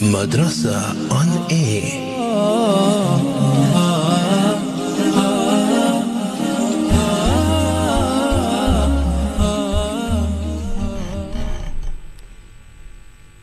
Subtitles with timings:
[0.00, 2.04] Madrasa on air.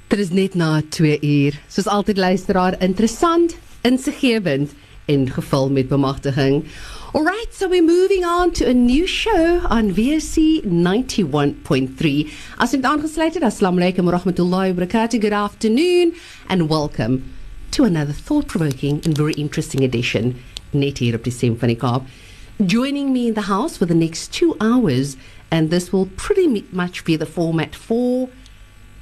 [0.07, 1.59] Dit is net na 2 uur.
[1.67, 4.71] Soos altyd luisteraar, interessant, insiggewend
[5.07, 6.65] met bemagtiging.
[7.13, 12.31] Alright, so we're moving on to a new show on VOC 91.3.
[12.57, 15.19] As jy aangesluit het, assalamu alaykum wa rahmatullahi wa barakatuh.
[15.19, 16.15] Good afternoon
[16.47, 17.33] and welcome
[17.71, 20.39] to another thought-provoking and very interesting edition
[20.71, 22.07] net hier op die Stem van die Kaap.
[22.57, 25.17] Joining me in the house for the next 2 hours
[25.51, 28.29] and this will pretty much be the format for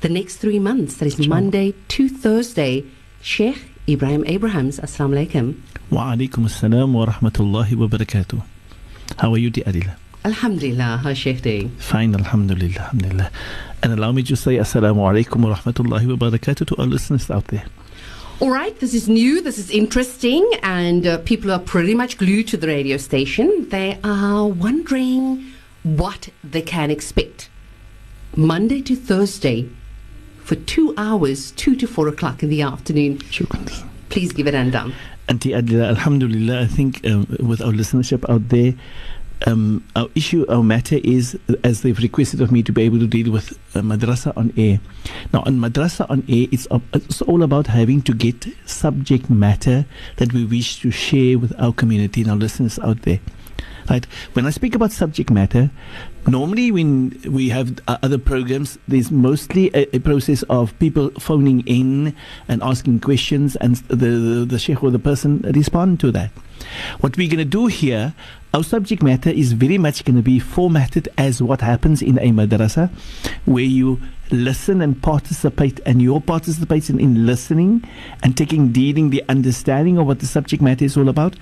[0.02, 0.98] the next three months.
[0.98, 2.84] That is Monday to Thursday.
[3.22, 4.80] Sheikh Ibrahim Abrahams.
[4.80, 5.60] Assalamu alaikum.
[5.90, 8.42] Wa alaikum assalam wa rahmatullahi wa barakatuh.
[9.20, 9.96] How are you, dear Adila?
[10.24, 11.02] Alhamdulillah.
[11.04, 11.70] How's Sheikh doing?
[11.78, 13.32] Fine, alhamdulillah, alhamdulillah.
[13.84, 17.48] And allow me to say assalamu alaikum wa rahmatullahi wa barakatuh to our listeners out
[17.48, 17.66] there.
[18.40, 22.48] All right, this is new, this is interesting, and uh, people are pretty much glued
[22.50, 23.68] to the radio station.
[23.70, 25.52] They are wondering
[25.84, 27.50] what they can expect.
[28.36, 29.70] Monday to Thursday
[30.44, 33.20] for two hours, two to four o'clock in the afternoon.
[33.20, 33.88] Shukran.
[34.10, 34.94] Please give it undone.
[35.30, 38.74] Auntie Adila, alhamdulillah, I think um, with our listenership out there,
[39.48, 43.08] um, our issue, our matter is, as they've requested of me to be able to
[43.08, 44.80] deal with uh, Madrasa on air.
[45.34, 49.86] Now, on Madrasa on air, it's, uh, it's all about having to get subject matter
[50.18, 53.20] that we wish to share with our community and our listeners out there.
[53.92, 54.06] Right?
[54.32, 55.70] When I speak about subject matter,
[56.26, 62.16] normally when we have other programs, there's mostly a, a process of people phoning in
[62.48, 66.32] and asking questions, and the, the, the sheikh or the person respond to that.
[67.02, 68.14] What we're going to do here,
[68.54, 72.32] our subject matter is very much going to be formatted as what happens in a
[72.32, 72.90] madrasa,
[73.44, 74.00] where you
[74.32, 77.84] listen and participate, and your participation in listening
[78.24, 81.36] and taking, dealing the understanding of what the subject matter is all about.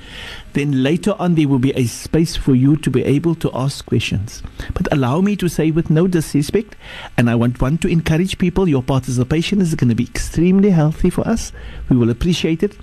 [0.54, 3.86] Then later on, there will be a space for you to be able to ask
[3.86, 4.42] questions.
[4.74, 6.76] But allow me to say, with no disrespect,
[7.18, 11.10] and I want want to encourage people, your participation is going to be extremely healthy
[11.10, 11.52] for us.
[11.90, 12.78] We will appreciate it,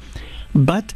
[0.55, 0.95] but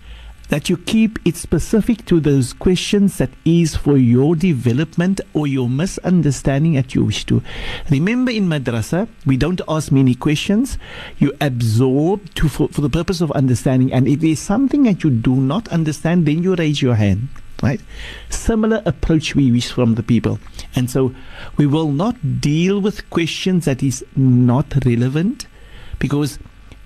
[0.50, 5.68] that you keep it specific to those questions that is for your development or your
[5.68, 7.42] misunderstanding that you wish to.
[7.88, 10.76] Remember in madrasa, we don't ask many questions.
[11.18, 13.92] You absorb to, for, for the purpose of understanding.
[13.92, 17.28] And if there's something that you do not understand, then you raise your hand.
[17.62, 17.80] Right?
[18.30, 20.40] Similar approach we wish from the people.
[20.74, 21.14] And so
[21.58, 25.46] we will not deal with questions that is not relevant
[25.98, 26.38] because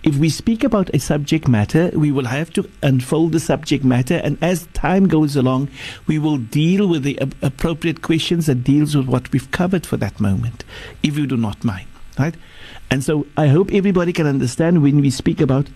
[0.05, 4.17] if we speak about a subject matter, we will have to unfold the subject matter,
[4.17, 5.71] and as time goes along,
[6.07, 9.97] we will deal with the ap- appropriate questions that deals with what we've covered for
[9.97, 10.63] that moment,
[11.03, 11.89] if you do not mind,
[12.19, 12.35] right?
[12.91, 15.69] And so I hope everybody can understand when we speak about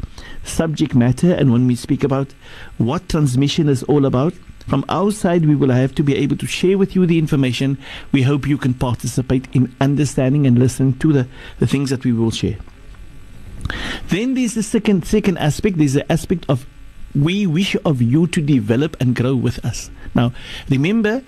[0.45, 2.35] subject matter and when we speak about
[2.77, 4.35] what transmission is all about.
[4.67, 7.79] From our side, we will have to be able to share with you the information.
[8.13, 11.29] We hope you can participate in understanding and listening to the,
[11.59, 12.59] the things that we will share.
[14.09, 15.79] Then there's the second second aspect.
[15.79, 16.67] There's the aspect of
[17.15, 19.91] we wish of you to develop and grow with us.
[20.15, 20.33] Now,
[20.69, 21.23] remember,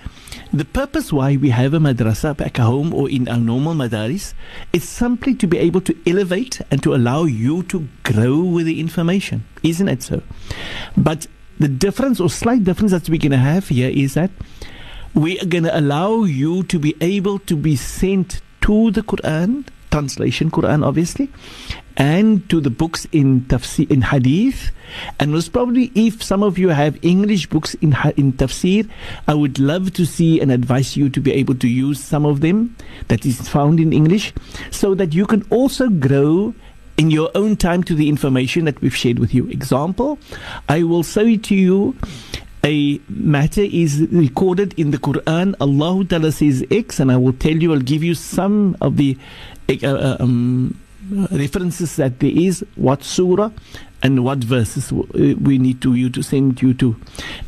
[0.52, 4.34] the purpose why we have a madrasa back home or in our normal madaris
[4.72, 8.80] is simply to be able to elevate and to allow you to grow with the
[8.80, 9.44] information.
[9.62, 10.22] Isn't it so?
[10.96, 11.26] But
[11.58, 14.30] the difference or slight difference that we're going to have here is that
[15.14, 19.66] we are going to allow you to be able to be sent to the Quran,
[19.90, 21.30] translation Quran obviously,
[22.00, 24.70] and to the books in tafsir in hadith
[25.20, 28.88] and most probably if some of you have english books in in tafsir
[29.28, 32.40] i would love to see and advise you to be able to use some of
[32.40, 32.74] them
[33.08, 34.32] that is found in english
[34.70, 36.54] so that you can also grow
[36.96, 40.18] in your own time to the information that we've shared with you example
[40.70, 41.94] i will say to you
[42.64, 45.54] a matter is recorded in the Quran.
[45.62, 49.16] Allah Ta'ala says X, and I will tell you, I'll give you some of the
[49.70, 50.78] uh, uh, um,
[51.30, 53.50] references that there is, what surah
[54.02, 55.04] and what verses uh,
[55.40, 56.96] we need to you to send you to.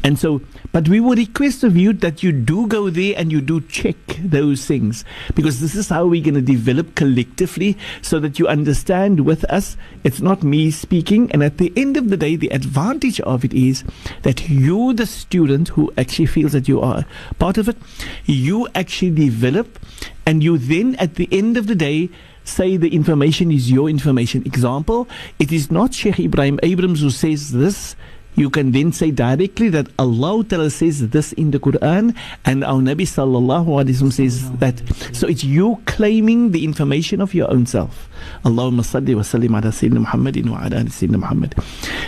[0.05, 0.41] And so,
[0.73, 3.97] but we would request of you that you do go there and you do check
[4.19, 5.05] those things
[5.35, 9.76] because this is how we're going to develop collectively so that you understand with us.
[10.05, 11.31] It's not me speaking.
[11.32, 13.85] And at the end of the day, the advantage of it is
[14.23, 17.05] that you, the student who actually feels that you are
[17.38, 17.76] part of it,
[18.25, 19.79] you actually develop
[20.26, 22.08] and you then at the end of the day
[22.44, 24.43] say the information is your information.
[24.47, 25.09] Example,
[25.39, 27.97] it is not Sheikh Ibrahim Abrahams who says this
[28.35, 32.81] you can then say directly that Allah Ta'ala says this in the Quran and our
[32.81, 34.81] Nabi Sallallahu Alaihi Wasallam says that.
[35.15, 38.09] So it's you claiming the information of your own self.
[38.44, 41.55] Allahumma salli wa sallim ala Sayyidina Muhammadin wa ala Sayyidina Muhammad.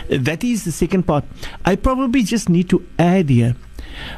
[0.09, 1.25] That is the second part.
[1.65, 3.55] I probably just need to add here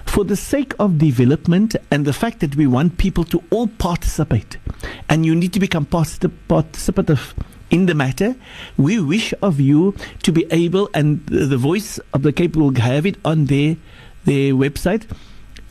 [0.04, 4.56] for the sake of development and the fact that we want people to all participate
[5.08, 7.34] and you need to become particip- participative
[7.70, 8.36] in the matter,
[8.76, 13.06] we wish of you to be able, and the voice of the Cape will have
[13.06, 13.76] it on their
[14.24, 15.06] their website,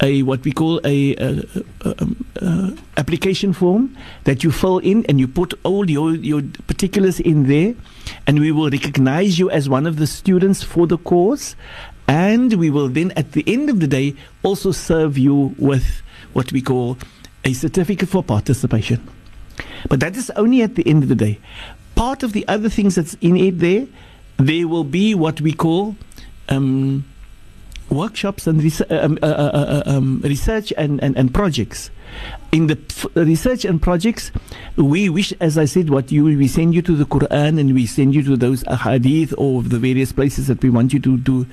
[0.01, 1.41] a what we call a, uh
[1.83, 7.19] um, uh, application form that you fill in, and you put all your your particulars
[7.19, 7.75] in there,
[8.27, 11.55] and we will recognize you as one of the students for the course,
[12.07, 16.01] and we will then at the end of the day also serve you with
[16.33, 16.97] what we call
[17.43, 19.05] a certificate for participation.
[19.89, 21.39] But that is only at the end of the day
[21.95, 23.87] part of the other things that's in it there,
[24.37, 25.95] there will be what we call
[26.49, 27.05] um,
[27.89, 31.89] workshops and res- um, uh, uh, uh, um, research and, and, and projects.
[32.51, 34.31] In the f- research and projects,
[34.77, 37.85] we wish, as I said, what you we send you to the Quran and we
[37.85, 41.45] send you to those hadith or the various places that we want you to do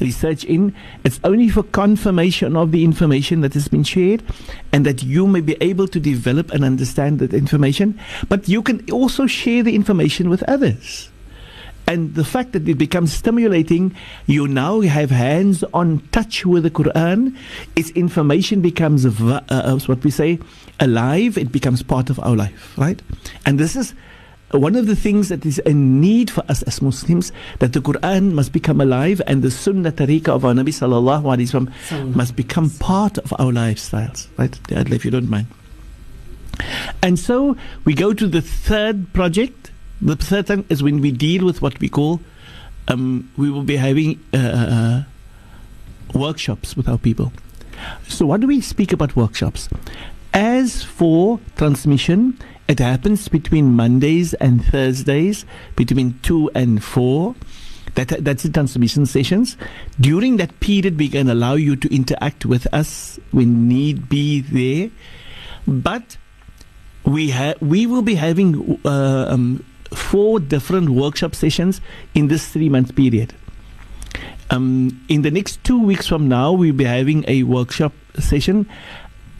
[0.00, 0.74] research in.
[1.04, 4.22] It's only for confirmation of the information that has been shared
[4.72, 8.00] and that you may be able to develop and understand that information.
[8.28, 11.10] But you can also share the information with others.
[11.86, 13.94] And the fact that it becomes stimulating,
[14.26, 17.36] you now have hands on touch with the Quran,
[17.76, 20.38] its information becomes va- uh, what we say
[20.80, 23.00] alive, it becomes part of our life, right?
[23.44, 23.94] And this is
[24.50, 28.32] one of the things that is a need for us as Muslims that the Quran
[28.32, 32.70] must become alive and the Sunnah Tariqah of our Nabi Sallallahu Alaihi Wasallam must become
[32.70, 34.58] part of our lifestyles, right?
[34.70, 35.46] If you don't mind.
[37.02, 39.70] And so we go to the third project.
[40.00, 42.20] The third thing is when we deal with what we call,
[42.88, 45.02] um, we will be having uh, uh,
[46.14, 47.32] workshops with our people.
[48.08, 49.68] So, what do we speak about workshops?
[50.32, 52.38] As for transmission,
[52.68, 55.44] it happens between Mondays and Thursdays,
[55.76, 57.34] between 2 and 4.
[57.94, 59.56] That, that's the transmission sessions.
[59.98, 64.90] During that period, we can allow you to interact with us when need be there.
[65.66, 66.18] But
[67.04, 71.80] we ha- we will be having uh, um, four different workshop sessions
[72.14, 73.34] in this three month period.
[74.50, 78.68] Um, in the next two weeks from now, we'll be having a workshop session.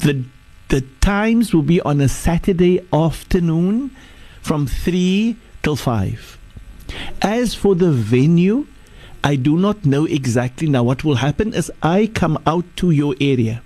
[0.00, 0.24] The
[0.68, 3.94] the times will be on a Saturday afternoon
[4.42, 6.38] from three till five.
[7.22, 8.66] As for the venue,
[9.22, 13.14] I do not know exactly now what will happen as I come out to your
[13.20, 13.62] area.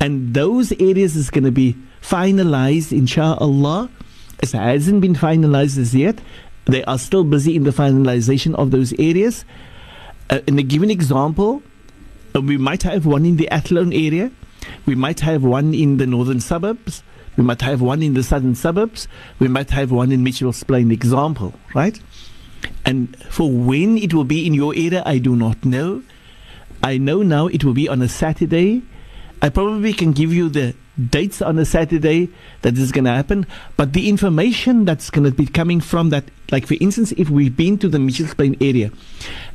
[0.00, 3.90] And those areas is going to be finalized, inshallah.
[4.42, 6.20] It hasn't been finalized as yet.
[6.64, 9.44] They are still busy in the finalization of those areas.
[10.28, 11.62] Uh, in a given example,
[12.34, 14.32] uh, we might have one in the Athlone area.
[14.84, 17.04] We might have one in the northern suburbs.
[17.36, 19.06] We might have one in the southern suburbs.
[19.38, 21.98] We might have one in Mitchell's Plain, example, right?
[22.84, 26.02] And for when it will be in your area, I do not know.
[26.82, 28.82] I know now it will be on a Saturday.
[29.42, 30.72] I probably can give you the
[31.10, 32.28] dates on a Saturday
[32.62, 33.44] that is going to happen,
[33.76, 37.56] but the information that's going to be coming from that, like for instance, if we've
[37.56, 38.92] been to the Mitchell's Plain area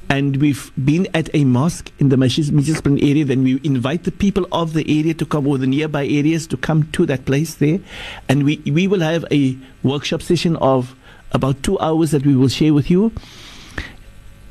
[0.10, 4.12] and we've been at a mosque in the Mitchell's Plain area, then we invite the
[4.12, 7.56] people of the area to come or the nearby areas to come to that place
[7.56, 7.80] there,
[8.28, 10.96] and we we will have a workshop session of
[11.32, 13.14] about two hours that we will share with you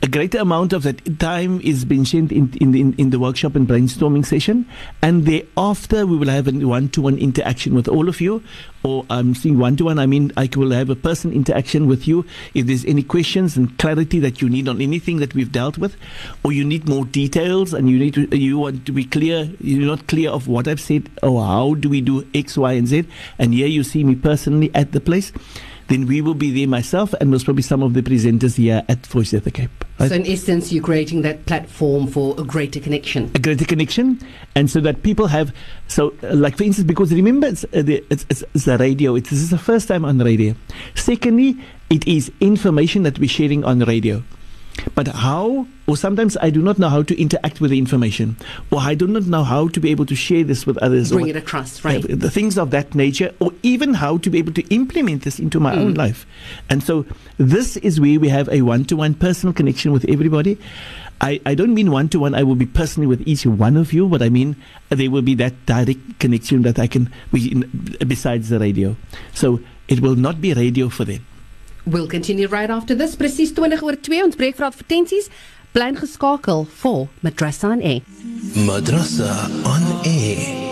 [0.07, 3.57] a greater amount of that time is being spent in, in, in, in the workshop
[3.57, 4.65] and brainstorming session.
[5.03, 8.41] And thereafter, we will have a one to one interaction with all of you.
[8.85, 11.89] Or um, I'm saying one to one, I mean, I will have a person interaction
[11.89, 12.25] with you.
[12.55, 15.97] If there's any questions and clarity that you need on anything that we've dealt with,
[16.45, 19.89] or you need more details and you need to, you want to be clear, you're
[19.89, 23.09] not clear of what I've said, or how do we do X, Y, and Z.
[23.41, 25.33] And here you see me personally at the place
[25.89, 29.07] then we will be there myself and most probably some of the presenters here at
[29.07, 29.85] Voice of the Cape.
[29.99, 30.09] Right?
[30.09, 33.31] So, in essence, you're creating that platform for a greater connection.
[33.35, 34.21] A greater connection,
[34.55, 35.55] and so that people have.
[35.89, 39.15] So, uh, like for instance, because remember, it's, uh, the, it's, it's, it's the radio.
[39.15, 40.55] It, this is the first time on radio.
[40.95, 41.57] Secondly,
[41.89, 44.23] it is information that we're sharing on radio.
[44.95, 48.37] But how, or sometimes I do not know how to interact with the information,
[48.71, 51.13] or I do not know how to be able to share this with others.
[51.13, 52.05] Bring it across, right?
[52.05, 55.39] Uh, the things of that nature, or even how to be able to implement this
[55.39, 55.79] into my mm.
[55.79, 56.27] own life.
[56.69, 57.07] And so
[57.39, 60.59] this is where we have a one to one personal connection with everybody.
[61.21, 63.93] I, I don't mean one to one, I will be personally with each one of
[63.93, 64.57] you, but I mean
[64.91, 67.11] there will be that direct connection that I can,
[68.07, 68.97] besides the radio.
[69.33, 71.25] So it will not be radio for them.
[71.87, 73.15] We'll continue right after this.
[73.15, 75.31] Presies 20 oor 2 ons breek vir advertensies.
[75.73, 78.01] Bly geskakel vir Madrasa on Air.
[78.67, 79.31] Madrasa
[79.65, 80.67] on air.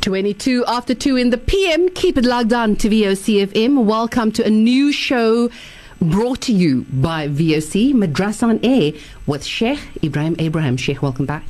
[0.00, 1.90] Twenty-two after two in the PM.
[1.90, 3.84] Keep it logged on to VOCFM.
[3.84, 5.48] Welcome to a new show
[6.01, 8.93] brought to you by VOC Madrasa on Air
[9.25, 10.77] with Sheikh Ibrahim Abraham.
[10.77, 11.43] Sheikh, welcome back.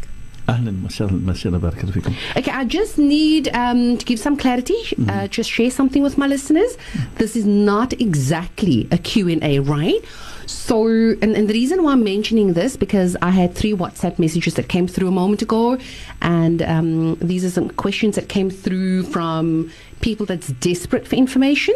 [0.49, 4.77] اهلا وسهلا مساء بارك فيكم Okay, I just need um, to give some clarity,
[5.09, 6.77] uh, just share something with my listeners.
[7.15, 10.01] This is not exactly a Q&A, right?
[10.45, 14.53] So, and, and the reason why I'm mentioning this, because I had three WhatsApp messages
[14.55, 15.77] that came through a moment ago,
[16.21, 21.74] and um, these are some questions that came through from people that's desperate for information.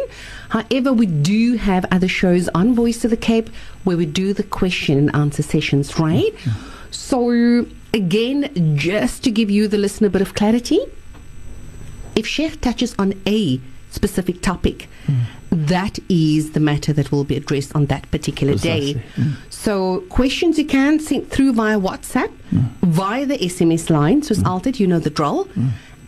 [0.49, 3.49] However, we do have other shows on Voice of the Cape
[3.83, 6.33] where we do the question and answer sessions, right?
[6.91, 10.79] So, again, just to give you, the listener, a bit of clarity,
[12.15, 13.59] if Sheikh touches on a
[13.91, 14.87] specific topic,
[15.51, 18.95] that is the matter that will be addressed on that particular day.
[18.95, 19.23] Precisely.
[19.23, 19.35] Mm.
[19.49, 22.69] So, questions you can send through via WhatsApp, mm.
[22.81, 24.21] via the SMS line.
[24.21, 24.47] So, it's mm.
[24.47, 25.47] altered, you know the drill,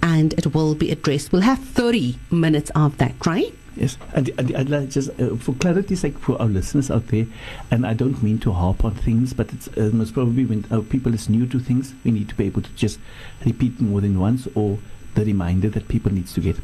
[0.01, 1.31] and it will be addressed.
[1.31, 3.53] We'll have 30 minutes of that, right?
[3.75, 7.27] Yes, and, and like just uh, for clarity's sake for our listeners out there,
[7.69, 10.81] and I don't mean to harp on things, but it's uh, most probably when our
[10.81, 12.99] people is new to things, we need to be able to just
[13.45, 14.79] repeat more than once or
[15.13, 16.55] the reminder that people needs to get.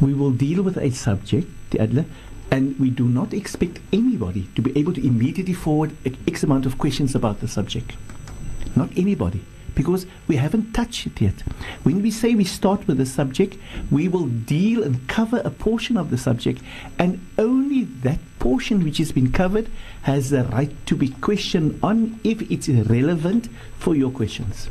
[0.00, 2.04] We will deal with a subject, the Adler,
[2.50, 5.96] and we do not expect anybody to be able to immediately forward
[6.28, 7.96] X amount of questions about the subject.
[8.76, 9.42] Not anybody,
[9.76, 11.42] because we haven't touched it yet.
[11.84, 13.56] When we say we start with the subject,
[13.92, 16.60] we will deal and cover a portion of the subject,
[16.98, 19.68] and only that portion which has been covered
[20.02, 24.68] has the right to be questioned on if it's relevant for your questions.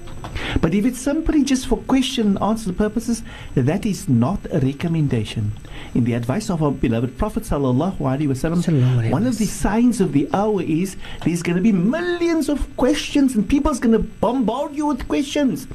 [0.61, 3.23] But if it's simply just for question and answer purposes,
[3.55, 5.51] that is not a recommendation.
[5.93, 10.13] In the advice of our beloved Prophet sallallahu alaihi wasallam, one of the signs of
[10.13, 14.75] the hour is there's going to be millions of questions and people's going to bombard
[14.75, 15.67] you with questions.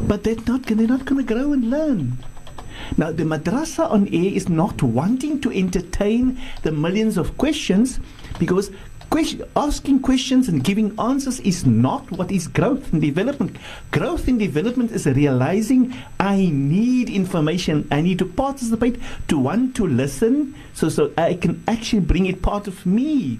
[0.00, 2.18] But they're not they're not going to grow and learn.
[2.96, 8.00] Now, the madrasa on air is not wanting to entertain the millions of questions
[8.38, 8.70] because
[9.12, 13.56] question, asking questions and giving answers is not what is growth and development.
[13.90, 19.86] Growth and development is realizing I need information, I need to participate, to want to
[19.86, 23.38] listen, so so I can actually bring it part of me.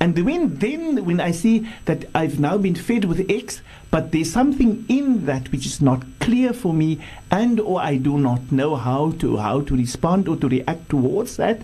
[0.00, 4.32] And when then when I see that I've now been fed with X, but there's
[4.32, 8.76] something in that which is not clear for me, and or I do not know
[8.76, 11.60] how to how to respond or to react towards that,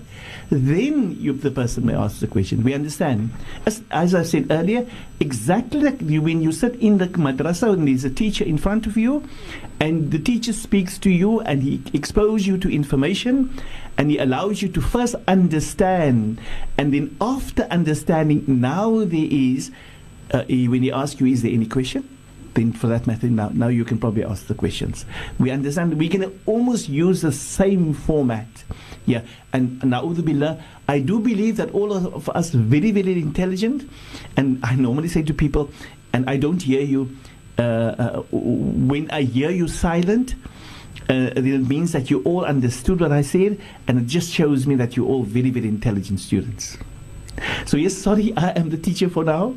[0.56, 2.62] then you, the person may ask the question.
[2.62, 3.30] We understand,
[3.64, 4.86] as, as I said earlier,
[5.18, 8.96] exactly like when you sit in the madrasa and there's a teacher in front of
[8.96, 9.26] you,
[9.80, 13.52] and the teacher speaks to you and he exposes you to information
[13.98, 16.40] and he allows you to first understand
[16.78, 19.70] and then after understanding now there is
[20.32, 22.08] uh, he- when he asks you is there any question?
[22.54, 25.06] Then for that matter now, now you can probably ask the questions.
[25.38, 28.46] We understand we can almost use the same format
[29.06, 33.88] yeah and na'udhubillah I do believe that all of us very very intelligent
[34.36, 35.70] and I normally say to people
[36.12, 37.16] and I don't hear you
[37.58, 40.34] uh, uh, when I hear you silent,
[41.10, 44.74] uh, it means that you all understood what I said, and it just shows me
[44.76, 46.78] that you're all very, very intelligent students.
[47.66, 49.54] So, yes, sorry, I am the teacher for now.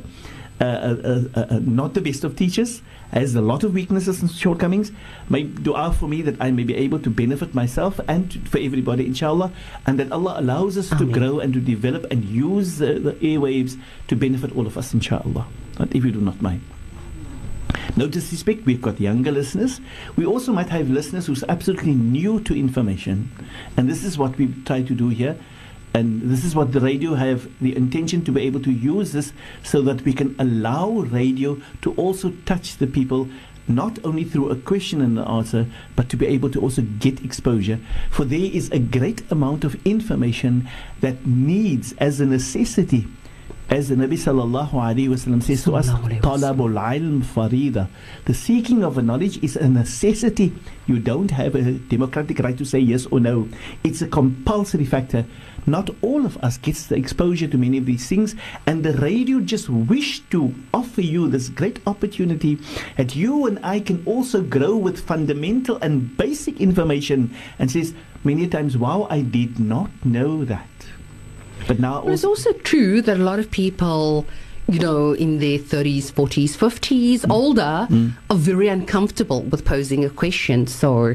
[0.60, 2.80] Uh, uh, uh, not the best of teachers,
[3.12, 4.92] has a lot of weaknesses and shortcomings.
[5.28, 8.58] May dua for me that I may be able to benefit myself and to, for
[8.58, 9.52] everybody, inshallah,
[9.86, 13.78] and that Allah allows us to grow and to develop and use uh, the airwaves
[14.08, 15.46] to benefit all of us, inshallah.
[15.78, 16.62] But if you do not mind.
[17.96, 19.80] No disrespect, we've got younger listeners.
[20.16, 23.30] We also might have listeners who's absolutely new to information.
[23.76, 25.36] And this is what we try to do here.
[25.96, 29.32] And this is what the radio have the intention to be able to use this
[29.62, 33.30] so that we can allow radio to also touch the people
[33.66, 37.24] not only through a question and an answer, but to be able to also get
[37.24, 37.80] exposure.
[38.10, 40.68] For there is a great amount of information
[41.00, 43.08] that needs, as a necessity,
[43.68, 46.56] as the Nabi sallallahu wasallam says to us, Sallallahu alaihi wasallam.
[46.56, 47.88] "Talabul ilm farida."
[48.24, 50.52] The seeking of a knowledge is a necessity.
[50.86, 53.48] You don't have a democratic right to say yes or no.
[53.82, 55.26] It's a compulsory factor.
[55.66, 59.40] Not all of us gets the exposure to many of these things, and the radio
[59.40, 62.60] just wish to offer you this great opportunity
[62.96, 67.34] that you and I can also grow with fundamental and basic information.
[67.58, 70.68] And says many times, "Wow, I did not know that."
[71.66, 74.24] But now it's also true that a lot of people,
[74.68, 77.30] you know, in their 30s, 40s, 50s, Mm.
[77.30, 77.88] older,
[78.30, 80.66] are very uncomfortable with posing a question.
[80.66, 81.14] So,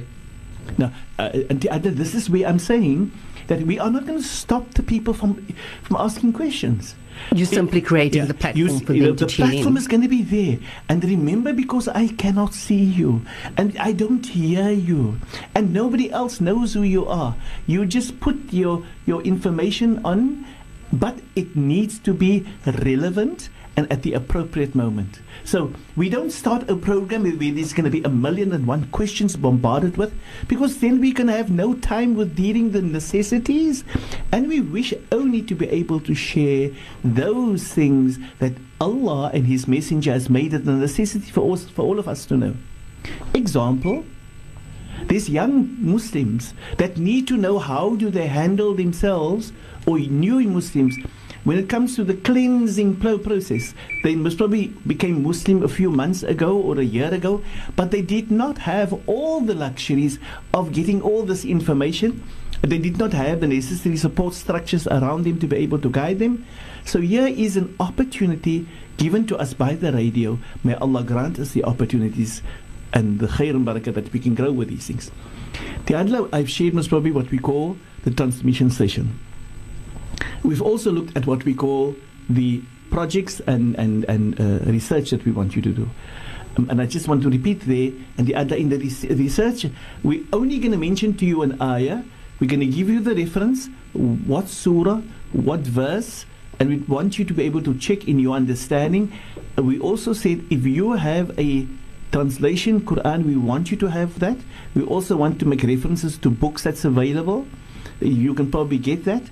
[0.77, 3.11] Now, uh, and the other, this is where I'm saying
[3.47, 5.35] that we are not going to stop the people from
[5.83, 6.95] from asking questions.
[7.33, 9.77] You're simply creating Yeah, the platform you- for you know, the platform in.
[9.77, 10.57] is going to be there.
[10.89, 13.21] And remember, because I cannot see you.
[13.57, 15.17] And I don't hear you,
[15.55, 17.35] and nobody else knows who you are,
[17.67, 20.45] you just put your your information on,
[20.91, 25.21] but it needs to be relevant and at the appropriate moment.
[25.43, 28.89] So we don't start a program where there's going to be a million and one
[28.91, 30.13] questions bombarded with,
[30.47, 33.83] because then we're going to have no time with dealing the necessities,
[34.31, 36.69] and we wish only to be able to share
[37.03, 41.83] those things that Allah and His Messenger has made it a necessity for us, for
[41.83, 42.55] all of us to know.
[43.33, 44.03] Example.
[45.07, 49.51] These young Muslims that need to know how do they handle themselves,
[49.87, 50.95] or new Muslims,
[51.43, 53.73] when it comes to the cleansing pro- process.
[54.03, 57.43] They most probably became Muslim a few months ago or a year ago,
[57.75, 60.19] but they did not have all the luxuries
[60.53, 62.23] of getting all this information.
[62.61, 66.19] They did not have the necessary support structures around them to be able to guide
[66.19, 66.45] them.
[66.85, 68.67] So here is an opportunity
[68.97, 70.37] given to us by the radio.
[70.63, 72.43] May Allah grant us the opportunities
[72.93, 75.09] and the khair and barakah that we can grow with these things.
[75.87, 79.17] The other I've shared most probably what we call the transmission session.
[80.43, 81.95] We've also looked at what we call
[82.29, 85.89] the projects and, and, and uh, research that we want you to do.
[86.57, 89.65] Um, and I just want to repeat there, and the other in the res- research,
[90.03, 92.03] we're only going to mention to you an ayah.
[92.39, 96.25] We're going to give you the reference, what surah, what verse,
[96.59, 99.13] and we want you to be able to check in your understanding.
[99.57, 101.67] Uh, we also said if you have a
[102.11, 104.37] translation Quran, we want you to have that.
[104.75, 107.47] We also want to make references to books that's available.
[108.01, 109.23] You can probably get that.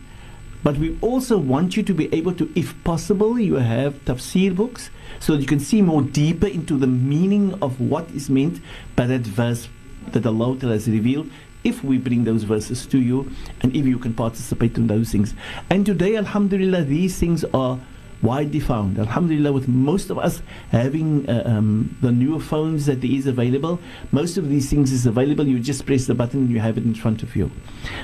[0.61, 4.89] But we also want you to be able to, if possible, you have tafsir books
[5.19, 8.59] so that you can see more deeper into the meaning of what is meant
[8.95, 9.69] by that verse
[10.11, 11.29] that Allah has revealed.
[11.63, 15.33] If we bring those verses to you and if you can participate in those things.
[15.69, 17.79] And today, Alhamdulillah, these things are
[18.21, 18.99] widely found.
[18.99, 23.79] Alhamdulillah, with most of us having uh, um, the newer phones that there is available,
[24.11, 25.47] most of these things is available.
[25.47, 27.51] You just press the button and you have it in front of you.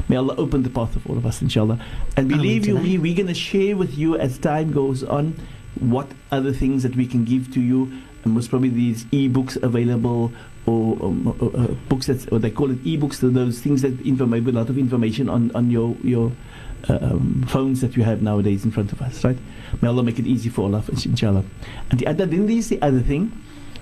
[0.07, 1.83] May Allah open the path of all of us, inshallah.
[2.15, 5.39] And believe you me, we're going to share with you as time goes on
[5.79, 7.91] what other things that we can give to you.
[8.23, 10.31] And most probably these e-books available
[10.65, 13.19] or, um, uh, uh, books that or they call it e-books.
[13.19, 16.31] Those things that information, a lot of information on on your your
[16.89, 19.37] um, phones that we have nowadays in front of us, right?
[19.81, 21.43] May Allah make it easy for all of us, inshallah.
[21.89, 23.31] And the other, then there's the other thing,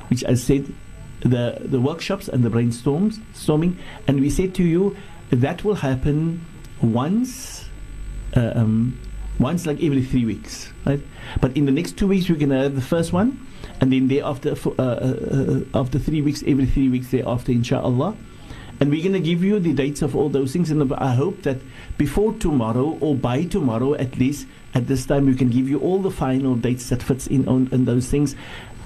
[0.10, 0.74] which I said,
[1.22, 4.96] the the workshops and the brainstorms, storming, and we said to you
[5.32, 6.46] that will happen
[6.82, 7.66] once,
[8.36, 9.00] uh, um,
[9.40, 11.02] once like every three weeks, right?
[11.40, 13.40] But in the next two weeks we're gonna have the first one,
[13.80, 18.16] and then thereafter, uh, uh, uh, after three weeks, every three weeks thereafter, inshallah.
[18.80, 20.72] And we're going to give you the dates of all those things.
[20.72, 21.58] And I hope that
[21.98, 26.02] before tomorrow or by tomorrow at least, at this time, we can give you all
[26.02, 28.36] the final dates that fits in on, on those things.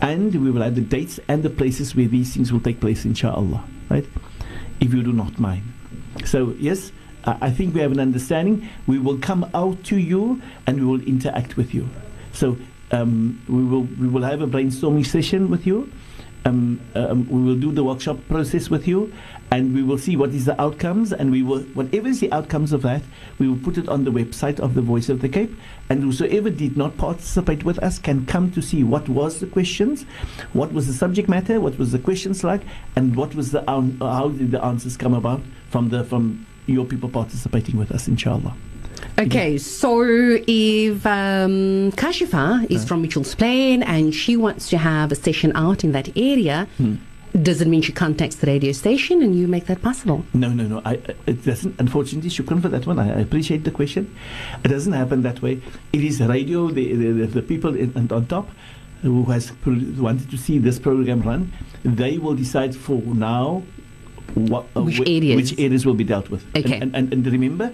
[0.01, 3.05] And we will have the dates and the places where these things will take place,
[3.05, 3.63] inshallah.
[3.89, 4.05] Right?
[4.79, 5.63] If you do not mind.
[6.25, 6.91] So, yes,
[7.25, 8.67] I I think we have an understanding.
[8.85, 11.89] We will come out to you and we will interact with you.
[12.33, 12.57] So,
[12.91, 15.91] um, we will we will have a brainstorming session with you.
[16.45, 19.11] Um, um, we will do the workshop process with you,
[19.51, 22.73] and we will see what is the outcomes, and we will whatever is the outcomes
[22.73, 23.01] of that,
[23.39, 25.55] we will put it on the website of the Voice of the Cape,
[25.89, 30.03] and whosoever did not participate with us can come to see what was the questions,
[30.53, 32.61] what was the subject matter, what was the questions like,
[32.95, 37.09] and what was the how did the answers come about from the from your people
[37.09, 38.55] participating with us, inshallah.
[39.19, 45.15] Okay, so if um, Kashifa is from Mitchell's Plain and she wants to have a
[45.15, 46.97] session out in that area, does
[47.33, 50.25] it mean she contacts the radio station and you make that possible?
[50.33, 50.81] No, no, no.
[50.85, 51.79] I, I- it doesn't.
[51.79, 52.99] Unfortunately, shukran for that one.
[52.99, 54.13] I, I appreciate the question.
[54.63, 55.61] It doesn't happen that way.
[55.93, 56.69] It is radio.
[56.69, 58.49] The the, the, the people in, on- top
[59.03, 63.61] who has wanted to see this program run, they will decide for now
[64.33, 65.35] what uh, Which whi- areas?
[65.51, 66.43] which areas will be dealt with.
[66.55, 66.79] And- Okay.
[66.79, 67.65] And, and, and remember.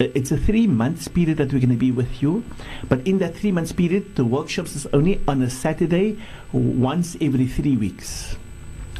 [0.00, 2.44] uh, It's a three months period that we're going to be with you,
[2.88, 6.18] but in that three months period, the workshops is only on a Saturday,
[6.52, 8.36] once every three weeks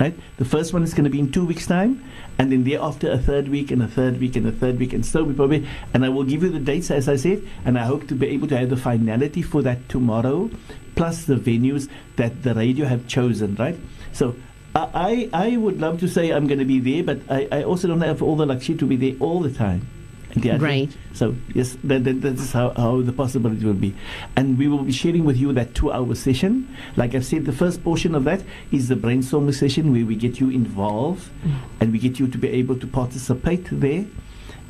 [0.01, 0.15] right?
[0.37, 2.03] The first one is going to be in two weeks' time,
[2.39, 5.05] and then thereafter a third week and a third week and a third week, and
[5.05, 5.67] so we probably.
[5.95, 8.29] And I will give you the dates as I said, and I hope to be
[8.29, 10.51] able to have the finality for that tomorrow,
[10.95, 13.79] plus the venues that the radio have chosen, right?
[14.13, 14.35] So.
[14.75, 17.63] I, I I would love to say I'm going to be there, but I, I
[17.65, 19.89] also don't have all the luxury to be there all the time.
[20.37, 20.91] Yeah, Right.
[21.15, 23.95] So yes, that, that, that is how, how the possibility will be,
[24.37, 26.69] and we will be sharing with you that two-hour session.
[26.97, 30.39] Like I've said, the first portion of that is the brainstorming session where we get
[30.39, 31.31] you involved,
[31.81, 34.05] and we get you to be able to participate there,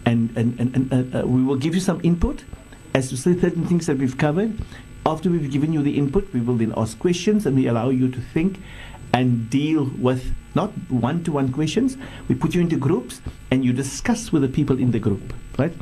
[0.07, 2.45] and and and, and uh, uh, we will give you some input
[2.95, 4.57] as to certain things that we've covered.
[5.07, 8.11] After we've given you the input, we will then ask questions, and we allow you
[8.11, 8.61] to think
[9.13, 11.97] and deal with not one-to-one questions.
[12.29, 15.73] We put you into groups, and you discuss with the people in the group right?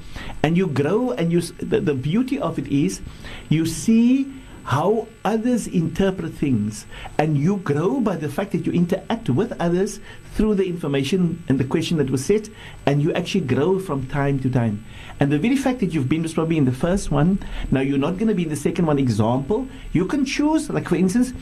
[0.43, 1.41] And you grow, and you.
[1.43, 3.01] The, the beauty of it is,
[3.49, 4.33] you see
[4.65, 6.87] how others interpret things,
[7.19, 10.01] and you grow by the fact that you interact with others
[10.35, 12.49] through the information and the question that was set,
[12.85, 14.85] and you actually grow from time to time.
[15.21, 17.39] And the very fact that you've been was probably in the first one,
[17.71, 18.99] now you're not going to be in the second one.
[18.99, 21.33] Example, you can choose, like for instance,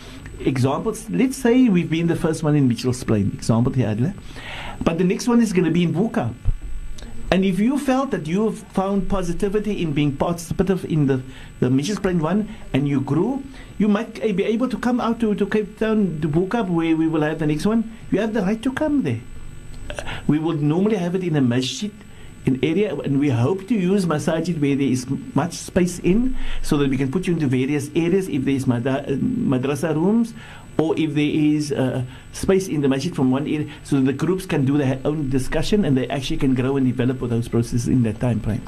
[0.40, 1.08] examples.
[1.10, 4.14] Let's say we've been the first one in Mitchell's Plain, example, here, Adila.
[4.82, 6.34] but the next one is going to be in Bo-Kaap.
[7.30, 11.22] And if you felt that you found positivity in being participative in the,
[11.58, 13.42] the Mitchell's Plain one and you grew,
[13.78, 17.08] you might be able to come out to, to Cape Town, to Bo-Kaap, where we
[17.08, 17.90] will have the next one.
[18.10, 19.20] You have the right to come there.
[20.26, 21.92] We would normally have it in a masjid,
[22.46, 26.76] in area, and we hope to use masajid where there is much space in, so
[26.76, 30.34] that we can put you into various areas if there is uh, madrasa rooms,
[30.76, 34.44] or if there is uh, space in the masjid from one area, so the groups
[34.44, 38.02] can do their own discussion and they actually can grow and develop those processes in
[38.02, 38.62] that time frame.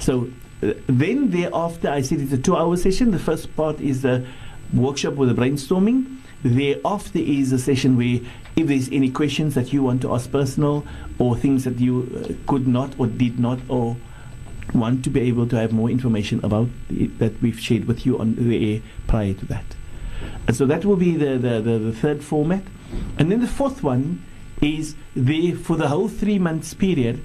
[0.00, 0.28] So
[0.62, 3.10] uh, then thereafter, I said it's a two-hour session.
[3.10, 4.26] The first part is the
[4.72, 6.18] workshop with the brainstorming.
[6.44, 8.20] Thereafter is a session where
[8.56, 10.86] if there's any questions that you want to ask personal
[11.18, 13.96] or things that you uh, could not or did not or
[14.72, 18.18] want to be able to have more information about it, that we've shared with you
[18.18, 19.64] on the air prior to that.
[20.46, 22.62] And so that will be the, the, the, the third format.
[23.18, 24.24] And then the fourth one
[24.60, 27.22] is there for the whole three months period,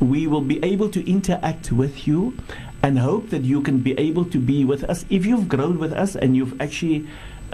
[0.00, 2.36] we will be able to interact with you
[2.82, 5.04] and hope that you can be able to be with us.
[5.08, 7.06] If you've grown with us and you've actually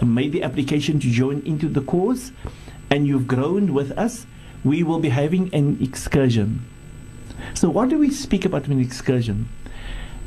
[0.02, 2.32] made the application to join into the course
[2.90, 4.26] and you've grown with us,
[4.64, 6.66] we will be having an excursion.
[7.54, 9.48] So, what do we speak about an excursion?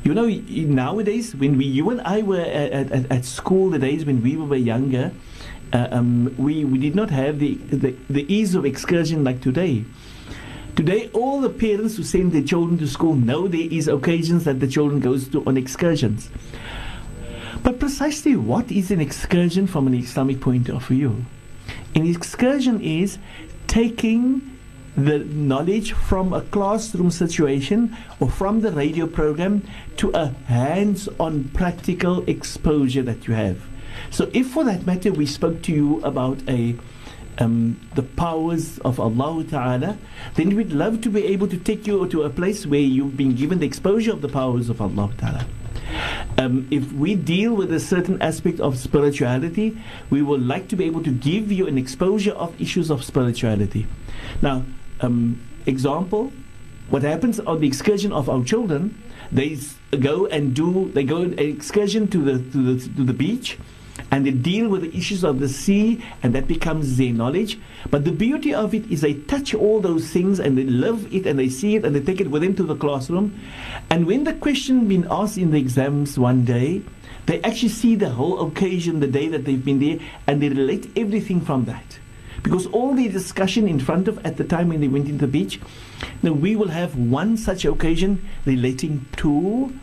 [0.04, 4.06] You know, nowadays, when we, you and I were at, at, at school, the days
[4.06, 5.12] when we were younger,
[5.72, 9.86] uh, um, we, we did not have the, the, the ease of excursion like today.
[10.76, 14.60] Today, all the parents who send their children to school know there is occasions that
[14.60, 16.30] the children goes to on excursions.
[17.62, 21.26] But precisely what is an excursion from an Islamic point of view?
[21.96, 23.18] An excursion is
[23.68, 24.58] taking
[24.96, 29.64] the knowledge from a classroom situation or from the radio program
[29.98, 33.62] to a hands on practical exposure that you have.
[34.12, 36.76] So, if for that matter we spoke to you about a
[37.40, 39.98] um, the powers of Allah Ta'ala,
[40.36, 43.36] then we'd love to be able to take you to a place where you've been
[43.36, 45.46] given the exposure of the powers of Allah Ta'ala.
[46.38, 49.78] Um, if we deal with a certain aspect of spirituality,
[50.10, 53.88] we would like to be able to give you an exposure of issues of spirituality.
[54.42, 54.64] Now,
[55.02, 56.32] um, example,
[56.90, 59.58] what happens on the excursion of our children, they
[60.00, 63.58] go and do, they go an excursion to the, to the, to the beach
[64.12, 67.60] and they deal with the issues of the sea and that becomes their knowledge.
[67.90, 71.26] But the beauty of it is they touch all those things and they love it
[71.26, 73.40] and they see it and they take it with them to the classroom.
[73.90, 76.82] And when the question been asked in the exams one day,
[77.26, 80.92] they actually see the whole occasion, the day that they've been there, and they relate
[80.98, 82.00] everything from that.
[82.42, 85.32] Because all the discussion in front of at the time when they went into the
[85.32, 85.60] beach,
[86.22, 89.74] now we will have one such occasion relating to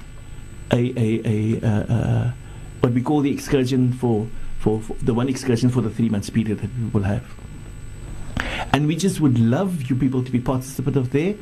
[0.71, 2.33] a, a, a uh, uh,
[2.81, 4.27] what we call the excursion for,
[4.59, 7.25] for, for the one excursion for the three months period that we will have.
[8.73, 11.35] And we just would love you people to be participative there.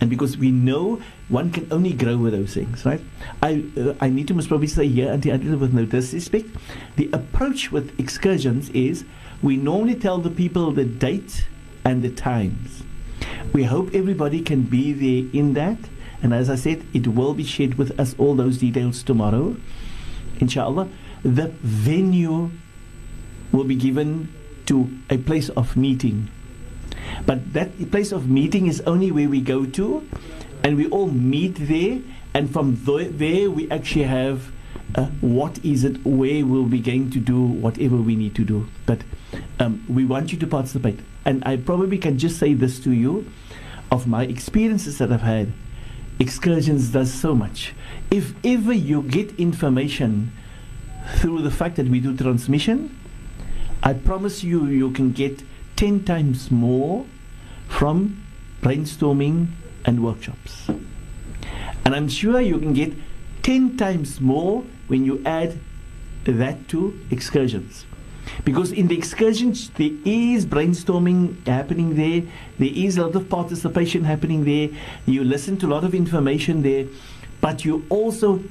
[0.00, 3.02] And because we know one can only grow with those things, right?
[3.42, 6.48] I uh, I need to most probably say here, Auntie Adila, with no disrespect,
[6.96, 9.04] the approach with excursions is
[9.42, 11.46] we normally tell the people the date
[11.84, 12.82] and the times.
[13.52, 15.78] We hope everybody can be there in that.
[16.22, 19.56] And as I said, it will be shared with us all those details tomorrow,
[20.40, 20.88] inshallah.
[21.22, 22.50] The venue
[23.52, 24.32] will be given
[24.66, 26.30] to a place of meeting.
[27.26, 30.06] But that place of meeting is only where we go to,
[30.62, 32.00] and we all meet there.
[32.32, 34.52] And from th- there, we actually have
[34.94, 38.68] uh, what is it, where we'll be going to do whatever we need to do.
[38.86, 39.02] But
[39.58, 41.00] um, we want you to participate.
[41.24, 43.30] And I probably can just say this to you
[43.90, 45.52] of my experiences that I've had.
[46.20, 47.74] Excursions does so much.
[48.10, 50.32] If ever you get information
[51.16, 52.94] through the fact that we do transmission,
[53.82, 55.42] I promise you, you can get
[55.76, 57.06] 10 times more
[57.68, 58.22] from
[58.60, 59.46] brainstorming
[59.86, 60.68] and workshops.
[61.86, 62.92] And I'm sure you can get
[63.42, 65.58] 10 times more when you add
[66.24, 67.86] that to excursions.
[68.44, 72.22] Because in the excursions, there is brainstorming happening there,
[72.58, 74.68] there is a lot of participation happening there,
[75.06, 76.86] you listen to a lot of information there,
[77.40, 78.42] but you also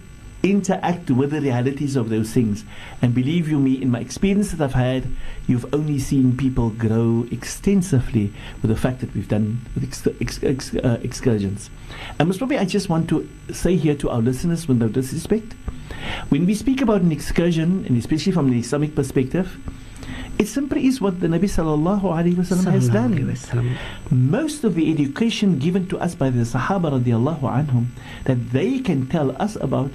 [0.43, 2.63] interact with the realities of those things.
[3.01, 5.07] And believe you me, in my experience that I've had,
[5.47, 10.75] you've only seen people grow extensively with the fact that we've done ex- ex- ex-
[10.75, 11.69] uh, excursions.
[12.17, 15.53] And most probably, I just want to say here to our listeners, with no disrespect,
[16.29, 19.57] when we speak about an excursion, and especially from the Islamic perspective,
[20.37, 23.37] it simply is what the Nabi sallallahu alaihi wasallam has done.
[24.09, 27.87] Most of the education given to us by the Sahaba radiallahu anhum
[28.23, 29.91] that they can tell us about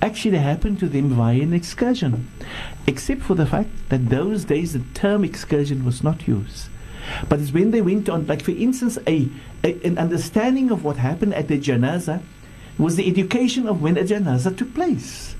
[0.00, 2.30] actually happened to them via an excursion,
[2.86, 6.68] except for the fact that those days the term excursion was not used.
[7.28, 9.28] But it's when they went on, like for instance, a,
[9.64, 12.22] a an understanding of what happened at the janaza
[12.78, 15.34] was the education of when a janaza took place.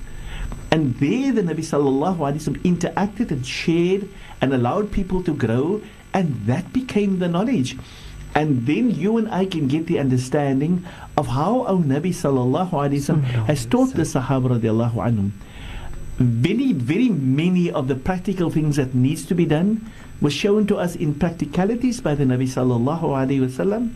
[0.71, 4.09] And there the Nabi sallallahu alaihi wasallam interacted and shared
[4.41, 5.81] and allowed people to grow,
[6.13, 7.77] and that became the knowledge.
[8.35, 10.85] And then you and I can get the understanding
[11.17, 15.31] of how our Nabi sallallahu alaihi wasallam has taught the Sahaba radiallahu anhum.
[16.17, 19.89] Very, very many of the practical things that needs to be done
[20.21, 23.93] was shown to us in practicalities by the Nabi sallallahu alaihi wasallam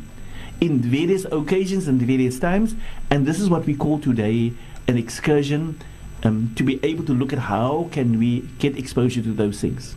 [0.62, 2.76] in various occasions and various times.
[3.10, 4.54] And this is what we call today
[4.88, 5.80] an excursion
[6.24, 9.96] um, to be able to look at how can we get exposure to those things.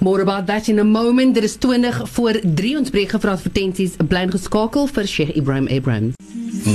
[0.00, 1.34] More about that in a moment.
[1.34, 6.12] Dit is 20 voor 3 ons breek gevra advertensies bly geskakel vir Sheikh Ibrahim Abraham.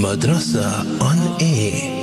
[0.02, 2.02] Madrasa on air.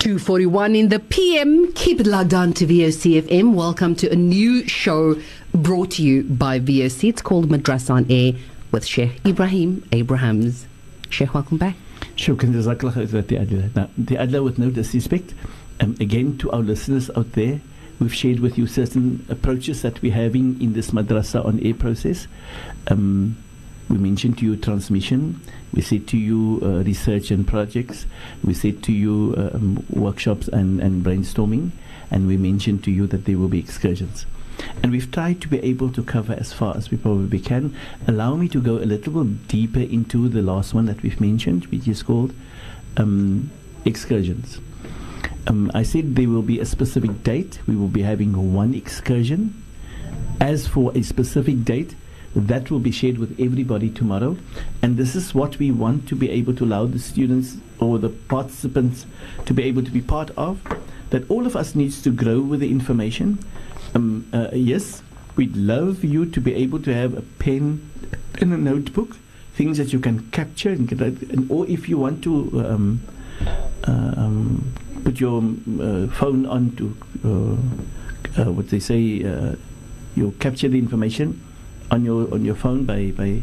[0.00, 1.72] 241 in the PM.
[1.74, 3.54] Keep it logged on to VOCFM.
[3.54, 5.16] Welcome to a new show
[5.54, 7.08] brought to you by VOC.
[7.10, 8.32] It's called Madrasa on Air
[8.72, 10.69] with Sheikh Ibrahim Abrahams.
[11.10, 11.74] Sheikh, welcome back.
[12.14, 13.74] Shukran jazakallah.
[13.74, 15.34] Now, the Adla with no disrespect,
[15.80, 17.60] um, again to our listeners out there,
[17.98, 22.28] we've shared with you certain approaches that we're having in this madrasa on air process.
[22.86, 23.36] Um,
[23.88, 25.40] we mentioned to you transmission.
[25.74, 28.06] We said to you uh, research and projects.
[28.44, 31.72] We said to you um, workshops and, and brainstorming.
[32.12, 34.26] And we mentioned to you that there will be excursions.
[34.82, 37.76] And we've tried to be able to cover as far as we probably can.
[38.06, 41.66] Allow me to go a little bit deeper into the last one that we've mentioned,
[41.66, 42.32] which is called
[42.96, 43.50] um,
[43.84, 44.60] excursions.
[45.46, 47.60] Um, I said there will be a specific date.
[47.66, 49.62] We will be having one excursion.
[50.40, 51.94] As for a specific date,
[52.34, 54.36] that will be shared with everybody tomorrow.
[54.82, 58.08] And this is what we want to be able to allow the students or the
[58.08, 59.06] participants
[59.46, 60.60] to be able to be part of.
[61.10, 63.38] That all of us needs to grow with the information.
[63.94, 65.02] Um, uh, yes,
[65.36, 67.90] we'd love you to be able to have a pen
[68.40, 69.16] and a notebook,
[69.54, 73.00] things that you can capture, and, and or if you want to um,
[73.86, 74.72] uh, um,
[75.04, 75.42] put your
[75.80, 79.56] uh, phone on to uh, uh, what they say, uh,
[80.14, 81.40] you capture the information
[81.90, 83.42] on your on your phone by by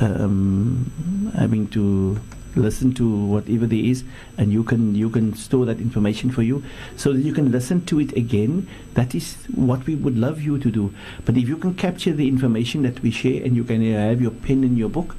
[0.00, 2.20] um, having to
[2.60, 4.04] listen to whatever there is
[4.38, 6.62] and you can you can store that information for you.
[6.96, 8.68] So that you can listen to it again.
[8.94, 10.94] That is what we would love you to do.
[11.24, 14.30] But if you can capture the information that we share and you can have your
[14.30, 15.16] pen in your book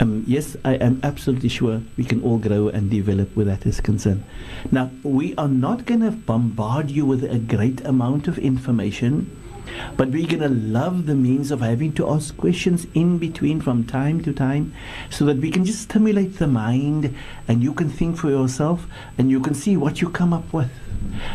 [0.00, 3.80] um, yes, I am absolutely sure we can all grow and develop where that is
[3.80, 4.22] concerned.
[4.70, 9.34] Now, we are not going to bombard you with a great amount of information
[9.96, 13.84] but we're going to love the means of having to ask questions in between from
[13.84, 14.72] time to time
[15.10, 17.14] so that we can just stimulate the mind
[17.46, 20.70] and you can think for yourself and you can see what you come up with.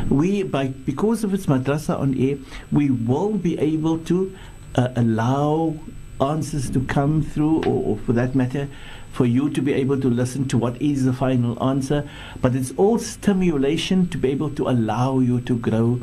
[0.09, 2.37] We, by because of its madrasa on air,
[2.71, 4.35] we will be able to
[4.75, 5.75] uh, allow
[6.21, 8.69] answers to come through, or, or for that matter,
[9.11, 12.09] for you to be able to listen to what is the final answer.
[12.41, 16.01] But it's all stimulation to be able to allow you to grow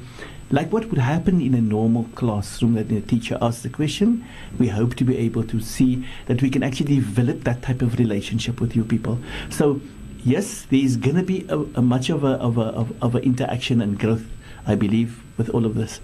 [0.51, 4.25] like what would happen in a normal classroom that the teacher asks the question,
[4.59, 7.99] we hope to be able to see that we can actually develop that type of
[7.99, 9.19] relationship with you people.
[9.49, 9.81] So
[10.25, 13.19] yes, there's going to be a, a much of a of a of, of a
[13.19, 14.27] interaction and growth,
[14.67, 16.01] I believe, with all of this.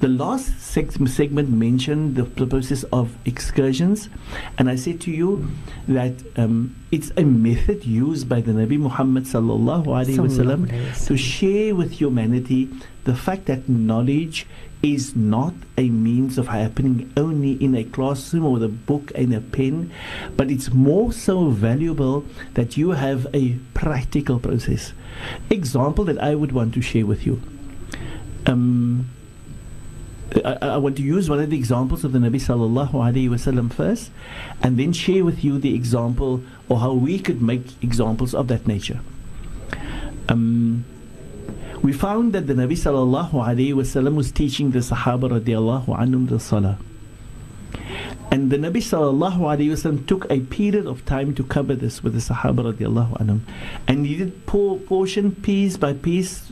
[0.00, 4.08] The last seg- segment mentioned the process of excursions,
[4.58, 5.48] and I said to you
[5.88, 11.74] that um, it's a method used by the Nabi Muhammad sallallahu alaihi wasallam to share
[11.74, 12.68] with humanity
[13.04, 14.46] the fact that knowledge
[14.82, 19.32] is not a means of happening only in a classroom or with a book and
[19.32, 19.90] a pen,
[20.36, 24.92] but it's more so valuable that you have a practical process.
[25.48, 27.40] Example that I would want to share with you.
[28.46, 29.08] Um,
[30.44, 33.72] I, I want to use one of the examples of the Nabi sallallahu alaihi wasallam
[33.72, 34.10] first,
[34.62, 38.66] and then share with you the example or how we could make examples of that
[38.66, 39.00] nature.
[40.28, 40.84] Um,
[41.82, 46.40] we found that the Nabi sallallahu alaihi wasallam was teaching the Sahaba radiallahu anhum the
[46.40, 46.78] Salah.
[48.30, 52.14] And the Nabi sallallahu alaihi wasallam took a period of time to cover this with
[52.14, 53.40] the Sahaba radiallahu anhum.
[53.86, 56.50] And he did pour, portion piece by piece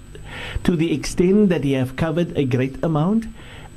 [0.64, 3.26] to the extent that he have covered a great amount.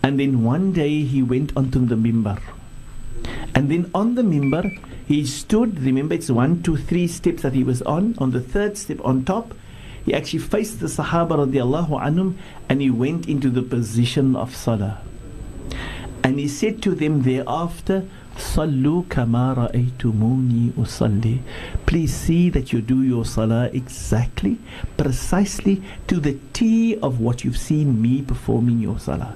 [0.05, 2.39] And then one day he went onto the mimbar.
[3.55, 7.63] And then on the mimbar, he stood, remember it's one, two, three steps that he
[7.63, 8.13] was on.
[8.19, 9.55] On the third step on top,
[10.05, 12.35] he actually faced the Sahaba radiallahu anhum
[12.69, 15.01] and he went into the position of Salah.
[16.23, 18.05] And he said to them thereafter,
[18.37, 21.39] Sallu kama ra'aytumuni usalli.
[21.87, 24.59] Please see that you do your salah exactly,
[24.97, 29.33] precisely to the T of what you've seen me performing your salah.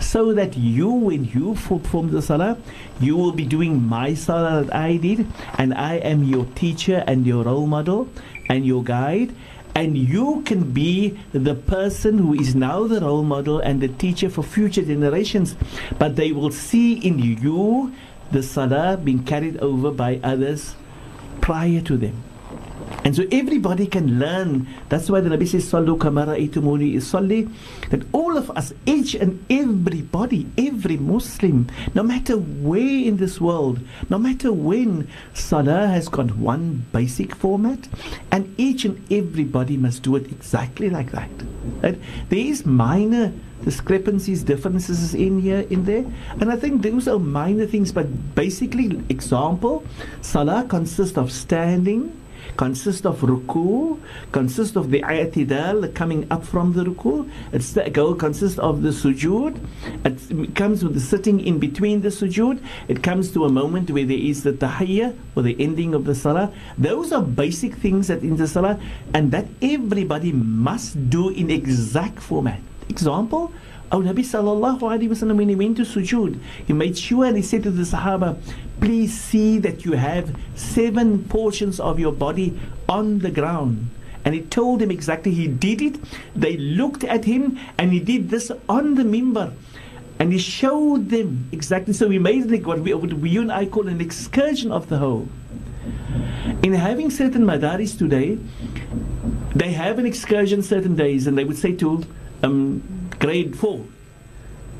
[0.00, 2.58] So that you, when you perform the salah,
[3.00, 5.26] you will be doing my salah that I did,
[5.58, 8.08] and I am your teacher and your role model
[8.48, 9.34] and your guide,
[9.74, 14.28] and you can be the person who is now the role model and the teacher
[14.28, 15.56] for future generations.
[15.98, 17.92] But they will see in you
[18.30, 20.74] the salah being carried over by others
[21.40, 22.22] prior to them.
[23.04, 24.68] And so everybody can learn.
[24.88, 27.52] That's why the Nabi says, Sallu kama ra'aytumuni usalli.
[27.90, 33.80] That all of us, each and everybody, every Muslim, no matter where in this world,
[34.08, 37.88] no matter when, Salah has got one basic format,
[38.30, 41.30] and each and everybody must do it exactly like that.
[41.82, 41.98] Right?
[42.28, 43.32] There is minor
[43.64, 46.04] discrepancies, differences in here, in there.
[46.40, 49.84] And I think those are minor things, but basically, example,
[50.20, 52.16] Salah consists of standing,
[52.56, 53.98] consists of ruku,
[54.30, 57.28] consists of the i'tidal, coming up from the ruku.
[57.52, 59.58] It consists of the sujood.
[60.04, 62.62] It comes with the sitting in between the sujood.
[62.88, 66.14] It comes to a moment where there is the tahiyyah or the ending of the
[66.14, 66.52] salah.
[66.78, 68.78] Those are basic things that in the salah,
[69.14, 72.60] and that everybody must do in exact format.
[72.88, 73.52] Example,
[73.90, 77.42] our Nabi sallallahu alaihi wasallam when he went to sujood, he made sure and he
[77.42, 78.40] said to the Sahaba,
[78.82, 83.88] please see that you have seven portions of your body on the ground.
[84.24, 86.00] And he told them exactly he did it.
[86.34, 89.52] They looked at him and he did this on the mimbar.
[90.18, 91.92] And he showed them exactly.
[91.92, 95.28] So we made what we, what we and I call an excursion of the whole.
[96.64, 98.36] In having certain madaris today,
[99.54, 102.02] they have an excursion certain days and they would say to
[102.42, 102.82] um,
[103.20, 103.84] grade four.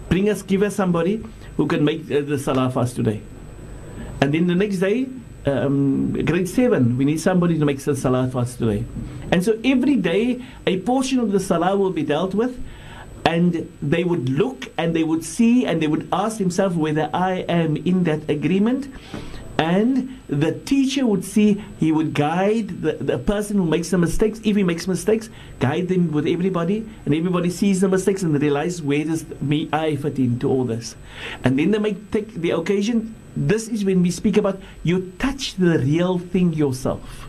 [0.09, 1.25] Bring us, give us somebody
[1.57, 3.23] who can make uh, the salah today.
[4.23, 5.09] And then the next day,
[5.47, 8.85] um, grade seven, we need somebody to make the salah for us today.
[9.33, 12.57] And so every day, a portion of the salah will be dealt with.
[13.25, 17.45] And they would look and they would see and they would ask themselves whether I
[17.49, 18.95] am in that agreement
[19.59, 24.41] and the teacher would see he would guide the, the person who makes the mistakes
[24.45, 25.29] if he makes mistakes
[25.61, 29.95] guide them with everybody and everybody sees the mistakes and realize where does me i
[29.95, 30.97] fit into all this
[31.45, 35.57] and then they make take the occasion this is when we speak about you touch
[35.57, 37.29] the real thing yourself.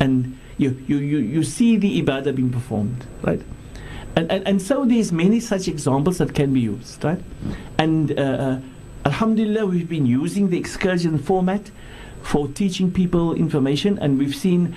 [0.00, 3.42] And you you you, you see the ibadah being performed right?
[4.16, 7.20] And, and, and so there's many such examples that can be used right?
[7.78, 8.60] And uh, uh
[9.04, 11.70] Alhamdulillah, we've been using the excursion format
[12.22, 14.76] for teaching people information, and we've seen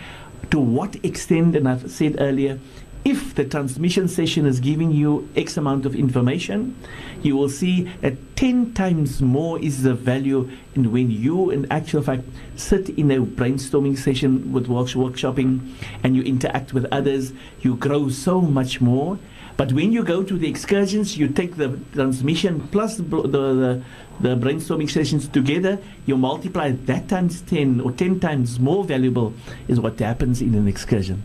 [0.52, 2.60] to what extent, and I've said earlier,
[3.04, 6.76] if the transmission session is giving you X amount of information,
[7.24, 12.04] you will see that 10 times more is the value and when you, in actual
[12.04, 12.24] fact,
[12.56, 18.10] sit in a brainstorming session with work- workshopping and you interact with others, you grow
[18.10, 19.18] so much more.
[19.58, 23.84] But when you go to the excursions, you take the transmission plus the, the,
[24.20, 29.34] the brainstorming sessions together, you multiply that times 10 or 10 times more valuable
[29.68, 31.24] is what happens in an excursion.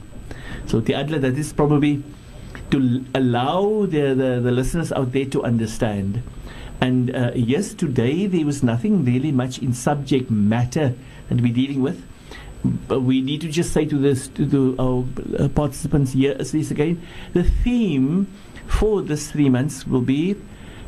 [0.66, 2.02] So, the adla, that is probably
[2.70, 6.22] to allow the, the, the listeners out there to understand.
[6.81, 10.94] And uh, yes, today there was nothing really much in subject matter
[11.29, 12.05] that we're dealing with.
[12.64, 15.05] But we need to just say to this to the, our
[15.38, 17.00] uh, participants here, this again,
[17.33, 18.26] the theme
[18.66, 20.37] for this three months will be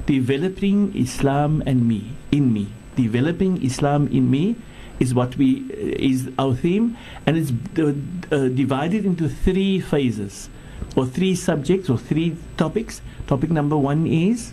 [0.06, 2.68] developing Islam and me in me.
[2.96, 4.56] Developing Islam in me
[5.00, 6.96] is what we is our theme,
[7.26, 7.92] and it's uh,
[8.34, 10.48] uh, divided into three phases,
[10.96, 13.00] or three subjects, or three topics.
[13.26, 14.52] Topic number one is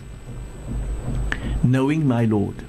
[1.62, 2.64] knowing my Lord.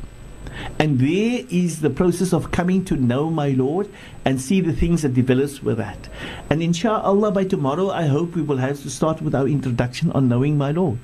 [0.79, 3.89] And there is the process of coming to know my Lord
[4.25, 6.09] and see the things that develops with that.
[6.49, 10.27] And inshallah, by tomorrow, I hope we will have to start with our introduction on
[10.27, 10.99] knowing my Lord.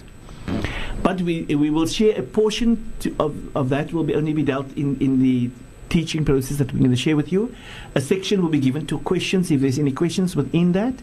[1.01, 4.43] But we, we will share a portion to, of, of that will be only be
[4.43, 5.51] dealt in, in the
[5.89, 7.53] teaching process that we're going to share with you.
[7.95, 10.95] A section will be given to questions if there's any questions within that.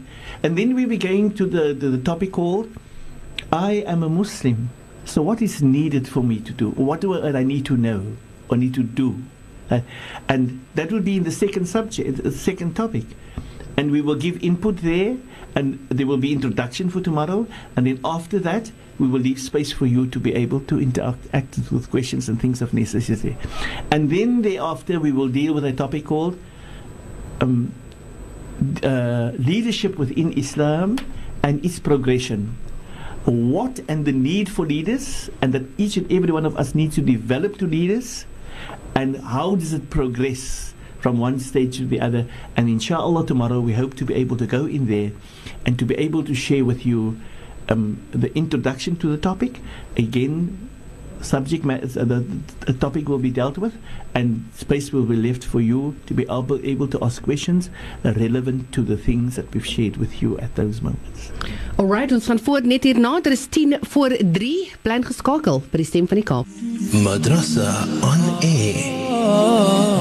[0.42, 2.70] And then we'll be going to the, the, the topic called
[3.52, 4.70] I am a Muslim.
[5.04, 6.70] So what is needed for me to do?
[6.70, 8.16] What do I, I need to know
[8.48, 9.22] or need to do?
[9.70, 9.80] Uh,
[10.28, 13.04] and that will be in the second subject, the second topic.
[13.76, 15.16] And we will give input there
[15.54, 17.46] and there will be introduction for tomorrow.
[17.76, 18.70] And then after that,
[19.00, 22.60] we will leave space for you to be able to interact with questions and things
[22.60, 23.36] of necessity.
[23.90, 26.38] And then thereafter, we will deal with a topic called
[27.40, 27.72] um,
[28.82, 30.98] uh, leadership within Islam
[31.42, 32.56] and its progression.
[33.24, 36.94] What and the need for leaders, and that each and every one of us needs
[36.96, 38.26] to develop to leaders,
[38.94, 42.26] and how does it progress from one stage to the other.
[42.56, 45.12] And inshallah, tomorrow we hope to be able to go in there
[45.64, 47.18] and to be able to share with you
[47.70, 49.60] um, the introduction to the topic.
[49.96, 50.70] Again,
[51.22, 52.26] subject matter, uh, the,
[52.66, 53.74] the topic will be dealt with,
[54.14, 57.70] and space will be left for you to be able, able to ask questions
[58.04, 61.30] relevant to the things that we've shared with you at those moments.
[61.78, 63.20] Alright, ons gaan voort net hierna.
[63.24, 64.52] Dit is 10 voor 3.
[64.82, 66.60] Bly geskakel by die stem van die Kaap.
[67.04, 67.72] Madrasa
[68.04, 69.99] on air.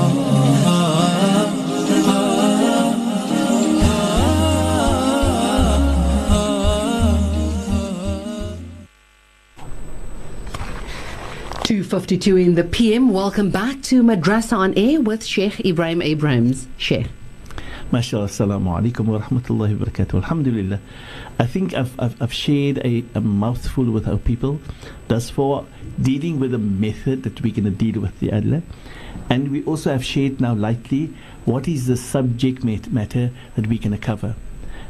[11.70, 13.12] Two fifty-two in the PM.
[13.12, 16.68] Welcome back to Madrasa on Air with Sheikh Ibrahim Abrahams.
[16.78, 17.10] Sheikh.
[17.92, 20.16] MashaAllah, Assalamu alaikum wa rahmatullahi wa barakatuh.
[20.16, 20.80] Alhamdulillah.
[21.38, 24.60] I think I've, I've, I've shared a, a mouthful with our people
[25.10, 25.64] thus far,
[26.02, 28.64] dealing with the method that we're going to deal with the Adla.
[29.30, 31.14] And we also have shared now lightly
[31.46, 34.36] what is the subject mat- matter that we're going to cover.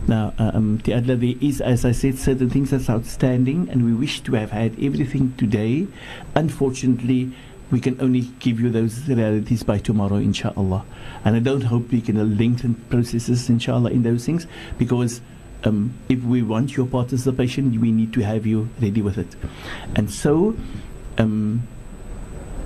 [0.08, 4.22] Now, um, the Adla, is, as I said, certain things that's outstanding, and we wish
[4.22, 5.88] to have had everything today.
[6.36, 7.32] Unfortunately,
[7.70, 10.86] we can only give you those realities by tomorrow, inshallah.
[11.24, 14.48] And I don't hope we can lengthen processes, inshallah, in those things,
[14.78, 15.22] because
[15.64, 19.36] um, if we want your participation, we need to have you ready with it.
[19.96, 20.56] And so,
[21.18, 21.68] um,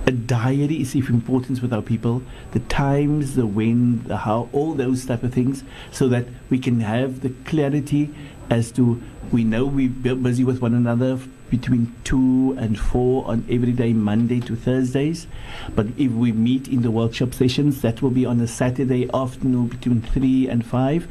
[0.06, 2.22] a diary is of importance with our people.
[2.52, 6.80] The times the when the how all those type of things so that we can
[6.80, 8.14] have the clarity
[8.50, 9.02] as to
[9.32, 11.18] we know we're busy with one another
[11.50, 15.26] between 2 and 4 on every day monday to thursdays.
[15.74, 19.68] But if we meet in the workshop sessions that will be on a saturday afternoon
[19.68, 21.08] between 3 and 5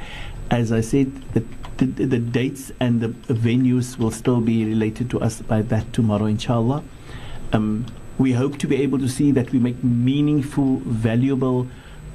[0.52, 1.44] as i said the
[1.78, 6.26] the, the dates and the venues will still be related to us by that tomorrow
[6.26, 6.84] inshallah.
[7.52, 7.86] Um,
[8.18, 11.68] we hope to be able to see that we make meaningful, valuable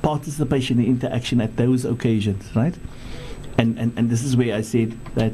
[0.03, 2.75] participation and interaction at those occasions, right?
[3.59, 5.33] And, and, and this is where I said that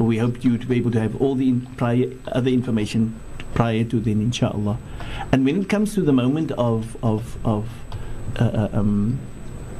[0.00, 3.18] we hope you to be able to have all the in prior, other information
[3.54, 4.78] prior to then, inshallah.
[5.32, 7.68] And when it comes to the moment of, of, of
[8.38, 9.18] uh, uh, um,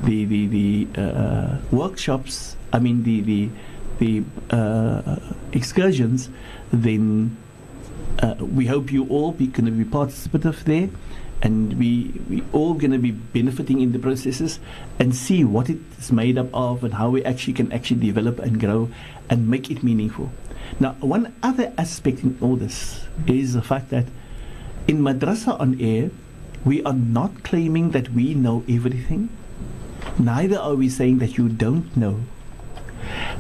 [0.03, 3.51] the, the, the uh, workshops, I mean, the, the,
[3.99, 4.25] the
[4.55, 5.17] uh,
[5.53, 6.29] excursions,
[6.73, 7.37] then
[8.21, 10.89] uh, we hope you all be going to be participative there
[11.43, 14.59] and we we all going to be benefiting in the processes
[14.99, 18.59] and see what it's made up of and how we actually can actually develop and
[18.59, 18.89] grow
[19.29, 20.31] and make it meaningful.
[20.81, 24.07] Now one other aspect in all this is the fact that
[24.89, 26.11] in madrasa on air
[26.65, 29.29] we are not claiming that we know everything.
[30.19, 32.21] Neither are we saying that you don't know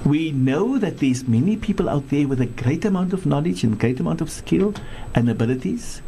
[0.04, 3.78] we know that there's many people out there with a great amount of knowledge and
[3.78, 4.74] great amount of skill
[5.14, 6.02] and abilities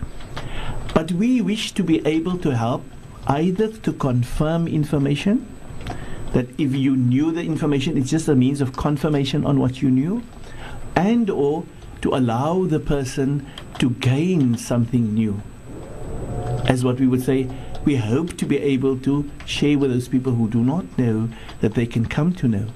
[0.95, 2.85] but we wish to be able to help
[3.27, 5.47] either to confirm information
[6.33, 9.91] that if you knew the information it's just a means of confirmation on what you
[9.91, 10.23] knew
[10.97, 11.65] and or
[12.01, 13.47] to allow the person
[13.79, 15.41] to gain something new.
[16.67, 17.49] As what we would say
[17.85, 21.29] we hope to be able to share with those people who do not know
[21.61, 22.67] that they can come to know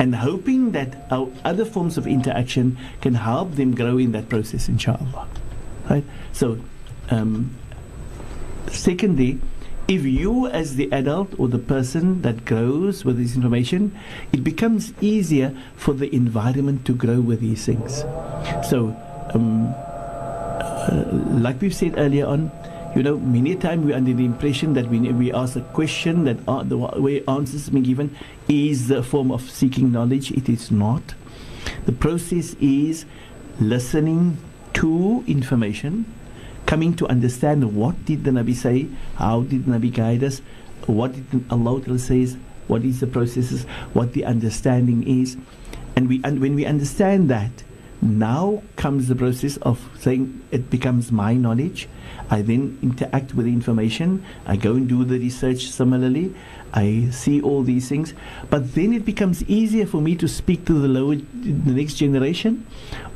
[0.00, 4.66] and hoping that our other forms of interaction can help them grow in that process,
[4.66, 5.28] inshallah.
[5.90, 6.04] Right?
[6.32, 6.58] So,
[7.10, 7.54] um,
[8.68, 9.38] secondly,
[9.88, 13.94] if you, as the adult or the person that grows with this information,
[14.32, 17.98] it becomes easier for the environment to grow with these things.
[18.70, 18.96] So,
[19.34, 21.04] um, uh,
[21.44, 22.50] like we've said earlier on,
[22.94, 26.38] you know, many times we're under the impression that when we ask a question, that
[26.48, 28.16] uh, the way answers being given
[28.48, 30.32] is a form of seeking knowledge.
[30.32, 31.14] It is not.
[31.86, 33.04] The process is
[33.60, 34.38] listening
[34.74, 36.12] to information,
[36.66, 40.42] coming to understand what did the Nabi say, how did the Nabi guide us,
[40.86, 42.36] what did Allah says,
[42.66, 45.36] what is the processes, what the understanding is,
[45.96, 47.50] and we and when we understand that,
[48.02, 51.86] Now comes the process of saying it becomes my knowledge.
[52.30, 54.24] I then interact with the information.
[54.46, 56.34] I go and do the research similarly.
[56.72, 58.14] I see all these things.
[58.48, 62.66] But then it becomes easier for me to speak to the lower, the next generation,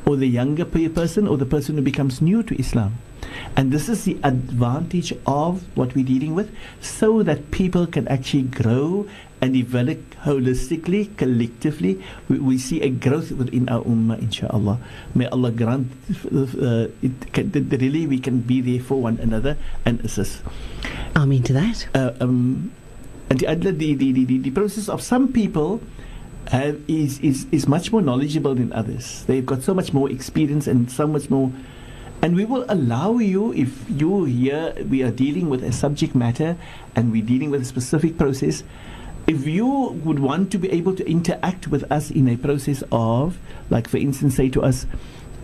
[0.05, 2.99] or the younger person, or the person who becomes new to Islam.
[3.57, 6.51] And this is the advantage of what we're dealing with,
[6.81, 9.07] so that people can actually grow
[9.45, 12.01] and develop holistically, collectively.
[12.31, 14.81] We, we see a growth within our ummah, inshallah.
[15.15, 15.93] May Allah grant
[16.33, 20.41] uh, it can, that really we can be there for one another and assist.
[21.15, 21.87] Amen to that.
[21.93, 22.73] Uh, um,
[23.29, 25.83] and the, the, the, the, the process of some people
[26.49, 29.25] have, is, is, is much more knowledgeable than others.
[29.27, 31.53] They've got so much more experience and so much more.
[32.23, 36.57] And we will allow you, if you here, we are dealing with a subject matter
[36.97, 38.65] and we're dealing with a specific process,
[39.27, 39.67] if you
[40.05, 43.39] would want to be able to interact with us in a process of,
[43.71, 44.87] like for instance, say to us,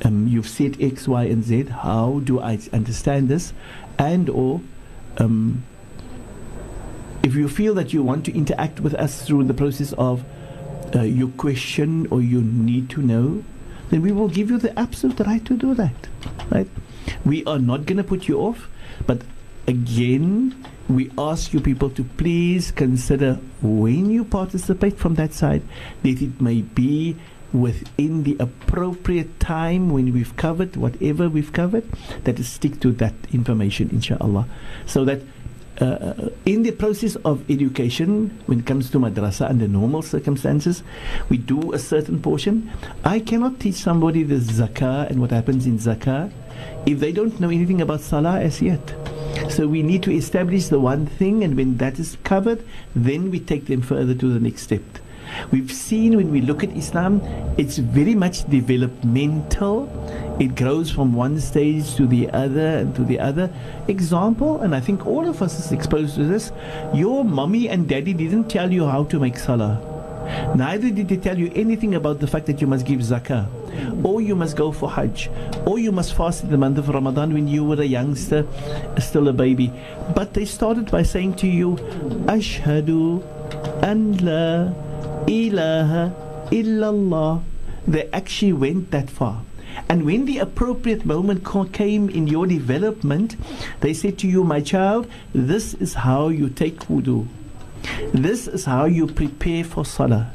[0.02, 3.52] um, you've said X, Y, and Z, how do I understand this?
[3.98, 4.60] And or
[5.18, 5.64] um,
[7.22, 10.24] if you feel that you want to interact with us through the process of
[10.94, 13.44] uh, your question or you need to know,
[13.90, 16.08] then we will give you the absolute right to do that.
[16.50, 16.68] Right?
[17.24, 18.68] We are not going to put you off,
[19.06, 19.22] but
[19.70, 25.62] again, we ask you people to please consider when you participate from that side
[26.02, 27.16] that it may be
[27.52, 31.84] within the appropriate time when we've covered whatever we've covered,
[32.24, 34.46] that is stick to that information, inshallah.
[34.86, 35.22] So that
[35.80, 40.82] uh, in the process of education, when it comes to madrasa under normal circumstances,
[41.28, 42.70] we do a certain portion.
[43.04, 46.30] I cannot teach somebody the zakah and what happens in zakah
[46.86, 48.94] if they don't know anything about salah as yet.
[49.48, 52.64] So we need to establish the one thing, and when that is covered,
[52.94, 54.82] then we take them further to the next step.
[55.52, 57.20] We've seen when we look at Islam,
[57.56, 59.88] it's very much developmental.
[60.40, 63.50] It grows from one stage to the other and to the other.
[63.88, 66.52] Example, and I think all of us is exposed to this.
[66.94, 69.80] Your mommy and daddy didn't tell you how to make salah.
[70.54, 73.46] Neither did they tell you anything about the fact that you must give zakah,
[74.02, 75.30] or you must go for hajj,
[75.66, 78.46] or you must fast in the month of Ramadan when you were a youngster,
[78.98, 79.72] still a baby.
[80.14, 81.76] But they started by saying to you,
[82.26, 83.22] Ashhadu
[83.82, 84.72] an la
[85.26, 86.14] ilaha
[86.50, 87.42] illallah.
[87.86, 89.42] They actually went that far.
[89.88, 93.36] And when the appropriate moment came in your development,
[93.80, 97.26] they said to you, My child, this is how you take wudu.
[98.12, 100.32] This is how you prepare for salah.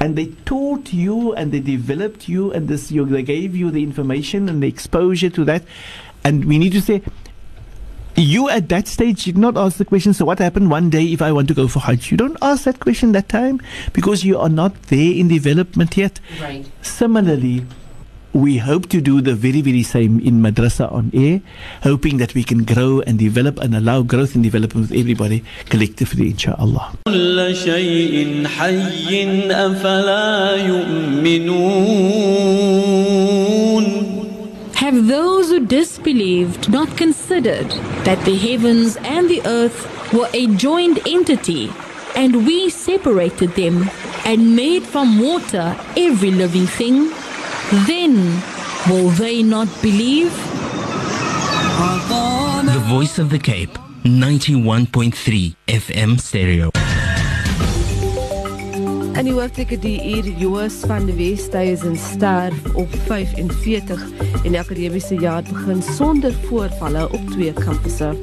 [0.00, 3.82] And they taught you and they developed you and this you, they gave you the
[3.82, 5.62] information and the exposure to that.
[6.24, 7.02] And we need to say,
[8.16, 11.22] you at that stage did not ask the question, so what happened one day if
[11.22, 12.10] I want to go for Hajj?
[12.10, 13.60] You don't ask that question that time
[13.92, 16.18] because you are not there in development yet.
[16.40, 16.66] Right.
[16.82, 17.64] Similarly,
[18.32, 21.40] we hope to do the very, very same in Madrasa on air,
[21.82, 26.30] hoping that we can grow and develop and allow growth and development with everybody collectively,
[26.30, 26.94] inshallah.
[34.74, 37.70] Have those who disbelieved not considered
[38.04, 41.70] that the heavens and the earth were a joined entity,
[42.14, 43.90] and we separated them
[44.24, 47.10] and made from water every living thing?
[47.70, 48.40] Then
[48.88, 50.32] will they not believe?
[52.64, 56.70] The Voice of the Cape, 91.3 FM stereo.
[59.12, 64.02] In die hoofdteke die uur Joos van die Westhuizen sterf op 45
[64.44, 68.14] en die akademiese jaar begin sonder voorvalle op twee kampusse.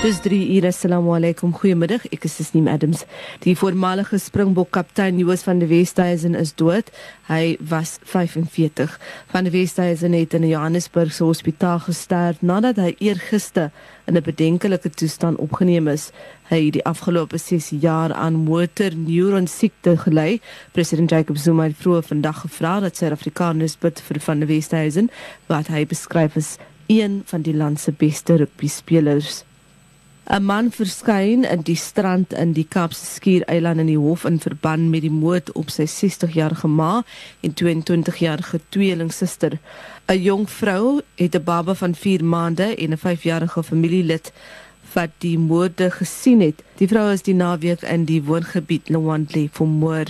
[0.00, 0.70] Dis 3 ure.
[0.72, 1.50] Assalamu alaykum.
[1.52, 2.06] Goeiemiddag.
[2.08, 3.02] Ek is Sneem Adams.
[3.44, 6.88] Die voormalige Springbok kaptein Joos van die Westhuizen is dood.
[7.26, 8.94] Hy was 45.
[9.28, 13.70] Van die Westhuizen het in 'n Johannesburgse hospitaal gesterf nadat hy eergister
[14.06, 16.12] in 'n bedenkelike toestand opgeneem is.
[16.48, 20.40] Hy het die afgelope 6 jaar aan motorneuron siekte gely.
[20.72, 25.10] President Jacob Zuma het vroeër vandag gevra dat Suid-Afrikaners bid vir van die Westhuizen
[25.46, 29.44] wat hy beskryf as een van die land se beste rugby spelers.
[30.30, 34.92] 'n Man verskyn in die strand in die Kaapse Skiereiland in die hof in verband
[34.92, 37.02] met die moord op sy 60-jarige ma
[37.42, 39.58] en 22-jarige tweelingsuster.
[40.06, 44.32] 'n Jong vrou het 'n baba van 4 maande en 'n 5-jarige familielid
[44.94, 46.62] wat die moorde gesien het.
[46.78, 50.06] Die vrou is die naweek in die woongebied Lwandle vermoor.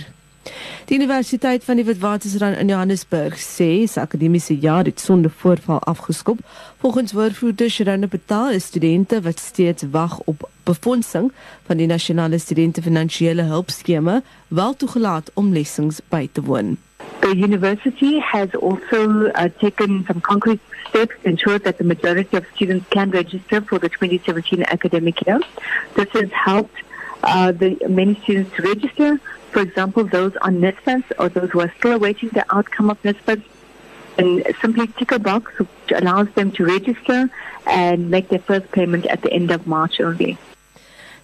[0.85, 6.41] Die Universiteit van die Witwatersrand in Johannesburg sê sy akademiese jaar het sonder voorval afgeskop.
[6.81, 11.31] Volgens woordvoerder Sharon Betaal is studente wat steeds wag op befondsing
[11.65, 16.77] van die nasionale studente finansiële hulpskema wel toegelaat om lessings by te woon.
[17.21, 22.45] The university has also uh, taken some concrete steps to ensure that the majority of
[22.55, 25.39] students can register for the 2017 academic year.
[25.93, 26.81] This has helped
[27.23, 29.19] uh, the many students to register.
[29.51, 33.41] For example, those on NSFAS or those who are still awaiting the outcome of NSFAS
[34.17, 37.29] and simply tick a box which allows them to register
[37.67, 40.37] and make their first payment at the end of March only.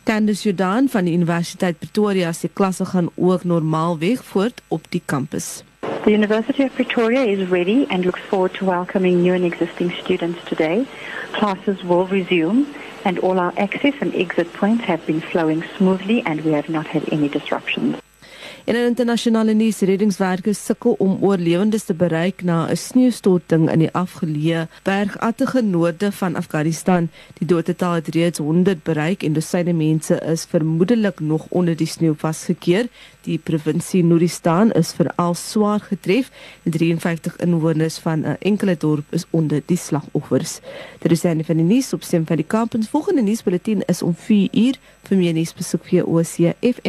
[0.03, 5.63] Candice Jordan van die Universiteit Pretoria se klasse gaan ook normaalweg voort op die kampus.
[6.03, 10.39] The University of Pretoria is ready and looks forward to welcoming new and existing students
[10.43, 10.85] today.
[11.31, 12.65] Classes will resume
[13.03, 16.87] and all our access and exit points have been flowing smoothly and we have not
[16.87, 17.95] had any disruptions.
[18.67, 23.91] En in internasionale nuus, reddingswerkers sukkel om oorlewendes te bereik na 'n sneeustorting in die
[23.91, 27.09] afgeleë bergattige noorde van Afghanistan.
[27.39, 32.13] Die dodetal het reeds 100 bereik en dosyne mense is vermoedelik nog onder die sneeu
[32.17, 32.87] vasgekeer.
[33.21, 36.31] Die provinsie Nuristan is veral swaar getref.
[36.63, 40.59] Die 53 inwoners van 'n enkele dorp is onder die slagoffers.
[40.99, 42.73] Dit is een van die nuus op stem van die kamp.
[42.73, 44.75] Ons volgende nuusbulletin is om 4 uur.
[45.03, 46.87] Vir meer nuus besoek via ocfm.co.za.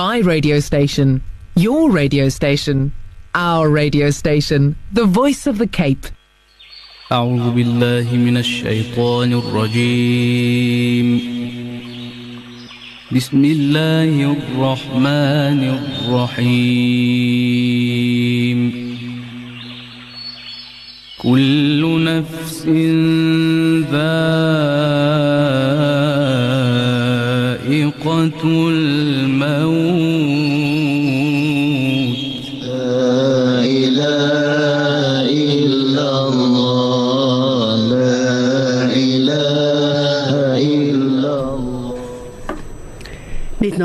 [0.00, 1.22] My radio station,
[1.54, 2.92] your radio station,
[3.34, 6.06] our radio station, the voice of the Cape.
[7.12, 11.08] أعوذ بالله من الشيطان الرجيم
[13.12, 17.16] بسم الله الرحمن الرحيم
[21.18, 22.66] كل نفس
[23.94, 24.46] ذائقة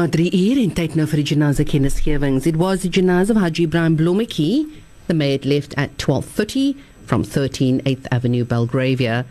[0.07, 2.47] na 3 uur en tyd nou vir die janaza kennisgewings.
[2.47, 4.71] It was the janaza of Haji Ibrahim Blomeki.
[5.09, 6.77] The maid left at 12.30
[7.07, 9.25] from 13 8th Avenue, Belgravia.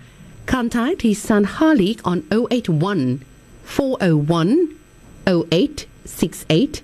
[0.47, 3.23] Contact his son Halik on 081
[3.63, 4.78] 401
[5.26, 6.82] 0868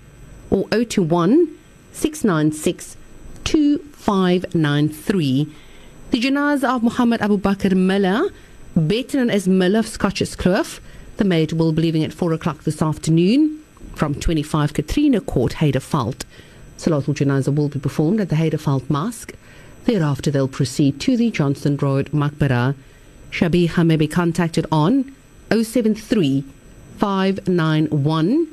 [0.50, 1.50] or 021
[1.92, 2.96] 696
[3.44, 5.54] 2593.
[6.12, 8.30] The janaza of Muhammad Abu Bakr Miller,
[8.74, 10.80] better known as Miller of Schotsche Kloof,
[11.18, 13.58] the maid will be leaving at 4 o'clock this afternoon
[13.96, 16.24] from 25 Katrina Court, Heideveld.
[16.78, 19.34] Salatul Janaza will be performed at the Heideveld Mosque.
[19.86, 22.76] Thereafter, they'll proceed to the Johnston Road Makbara.
[23.32, 25.16] Shabiha may be contacted on
[25.52, 26.44] 073
[26.98, 28.48] 591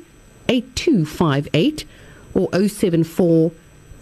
[0.47, 1.85] 8258
[2.33, 3.51] or 074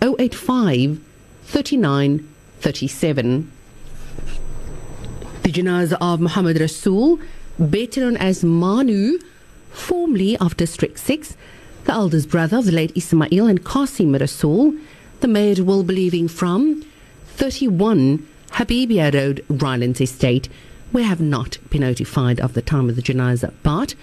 [0.01, 1.01] 085
[1.43, 3.51] 39 37.
[5.43, 7.19] The janaza of Muhammad Rasul,
[7.59, 9.17] better known as Manu,
[9.77, 11.37] formerly of District 6,
[11.85, 14.73] the eldest brother of the late Ismail and Qasim Rasul,
[15.21, 16.85] the maid will be leaving from
[17.27, 20.49] 31 Habibia Road, Rylands Estate.
[20.91, 23.95] We have not been notified of the time of the janaza, but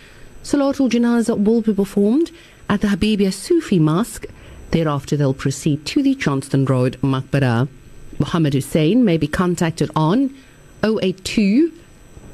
[0.42, 2.30] Salatul Janaza will be performed
[2.68, 4.26] at the Habibia Sufi Mosque.
[4.70, 7.68] Thereafter, they'll proceed to the Johnston Road Makbara.
[8.18, 10.34] Muhammad Hussein may be contacted on
[10.82, 11.72] 082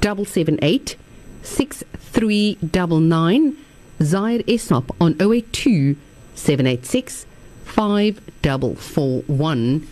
[0.03, 0.97] 778
[1.43, 3.57] 6399.
[4.03, 5.97] Zaire Esnop on 082
[6.35, 7.27] 786
[7.65, 9.87] 5441.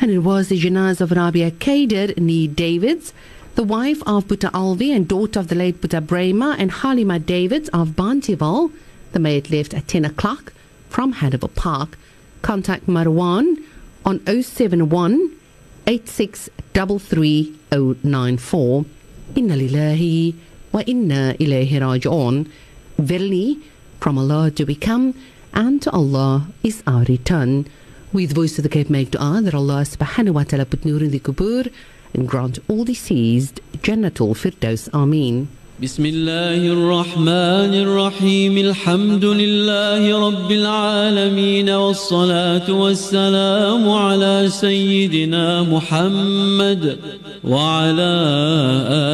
[0.00, 3.12] And it was the janaz of Rabia Kader Nee Davids,
[3.54, 7.68] the wife of Buta Alvi and daughter of the late Buta Brema and Halima Davids
[7.70, 8.72] of Bantival.
[9.12, 10.52] The maid left at 10 o'clock
[10.88, 11.98] from Hanover Park.
[12.40, 13.62] Contact Marwan
[14.04, 15.36] on 071
[15.86, 18.84] 8633094.
[19.34, 20.34] Inna lillahi
[20.72, 22.46] wa inna ilayhi raji'un.
[22.98, 23.58] Verily,
[23.98, 25.14] from Allah do we come,
[25.54, 27.66] and to Allah is our return.
[28.12, 31.02] We, the voice of the Cape, make dua that Allah subhanahu wa ta'ala put nur
[31.02, 31.72] in the kubur
[32.12, 34.90] and grant all deceased Jannatul Firdaus.
[34.92, 35.48] Ameen.
[35.82, 38.58] بسم الله الرحمن الرحيم.
[38.58, 46.98] الحمد لله رب العالمين والصلاة والسلام على سيدنا محمد
[47.44, 48.14] وعلى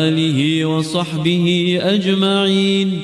[0.08, 3.00] آله وصحبه أجمعين.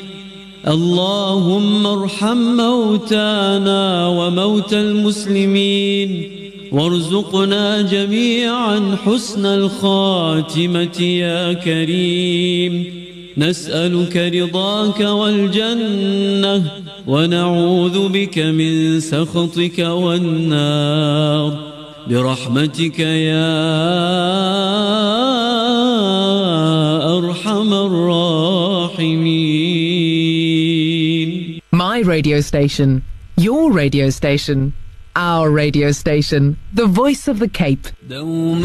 [0.68, 6.30] اللهم ارحم موتانا وموتى المسلمين.
[6.72, 13.03] وارزقنا جميعا حسن الخاتمة يا كريم.
[13.38, 16.62] نسألك رضاك والجنة
[17.06, 21.58] ونعوذ بك من سخطك والنار
[22.10, 23.54] برحمتك يا
[27.18, 29.24] أرحم الراحمين.
[31.72, 33.02] My radio station,
[33.36, 34.72] your radio station,
[35.16, 37.86] our radio station, the voice of the Cape.
[38.08, 38.58] Join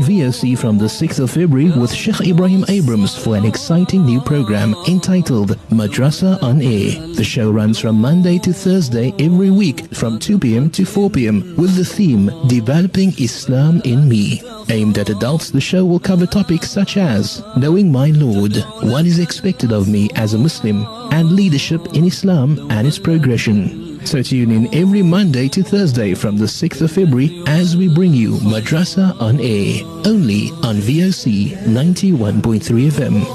[0.00, 4.74] VOC from the 6th of February with Sheikh Ibrahim Abrahams for an exciting new program
[4.88, 7.14] entitled Madrasa on Air.
[7.16, 10.70] The show runs from Monday to Thursday every week from 2 p.m.
[10.70, 11.54] to 4 p.m.
[11.56, 14.40] with the theme Developing Islam in Me.
[14.70, 19.18] Aimed at adults, the show will cover topics such as knowing my Lord, what is
[19.18, 23.85] expected of me as a Muslim, and leadership in Islam and its progression.
[24.06, 28.14] So tune in every Monday to Thursday from the 6th of February as we bring
[28.14, 33.26] you Madrasa on Air, only on VOC 91.3 FM.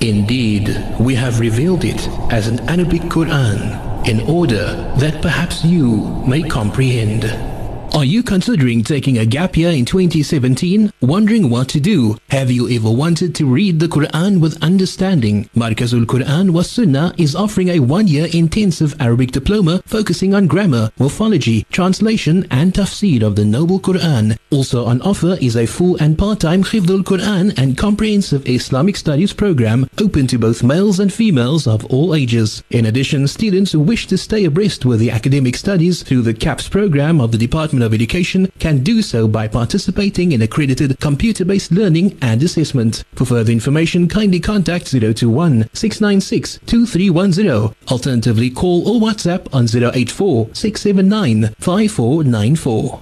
[0.00, 0.66] Indeed,
[0.98, 7.53] we have revealed it as an Arabic Quran in order that perhaps you may comprehend.
[7.94, 10.92] Are you considering taking a gap year in 2017?
[11.00, 12.18] Wondering what to do?
[12.30, 15.48] Have you ever wanted to read the Quran with understanding?
[15.54, 21.62] Markazul Quran was Sunnah is offering a one-year intensive Arabic diploma focusing on grammar, morphology,
[21.70, 24.36] translation and tafsir of the Noble Quran.
[24.50, 29.88] Also on offer is a full and part-time Khifdul Quran and comprehensive Islamic studies program
[30.02, 32.64] open to both males and females of all ages.
[32.70, 36.68] In addition, students who wish to stay abreast with the academic studies through the CAPS
[36.68, 42.18] program of the Department of Education can do so by participating in accredited computer-based learning
[42.20, 43.04] and assessment.
[43.14, 47.74] For further information, kindly contact 021 696 2310.
[47.88, 53.00] Alternatively, call or WhatsApp on 084 679 5494.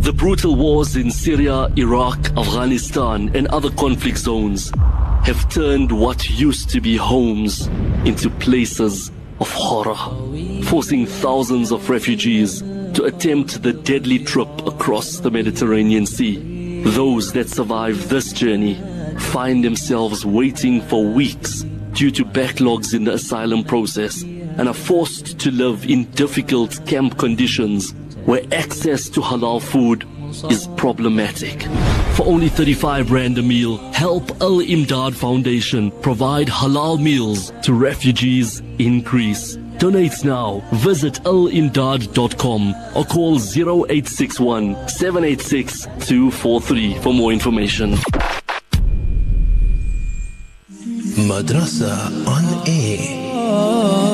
[0.00, 4.70] The brutal wars in Syria, Iraq, Afghanistan, and other conflict zones
[5.24, 7.66] have turned what used to be homes
[8.04, 9.10] into places
[9.40, 9.96] of horror,
[10.64, 12.62] forcing thousands of refugees
[12.96, 16.82] to attempt the deadly trip across the Mediterranean Sea.
[16.82, 18.80] Those that survive this journey
[19.18, 21.60] find themselves waiting for weeks
[21.92, 27.18] due to backlogs in the asylum process and are forced to live in difficult camp
[27.18, 27.92] conditions
[28.24, 30.06] where access to halal food
[30.50, 31.64] is problematic.
[32.16, 38.60] For only 35 rand a meal, help Al Imdad Foundation provide halal meals to refugees
[38.78, 39.58] in Greece.
[39.78, 40.62] Donate now.
[40.72, 47.94] Visit alimdad.com or call 0861 786 243 for more information.
[51.16, 51.92] Madrasa
[52.26, 54.05] on Air.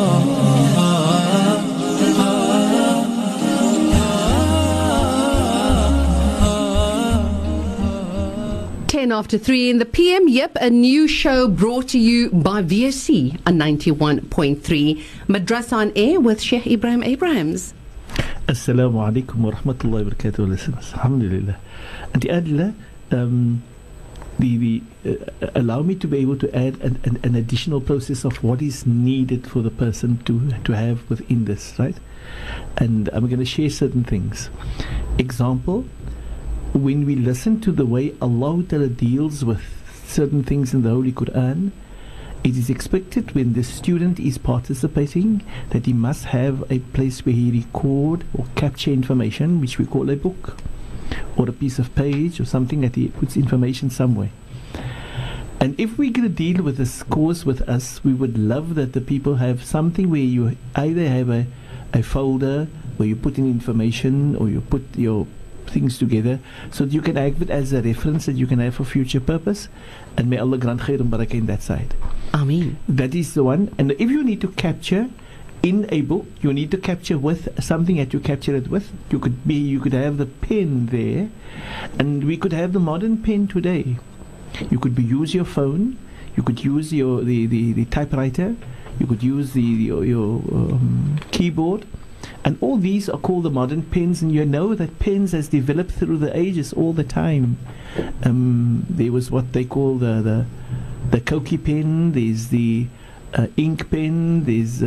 [9.03, 10.29] 10 after 3 in the PM.
[10.29, 15.03] Yep, a new show brought to you by VOC on 91.3.
[15.27, 17.75] Madrasa on Air with Sheikh Ibrahim Abrahams.
[18.47, 20.93] Assalamu alaikum wa rahmatullahi wa barakatuh, listeners.
[20.93, 21.57] Alhamdulillah.
[22.15, 22.75] And Adla,
[23.11, 23.65] um,
[24.39, 28.25] the, the, uh, allow me to be able to add an, an, an additional process
[28.25, 31.97] of what is needed for the person to, to have within this, right?
[32.77, 34.49] And I'm going to share certain things.
[35.19, 35.87] Example,
[36.73, 39.63] when we listen to the way Allah deals with
[40.07, 41.71] certain things in the Holy Quran,
[42.43, 47.35] it is expected when the student is participating that he must have a place where
[47.35, 50.57] he record or capture information, which we call a book,
[51.37, 54.31] or a piece of page or something that he puts information somewhere.
[55.61, 58.95] And if we're going to deal with this course with us, we would love that
[58.95, 61.47] the people have something where you either have a,
[61.93, 62.67] a folder
[62.97, 65.27] where you put in information or you put your
[65.73, 66.39] things together
[66.71, 69.21] so that you can have it as a reference that you can have for future
[69.21, 69.69] purpose.
[70.17, 71.95] And may Allah grant khair and barakah in that side.
[72.35, 72.77] Ameen.
[72.89, 73.75] That is the one.
[73.79, 75.09] And if you need to capture
[75.63, 78.93] in a book, you need to capture with something that you capture it with.
[79.11, 81.31] You could be, you could have the pen there,
[81.99, 83.97] and we could have the modern pen today.
[84.71, 85.99] You could be, use your phone.
[86.37, 88.57] You could use your the, the, the typewriter.
[88.99, 91.87] You could use the your, your um, keyboard.
[92.45, 95.93] And all these are called the modern pens, and you know that pens has developed
[95.93, 97.57] through the ages all the time.
[98.25, 100.47] Um, there was what they call the the,
[101.11, 102.13] the Koki pen.
[102.13, 102.89] There's the
[103.35, 104.83] uh, ink pen, there's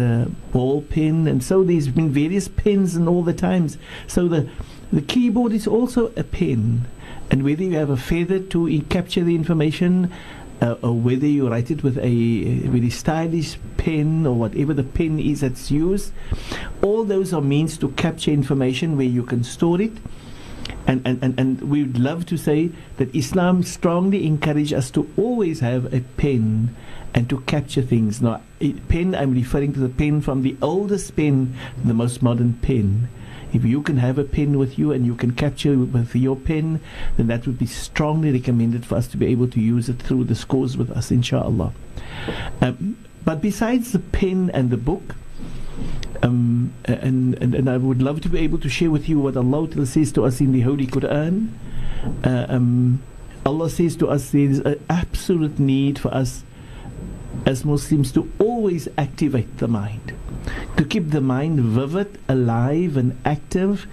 [0.51, 3.78] ball pen, and so there's been various pens and all the times.
[4.08, 4.49] So the
[4.91, 6.88] the keyboard is also a pen,
[7.32, 10.12] and whether you have a feather to capture the information,
[10.66, 15.20] uh, or whether you write it with a really stylish pen or whatever the pen
[15.20, 16.11] is that's used,
[16.82, 19.93] all those are means to capture information where you can store it.
[20.88, 25.09] And, and, and, and we would love to say that Islam strongly encourages us to
[25.18, 26.76] always have a pen
[27.13, 28.22] and to capture things.
[28.22, 32.53] Now, a pen, I'm referring to the pen from the oldest pen, the most modern
[32.53, 33.09] pen.
[33.56, 36.82] If you can have a pen with you and you can capture with your pen,
[37.16, 40.26] then that would be strongly recommended for us to be able to use it through
[40.26, 41.72] the scores with us, inshallah.
[42.60, 45.16] Um, but besides the pen and the book,
[46.22, 49.38] um, and, and, and I would love to be able to share with you what
[49.38, 51.49] Allah says to us in the Holy Quran.
[52.26, 53.01] Uh, um,
[53.45, 56.43] Allah says to us there is an absolute need for us
[57.45, 60.14] as Muslims to always activate the mind,
[60.78, 63.88] to keep the mind vivid, alive, and active,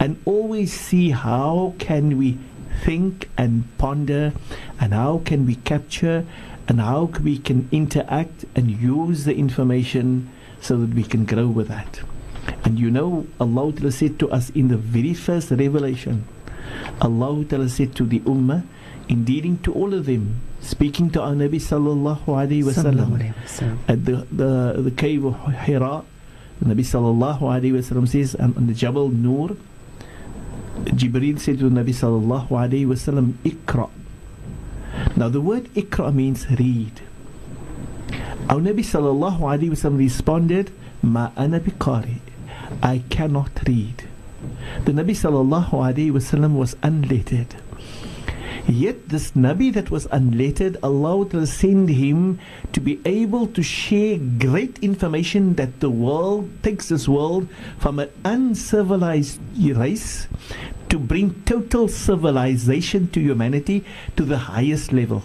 [0.00, 2.38] and always see how can we
[2.84, 4.32] think and ponder,
[4.80, 6.26] and how can we capture,
[6.68, 10.30] and how we can interact and use the information
[10.60, 12.00] so that we can grow with that.
[12.64, 16.26] And you know, Allah Ta'ala said to us in the very first revelation,
[17.00, 18.64] Allah Ta'ala said to the Ummah,
[19.08, 23.34] in dealing to all of them, speaking to our Nabi sallallahu alayhi wasallam
[23.88, 26.04] at the, the, the cave of Hira,
[26.60, 29.56] the Nabi sallallahu alayhi wasallam says, and on the Jabal Nur,
[30.84, 33.90] Jibreel said to the Nabi sallallahu alayhi wasallam, Ikra.
[35.16, 37.00] Now the word Ikra means read.
[38.48, 40.70] Our Nabi sallallahu alayhi wasallam responded,
[41.02, 42.20] Ma ana biqari.
[42.82, 44.04] I cannot read.
[44.84, 47.54] The Nabi sallallahu alayhi wasallam was unlettered.
[48.68, 52.38] Yet this Nabi that was unlettered, Allah will send him
[52.72, 57.48] to be able to share great information that the world takes this world
[57.78, 60.28] from an uncivilized race
[60.88, 63.84] to bring total civilization to humanity
[64.16, 65.24] to the highest level.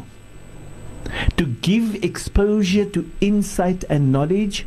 [1.37, 4.65] To give exposure to insight and knowledge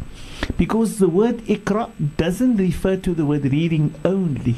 [0.57, 4.57] because the word ikra doesn't refer to the word reading only.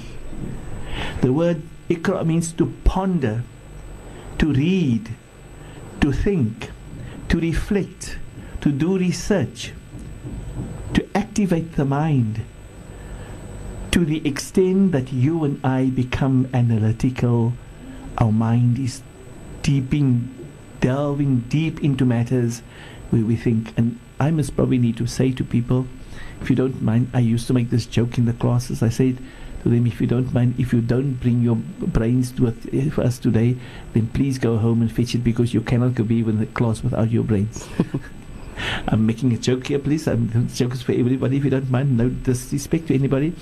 [1.22, 3.44] The word ikra means to ponder,
[4.42, 5.08] to read,
[6.00, 6.68] to think,
[7.28, 8.18] to reflect,
[8.60, 9.72] to do research,
[10.94, 12.42] to activate the mind
[13.92, 17.52] to the extent that you and I become analytical,
[18.18, 19.00] our mind is
[19.62, 20.34] deeping,
[20.80, 22.62] delving deep into matters
[23.10, 23.72] where we think.
[23.76, 25.86] And I must probably need to say to people,
[26.40, 28.82] if you don't mind, I used to make this joke in the classes.
[28.82, 29.18] I said
[29.68, 33.06] them, if you don't mind, if you don't bring your brains to it for eh,
[33.06, 33.56] us today,
[33.92, 36.82] then please go home and fetch it because you cannot go be in the class
[36.82, 37.68] without your brains.
[38.88, 40.06] I'm making a joke here, please.
[40.06, 41.96] I'm, is for everybody, if you don't mind.
[41.96, 43.32] No disrespect to anybody.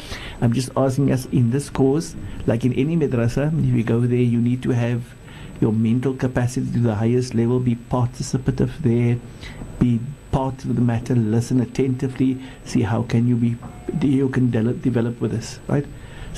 [0.41, 2.15] I'm just asking us in this course,
[2.47, 5.03] like in any madrasa, if you go there, you need to have
[5.61, 9.19] your mental capacity to the highest level, be participative there,
[9.79, 10.01] be
[10.33, 13.57] part of the matter, listen attentively, see how can you be,
[14.07, 15.85] you can de- develop with this, right?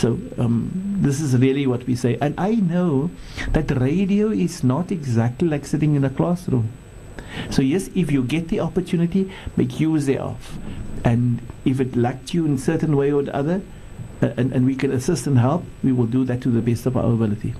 [0.03, 0.69] So um,
[1.01, 2.19] this is really what we say.
[2.21, 3.13] And I know
[3.53, 6.73] that radio is not exactly like sitting in a classroom.
[7.51, 10.59] So yes, if you get the opportunity, make use thereof.
[11.05, 13.63] And if it lacked you in certain way or the other,
[14.21, 16.85] uh, and, and we can assist and help, we will do that to the best
[16.87, 17.55] of our ability.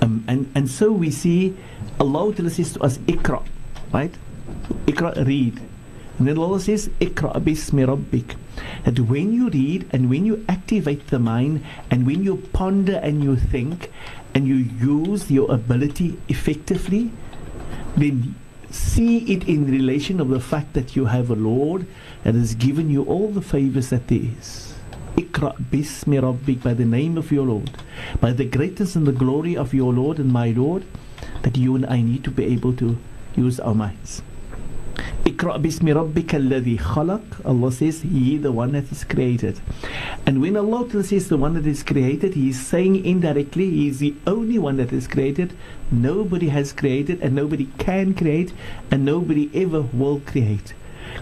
[0.00, 1.56] Um, and, and so we see
[1.98, 3.44] Allah says to us, Ikra,
[3.92, 4.14] right?
[4.86, 5.60] Ikra, read.
[6.20, 8.36] And then Allah says, Ikra bismi rabbik.
[8.84, 13.22] That when you read and when you activate the mind and when you ponder and
[13.22, 13.90] you think
[14.34, 17.10] and you use your ability effectively,
[17.96, 18.34] then
[18.70, 21.86] see it in relation of the fact that you have a Lord
[22.24, 24.74] that has given you all the favors that there is.
[25.16, 27.70] Ikra bismi by the name of your Lord,
[28.20, 30.84] by the greatness and the glory of your Lord and my Lord,
[31.42, 32.96] that you and I need to be able to
[33.34, 34.22] use our minds.
[35.24, 37.44] Ikra bismi rabbika alladhi khalaq.
[37.44, 39.60] Allah says, He the one that is created.
[40.26, 43.98] And when Allah says the one that is created, He is saying indirectly, He is
[43.98, 45.56] the only one that is created.
[45.90, 48.52] Nobody has created, and nobody can create,
[48.90, 50.74] and nobody ever will create.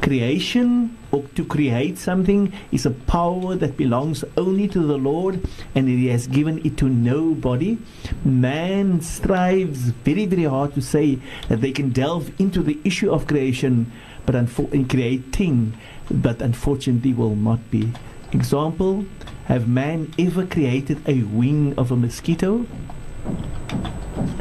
[0.03, 5.41] Creation to create something is a power that belongs only to the Lord
[5.75, 7.79] and He has given it to nobody.
[8.25, 13.27] Man strives very, very hard to say that they can delve into the issue of
[13.27, 13.91] creation
[14.27, 15.73] but unfo- in creating,
[16.11, 17.93] but unfortunately will not be.
[18.33, 19.07] Example,
[19.47, 22.67] have man ever created a wing of a mosquito?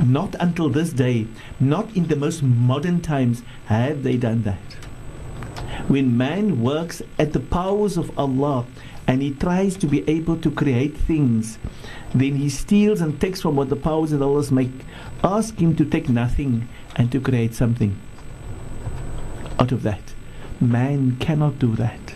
[0.03, 1.27] Not until this day,
[1.59, 4.57] not in the most modern times, have they done that.
[5.87, 8.65] When man works at the powers of Allah
[9.07, 11.59] and he tries to be able to create things,
[12.13, 14.71] then he steals and takes from what the powers of Allah make.
[15.23, 17.97] Ask him to take nothing and to create something
[19.59, 20.13] out of that.
[20.59, 22.15] Man cannot do that.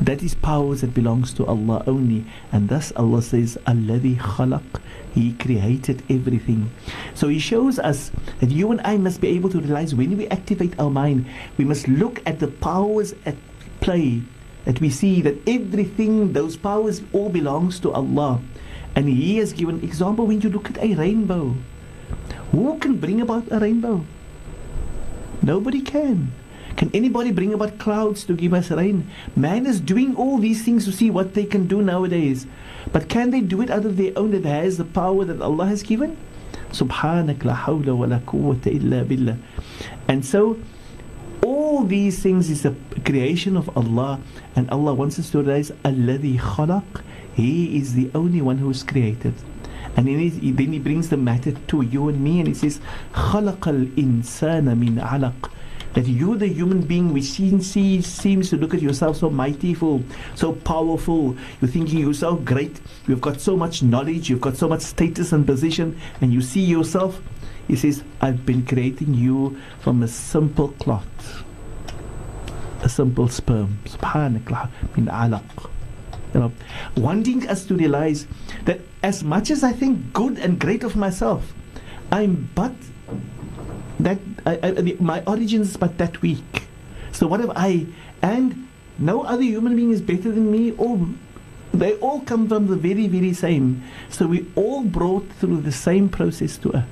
[0.00, 2.24] That is powers that belongs to Allah only.
[2.50, 4.80] And thus Allah says, Alladhi khalaq.
[5.14, 6.70] He created everything.
[7.14, 8.10] So He shows us
[8.40, 11.26] that you and I must be able to realize when we activate our mind,
[11.58, 13.36] we must look at the powers at
[13.80, 14.22] play.
[14.64, 18.40] That we see that everything, those powers all belongs to Allah.
[18.94, 21.56] And He has given example when you look at a rainbow.
[22.52, 24.04] Who can bring about a rainbow?
[25.42, 26.32] Nobody can.
[26.75, 29.09] Can anybody bring about clouds to give us rain?
[29.35, 32.45] Man is doing all these things to see what they can do nowadays.
[32.91, 35.65] But can they do it out of their own that has the power that Allah
[35.65, 36.17] has given?
[36.69, 39.37] Subhanak la hawla wa la quwwata illa billah.
[40.07, 40.59] And so
[41.43, 42.75] all these things is a
[43.05, 44.19] creation of Allah
[44.55, 47.01] and Allah wants us to realize Alladhi khalaq
[47.33, 49.33] He is the only one who is created.
[49.95, 52.79] And then he, then he brings the matter to you and me and he says
[53.13, 55.49] خلق الإنسان من علق
[55.94, 60.02] that you, the human being, which seems, seems to look at yourself so mightyful,
[60.34, 64.68] so powerful, you're thinking you're so great, you've got so much knowledge, you've got so
[64.68, 67.20] much status and position, and you see yourself,
[67.68, 71.04] he says, I've been creating you from a simple clot,
[72.82, 73.78] a simple sperm.
[73.84, 75.70] Subhanallah, min alaq.
[76.34, 76.52] You know,
[76.96, 78.26] wanting us to realize
[78.64, 81.52] that as much as I think good and great of myself,
[82.10, 82.72] I'm but
[83.99, 86.67] that I, I, my origin is but that weak.
[87.11, 87.85] So what have I?
[88.21, 88.67] And
[88.99, 90.71] no other human being is better than me.
[90.73, 91.07] All
[91.73, 93.83] they all come from the very, very same.
[94.09, 96.89] So we all brought through the same process to earth.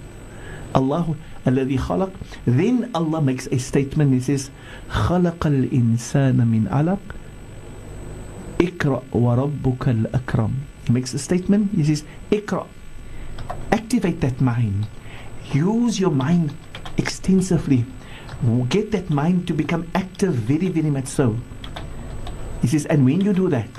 [0.76, 1.16] Allah
[1.48, 2.12] الذي خلق
[2.46, 4.50] then Allah makes a statement he says
[4.90, 7.00] خلق الإنسان من علق
[8.60, 10.52] اقرأ وربك الأكرم
[10.86, 12.04] he makes a statement he says
[12.34, 12.68] اقرأ
[13.72, 14.88] activate that mind
[15.54, 16.52] use your mind
[17.00, 17.86] extensively.
[18.70, 21.38] Get that mind to become active very, very much so.
[22.62, 23.70] He says, and when you do that,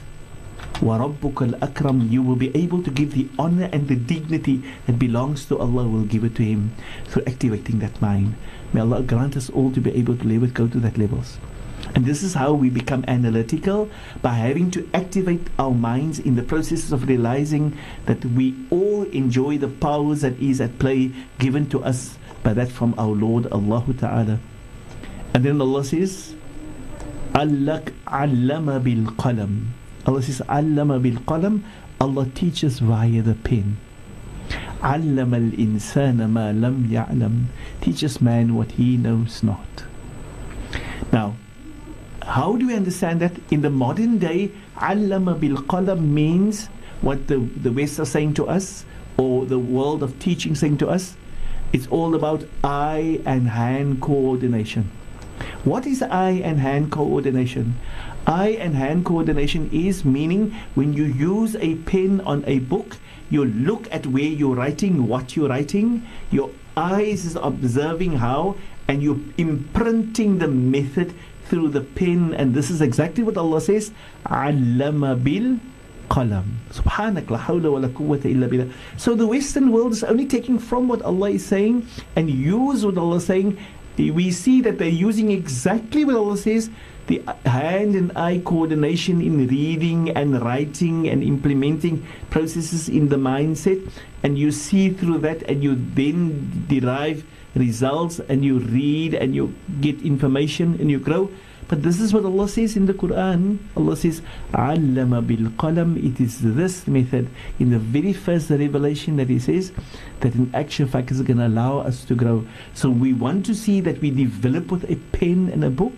[0.80, 5.46] وَرَبُّكَ الْأَكْرَمُ You will be able to give the honor and the dignity that belongs
[5.46, 6.72] to Allah, will give it to Him
[7.06, 8.36] through activating that mind.
[8.72, 11.38] May Allah grant us all to be able to live it, go to that levels.
[11.94, 13.88] And this is how we become analytical
[14.20, 19.56] by having to activate our minds in the process of realizing that we all enjoy
[19.58, 23.85] the powers that is at play given to us but that's from our Lord Allah
[23.97, 24.39] Ta'ala.
[25.33, 26.35] And then Allah says,
[27.33, 29.67] Allak allama bil qalam.
[30.05, 31.63] Allah says, Allama bil qalam.
[31.99, 33.77] Allah teaches via the pen.
[34.81, 37.45] Allama al insana ma lam ya'lam.
[37.79, 39.85] Teaches man what he knows not.
[41.13, 41.35] Now,
[42.23, 43.33] how do we understand that?
[43.51, 46.67] In the modern day, Allama bil qalam means
[47.01, 48.85] what the, the West are saying to us,
[49.17, 51.15] or the world of teaching saying to us,
[51.73, 54.91] it's all about eye and hand coordination.
[55.63, 57.75] What is eye and hand coordination?
[58.27, 62.97] Eye and hand coordination is meaning when you use a pen on a book,
[63.29, 68.55] you look at where you're writing, what you're writing, your eyes is observing how,
[68.87, 71.13] and you're imprinting the method
[71.45, 72.33] through the pen.
[72.33, 73.91] And this is exactly what Allah says,
[74.25, 75.15] Allama
[76.11, 76.43] qalam.
[76.71, 78.69] Subhanak la hawla wa la quwwata illa billah.
[78.97, 82.97] So the Western world is only taking from what Allah is saying and use what
[82.97, 83.57] Allah is saying.
[83.97, 86.69] We see that they're using exactly what Allah says
[87.07, 93.79] the hand and eye coordination in reading and writing and implementing processes in the mindset.
[94.23, 99.53] And you see through that and you then derive results and you read and you
[99.81, 101.29] get information and you grow.
[101.71, 103.57] But this is what Allah says in the Quran.
[103.77, 109.29] Allah says, "Allama bil qalam." It is this method in the very first revelation that
[109.29, 109.71] He says
[110.19, 112.43] that in actual fact is going to allow us to grow.
[112.73, 115.93] So we want to see that we develop with a pen and a book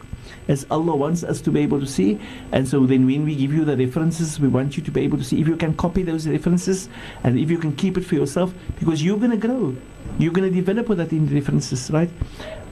[0.48, 2.20] as Allah wants us to be able to see.
[2.52, 5.18] And so then when we give you the references, we want you to be able
[5.18, 6.88] to see if you can copy those references
[7.24, 9.76] and if you can keep it for yourself because you're going to grow.
[10.20, 12.12] You're going to develop with that in the references, right?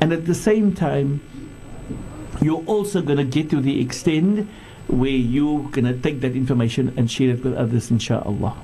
[0.01, 1.21] And at the same time,
[2.41, 4.49] you're also going to get to the extent
[4.87, 8.55] where you're going to take that information and share it with others, inshallah.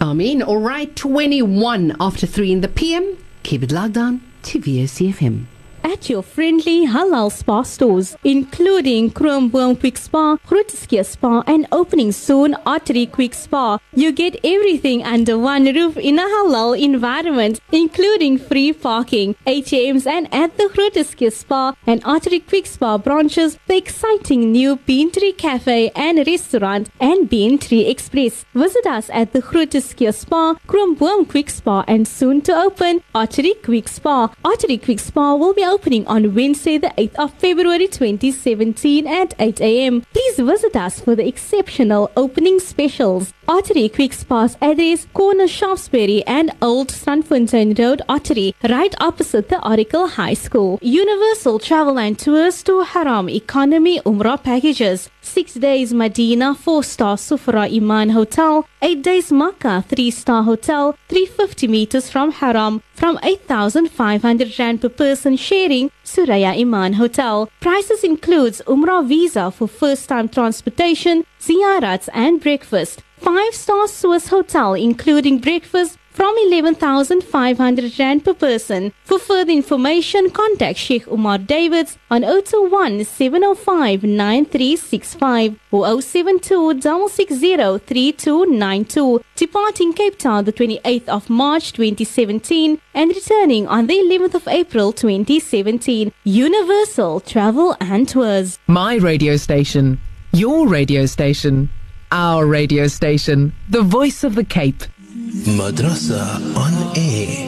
[0.00, 0.42] Amen.
[0.42, 3.18] All right, 21 after 3 in the PM.
[3.42, 5.46] Keep it locked on to VOCFM.
[5.82, 12.54] At your friendly halal Spar stores, including Kromboom Quick Spar, Grooteskeer Spar, and opening soon
[12.66, 13.80] Ottery Quick Spar.
[13.94, 20.32] You get everything under one roof in a halal environment, including free parking, ATMs, and
[20.32, 25.90] at the Grooteskeer Spar and Ottery Quick Spar branches, the exciting new Bean Tree Cafe
[25.96, 28.44] and Restaurant and Bean Tree Express.
[28.54, 33.88] Visit us at the Grooteskeer Spar, Kromboom Quick Spar, and soon to open Ottery Quick
[33.88, 34.32] Spar.
[34.44, 39.60] Ottery Quick Spar will be opening on Wednesday, the 8th of February 2017 at 8
[39.60, 40.02] a.m.
[40.12, 43.32] Please visit us for the exceptional opening specials.
[43.46, 50.06] Ottery Quick Spar's address, corner Shaftesbury and Old Strandfontein Road, Ottery, right opposite the Oracle
[50.06, 50.78] High School.
[50.82, 55.08] Universal Travel and Tours to Haram Economy Umrah Packages.
[55.32, 61.68] Six days Medina, four star Sufra Iman Hotel, eight days Makkah, three star hotel, 350
[61.68, 67.48] meters from Haram, from 8,500 Rand per person sharing Suraya Iman Hotel.
[67.60, 73.04] Prices includes Umrah visa for first time transportation, ziyarats and breakfast.
[73.18, 78.92] Five star Swiss hotel including breakfast from 11,500 Rand per person.
[79.04, 89.24] For further information, contact Sheikh Umar Davids on 021 705 9365 or 072 660 3292.
[89.34, 94.92] Departing Cape Town the 28th of March 2017 and returning on the 11th of April
[94.92, 96.12] 2017.
[96.24, 98.58] Universal Travel and Tours.
[98.66, 99.98] My radio station,
[100.34, 101.70] your radio station,
[102.12, 104.84] our radio station, the voice of the Cape.
[105.30, 106.26] Madrasa
[106.56, 107.46] on air.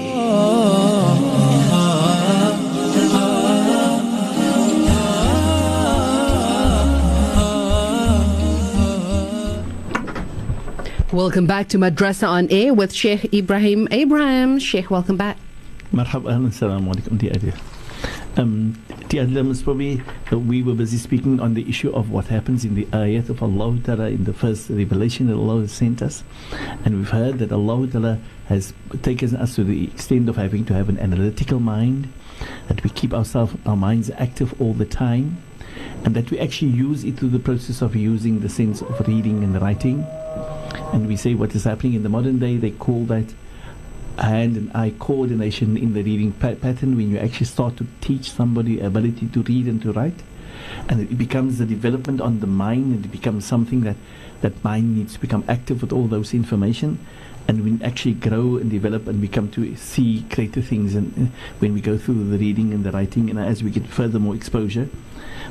[11.12, 14.60] Welcome back to Madrasa on Air with Sheikh Ibrahim Abraham.
[14.60, 15.36] Sheikh, welcome back.
[15.92, 17.71] Marhaba, assalamu alaikum, dear Adil.
[18.34, 19.26] Um, dear
[19.62, 20.00] probably
[20.32, 23.42] uh, we were busy speaking on the issue of what happens in the ayat of
[23.42, 26.24] Allah Ta'ala in the first revelation that Allah sent us.
[26.86, 28.72] And we've heard that Allah Ta'ala has
[29.02, 32.10] taken us to the extent of having to have an analytical mind,
[32.68, 35.36] that we keep ourselves, our minds active all the time,
[36.06, 39.44] and that we actually use it through the process of using the sense of reading
[39.44, 40.06] and writing.
[40.94, 43.26] And we say what is happening in the modern day, they call that
[44.18, 48.30] hand and eye coordination in the reading pa- pattern when you actually start to teach
[48.30, 50.22] somebody ability to read and to write.
[50.88, 53.96] And it becomes a development on the mind and it becomes something that
[54.42, 56.98] that mind needs to become active with all those information.
[57.48, 61.80] And we actually grow and develop and become to see greater things and when we
[61.80, 64.88] go through the reading and the writing and as we get further more exposure.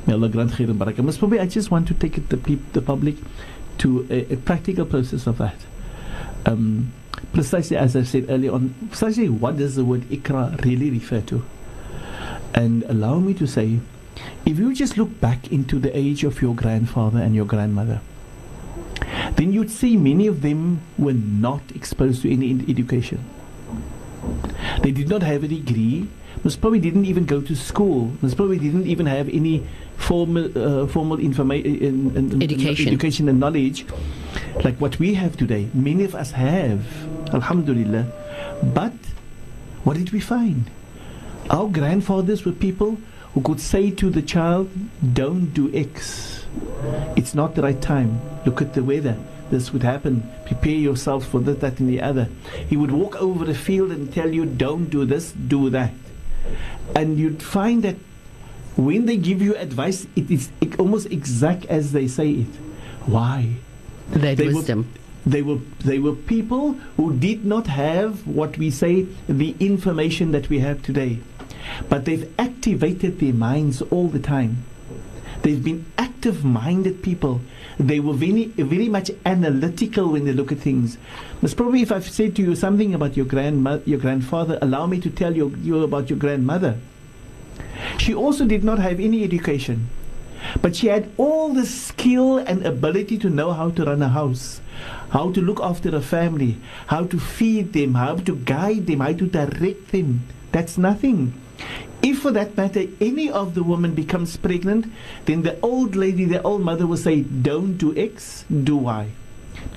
[0.06, 1.04] May Allah grant khair and barakah.
[1.04, 2.38] Most probably I just want to take it the,
[2.74, 3.16] the public
[3.80, 5.58] to a, a practical process of that.
[6.46, 6.94] Um,
[7.34, 11.44] precisely as I said earlier on, precisely what does the word ikra really refer to?
[12.54, 13.80] And allow me to say,
[14.46, 18.02] if you just look back into the age of your grandfather and your grandmother,
[19.36, 23.24] then you'd see many of them were not exposed to any ed- education.
[24.84, 26.08] They did not have a degree.
[26.44, 28.12] Most probably didn't even go to school.
[28.22, 29.66] Most probably didn't even have any
[29.98, 32.88] formal uh, formal information, Education.
[32.88, 33.86] education and knowledge
[34.64, 35.70] like what we have today.
[35.74, 36.82] Many of us have,
[37.34, 38.06] Alhamdulillah.
[38.74, 38.94] But
[39.84, 40.70] what did we find?
[41.50, 42.98] Our grandfathers were people
[43.34, 44.70] who could say to the child,
[45.14, 46.46] Don't do X.
[47.16, 48.20] It's not the right time.
[48.46, 49.18] Look at the weather.
[49.50, 50.30] This would happen.
[50.46, 52.30] Prepare yourself for this, that, and the other.
[52.70, 55.94] He would walk over the field and tell you, Don't do this, do that.
[56.96, 57.96] And you'd find that
[58.78, 62.48] when they give you advice, it is almost exact as they say it.
[63.06, 63.56] Why?
[64.12, 64.88] They had They were- wisdom.
[65.26, 70.50] They were they were people who did not have what we say the information that
[70.50, 71.20] we have today.
[71.90, 74.66] But they've activated their minds all the time.
[75.44, 77.42] They've been active minded people.
[77.80, 80.98] They were very very much analytical when they look at things.
[81.42, 85.00] Most probably if i've said to you something about your grandmother your grandfather allow me
[85.02, 86.78] to tell you, you about your grandmother.
[87.98, 89.90] She also did not have any education
[90.62, 94.61] but she had all the skill and ability to know how to run a house,
[95.10, 96.58] how to look after a family,
[96.88, 100.22] how to feed them, how to guide them, how to direct them.
[100.52, 101.34] That's nothing.
[102.02, 104.92] If, for that matter, any of the women becomes pregnant,
[105.26, 109.12] then the old lady, the old mother will say, Don't do X, do Y.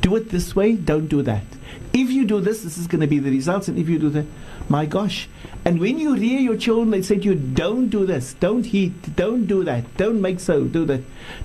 [0.01, 1.45] Do it this way, don't do that.
[1.93, 3.69] If you do this, this is going to be the results.
[3.69, 4.27] And if you do that,
[4.69, 5.29] my gosh.
[5.65, 9.17] And when you rear your children, they say to you, don't do this, don't heat,
[9.17, 11.01] don't do that, don't make so, do that.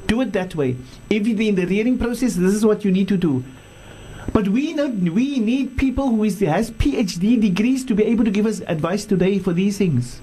[0.07, 0.75] Do it that way.
[1.09, 3.43] If you're in the rearing process, this is what you need to do.
[4.33, 8.31] But we not, we need people who is, has PhD degrees to be able to
[8.31, 10.21] give us advice today for these things.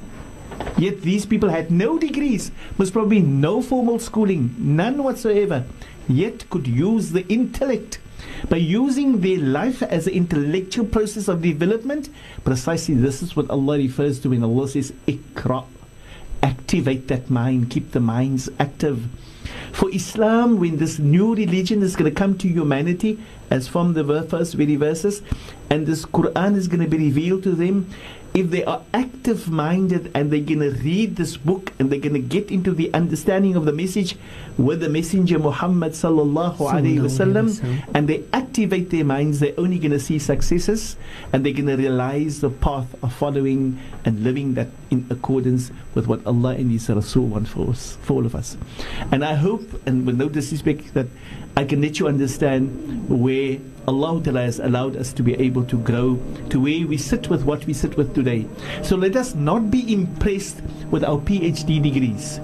[0.78, 5.64] Yet these people had no degrees, most probably no formal schooling, none whatsoever,
[6.08, 7.98] yet could use the intellect.
[8.48, 12.08] By using their life as an intellectual process of development,
[12.44, 15.64] precisely this is what Allah refers to when Allah says, Ikra.
[16.42, 19.08] Activate that mind, keep the minds active.
[19.72, 23.18] For Islam, when this new religion is going to come to humanity,
[23.50, 25.22] as from the first very verses,
[25.70, 27.88] and this Quran is going to be revealed to them,
[28.36, 32.12] if they are active minded and they're going to read this book and they're going
[32.12, 34.14] to get into the understanding of the message
[34.58, 37.48] with the messenger Muhammad sallallahu alaihi wasallam
[37.94, 40.96] and they activate their minds they're only going to see successes
[41.32, 46.06] and they're going to realize the path of following and living that in accordance with
[46.06, 48.56] what Allah and His Rasul want for us for all of us.
[49.10, 51.06] And I hope and with no disrespect that
[51.58, 53.56] I can let you understand where
[53.88, 56.20] Allah Ta'ala has allowed us to be able to grow
[56.50, 58.46] to where we sit with what we sit with today.
[58.82, 60.60] So let us not be impressed
[60.90, 62.40] with our PhD degrees.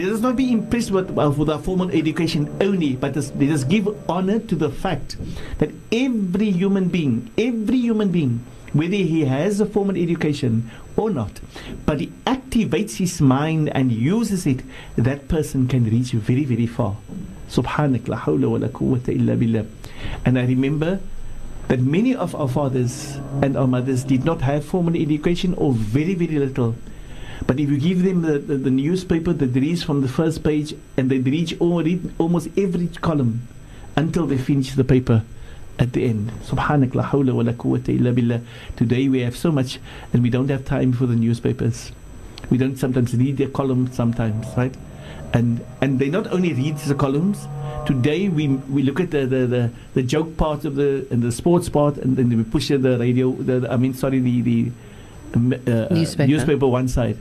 [0.04, 3.88] us not be impressed with, uh, with our formal education only, but let us give
[4.08, 5.18] honor to the fact
[5.58, 8.42] that every human being, every human being,
[8.72, 11.40] whether he has a formal education or not,
[11.84, 14.62] but he activates his mind and uses it,
[14.96, 16.96] that person can reach very, very far.
[17.48, 19.66] Subhanak la hawla wa la quwwata illa billah.
[20.24, 21.00] And I remember
[21.68, 26.14] that many of our fathers and our mothers did not have formal education or very,
[26.14, 26.74] very little.
[27.46, 30.74] But if you give them the, the, the newspaper that reads from the first page
[30.96, 33.46] and they read, or read almost every column
[33.96, 35.24] until they finish the paper
[35.78, 36.30] at the end.
[36.44, 38.40] Subhanak la hawla wa la quwwata illa billah.
[38.76, 39.78] Today we have so much
[40.12, 41.92] and we don't have time for the newspapers.
[42.48, 44.74] We don't sometimes read their columns sometimes, right?
[45.32, 47.46] And and they not only read the columns,
[47.86, 51.32] today we we look at the, the, the, the joke part of the and the
[51.32, 54.70] sports part and then we push the radio the, the- I mean sorry the the
[55.34, 56.26] um, uh, Newspaper.
[56.28, 57.16] newspaper one side.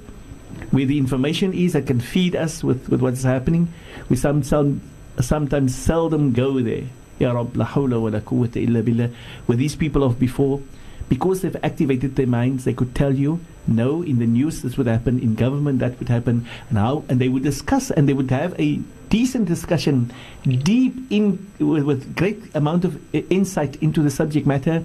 [0.71, 3.73] Where the information is that can feed us with, with what's happening.
[4.09, 4.81] We some, some
[5.19, 6.83] sometimes seldom go there.
[7.19, 9.09] Ya Rab, la hawla wa la quwwata illa billah.
[9.47, 10.61] Where these people of before
[11.09, 14.87] because they've activated their minds they could tell you no in the news this would
[14.87, 18.29] happen in government that would happen and how and they would discuss and they would
[18.29, 18.79] have a
[19.09, 20.11] decent discussion
[20.43, 22.99] deep in with, with great amount of
[23.31, 24.83] insight into the subject matter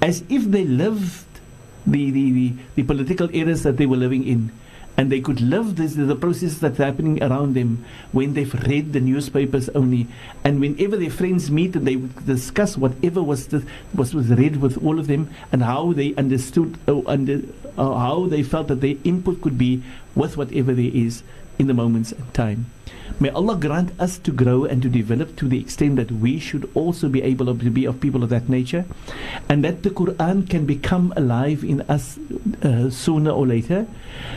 [0.00, 1.24] as if they lived
[1.86, 4.52] the, the, the, the political eras that they were living in.
[4.96, 9.00] And they could live this, the process that's happening around them when they've read the
[9.00, 10.06] newspapers only.
[10.44, 13.64] And whenever their friends meet and they would discuss whatever was, the,
[13.94, 17.40] was, was read with all of them and how they understood, uh, under,
[17.78, 19.82] uh, how they felt that their input could be
[20.14, 21.22] with whatever there is
[21.58, 22.66] in the moments time.
[23.20, 26.68] May Allah grant us to grow and to develop to the extent that we should
[26.74, 28.84] also be able to be of people of that nature,
[29.48, 32.18] and that the Quran can become alive in us
[32.62, 33.86] uh, sooner or later,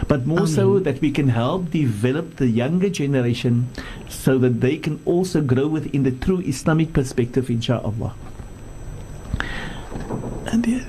[0.07, 3.67] but more so that we can help develop the younger generation
[4.09, 8.13] so that they can also grow within the true Islamic perspective, inshallah.
[10.51, 10.85] And yeah.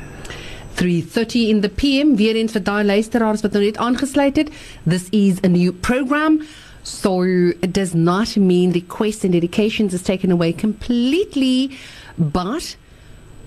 [0.76, 4.50] 3:30 in the PM weer eens vir daai luisteraars wat nou net aangesluit het.
[4.84, 6.42] This is a new program.
[6.86, 11.76] So it does not mean the requests and dedications is taken away completely,
[12.16, 12.76] but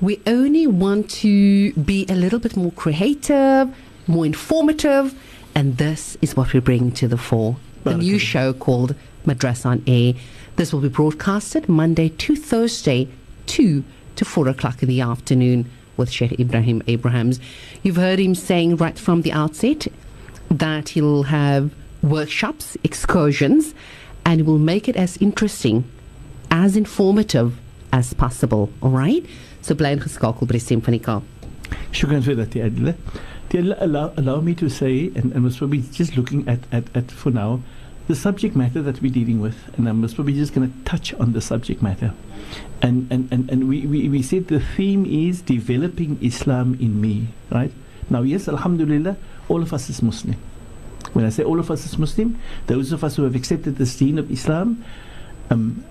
[0.01, 3.73] we only want to be a little bit more creative,
[4.07, 5.17] more informative,
[5.55, 7.55] and this is what we bring to the fore.
[7.85, 8.93] The new show called
[9.25, 10.15] Madrasa on Air.
[10.57, 13.07] This will be broadcasted Monday to Thursday,
[13.45, 13.85] 2
[14.17, 17.39] to 4 o'clock in the afternoon with Sheikh Ibrahim Abrahams.
[17.83, 19.87] You've heard him saying right from the outset
[20.51, 23.73] that he'll have workshops, excursions,
[24.25, 25.89] and we'll make it as interesting,
[26.51, 27.57] as informative
[27.91, 28.69] as possible.
[28.81, 29.25] All right?
[29.61, 31.23] So bly ingeskakel by die stem van die Kaap.
[31.91, 32.95] Shukran.
[33.81, 37.31] Allow, allow me to say, and, and was probably just looking at, at, at for
[37.31, 37.61] now,
[38.07, 41.33] the subject matter that we're dealing with, and I'm probably just going to touch on
[41.33, 42.13] the subject matter.
[42.81, 47.27] And, and, and, and we, we, we said the theme is developing Islam in me,
[47.51, 47.71] right?
[48.09, 49.15] Now, yes, Alhamdulillah,
[49.47, 50.35] all of us is Muslim
[51.12, 53.86] When I say all of us is Muslim, those of us who have accepted the
[53.86, 54.84] deen of Islam,
[55.50, 55.84] um,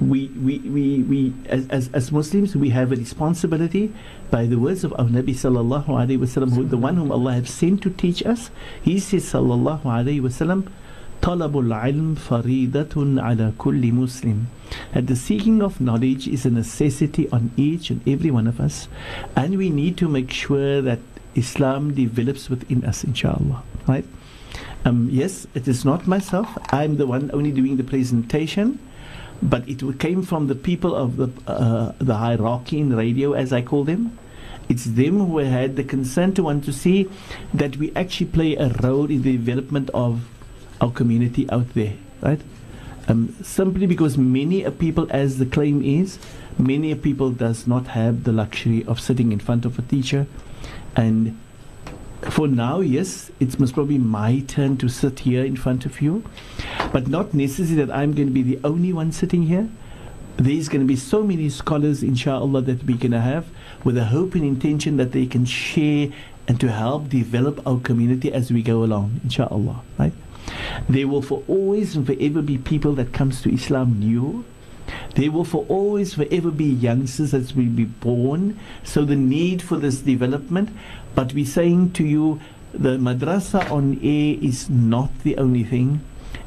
[0.00, 3.92] we, we, we, we as, as, as Muslims, we have a responsibility
[4.30, 7.48] by the words of our Nabi sallallahu alayhi wasallam, who, the one whom Allah has
[7.48, 8.50] sent to teach us.
[8.82, 10.68] He says sallallahu alayhi wasallam,
[11.22, 14.46] طلب العلم فريضة على كل مسلم
[14.92, 18.86] that the seeking of knowledge is a necessity on each and every one of us
[19.34, 20.98] and we need to make sure that
[21.34, 24.04] Islam develops within us inshallah right
[24.85, 28.79] um, yes it is not myself I'm the one only doing the presentation
[29.41, 33.61] but it came from the people of the uh, the hierarchy in radio as I
[33.61, 34.17] call them
[34.71, 37.09] It's them who had the concern to want to see
[37.53, 40.21] that we actually play a role in the development of
[40.79, 42.39] our community out there, right?
[43.09, 46.19] Um, simply because many a people, as the claim is,
[46.57, 50.25] many a people does not have the luxury of sitting in front of a teacher,
[50.95, 51.37] and
[52.29, 56.23] for now, yes, it's most probably my turn to sit here in front of you,
[56.91, 59.69] but not necessarily that I'm going to be the only one sitting here.
[60.37, 63.47] There's going to be so many scholars, inshallah, that we're going to have
[63.83, 66.09] with a hope and intention that they can share
[66.47, 70.13] and to help develop our community as we go along, inshallah, right?
[70.89, 74.43] There will for always and forever be people that comes to Islam new.
[75.15, 78.59] There will for always forever be youngsters that will be born.
[78.83, 80.69] So the need for this development.
[81.15, 82.39] But we're saying to you,
[82.73, 86.01] the madrasa on air is not the only thing.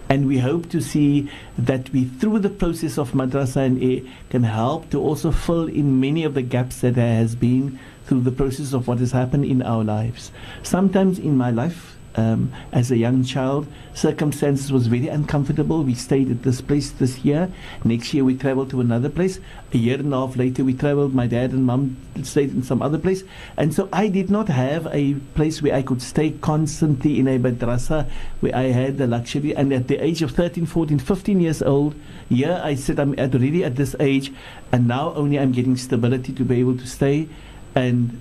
[0.08, 4.00] And we hope to see that we, through the process of madrasa and air,
[4.30, 8.20] can help to also fill in many of the gaps that there has been through
[8.20, 10.30] the process of what has happened in our lives.
[10.62, 13.66] Sometimes in my life, um, as a young child.
[13.94, 15.82] Circumstances was very uncomfortable.
[15.82, 17.50] We stayed at this place this year.
[17.84, 19.40] Next year we traveled to another place.
[19.72, 21.14] A year and a half later we traveled.
[21.14, 23.24] My dad and mum stayed in some other place.
[23.56, 27.38] And so I did not have a place where I could stay constantly in a
[27.38, 28.08] madrasa
[28.40, 29.54] where I had the luxury.
[29.54, 31.94] And at the age of 13, 14, 15 years old,
[32.28, 34.32] yeah, I said I'm at already at this age
[34.72, 37.28] and now only I'm getting stability to be able to stay.
[37.74, 38.20] And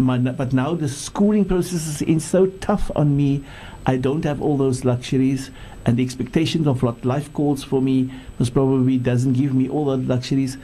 [0.00, 3.44] my, but now the schooling process is so tough on me.
[3.86, 5.50] I don't have all those luxuries,
[5.86, 9.86] and the expectations of what life calls for me most probably doesn't give me all
[9.86, 10.58] the luxuries.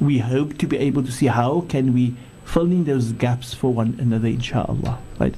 [0.00, 2.14] We hope to be able to see how can we
[2.44, 4.98] fill in those gaps for one another, inshallah.
[5.18, 5.34] Right,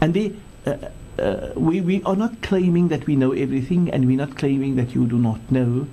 [0.00, 0.36] and.
[0.66, 0.76] Uh,
[1.18, 4.94] uh, we, we are not claiming that we know everything and we're not claiming that
[4.94, 5.86] you do not know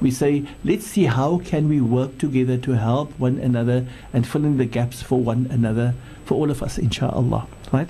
[0.00, 4.44] we say let's see how can we work together to help one another and fill
[4.44, 5.94] in the gaps for one another
[6.26, 7.46] for all of us, inshallah.
[7.72, 7.88] Right?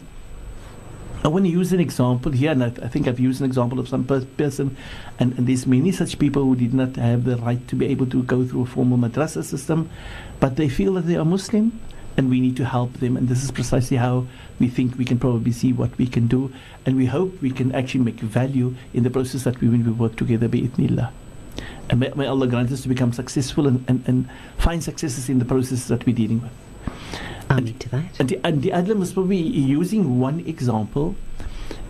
[1.24, 3.80] I want to use an example here, and I, I think I've used an example
[3.80, 4.76] of some per- person,
[5.18, 8.06] and, and, there's many such people who did not have the right to be able
[8.06, 9.90] to go through a formal madrasa system,
[10.38, 11.80] but they feel that they are Muslim,
[12.16, 13.16] and we need to help them.
[13.16, 14.26] And this is precisely how
[14.60, 16.52] we think we can probably see what we can do,
[16.84, 19.92] and we hope we can actually make value in the process that we when we
[19.92, 21.10] work together, bi'ithnillah.
[21.88, 25.38] And may, may Allah grant us to become successful and, and, and find successes in
[25.38, 26.65] the processes that we're dealing with.
[27.50, 28.20] Amen to that.
[28.20, 31.14] And the, and the Adler must be using one example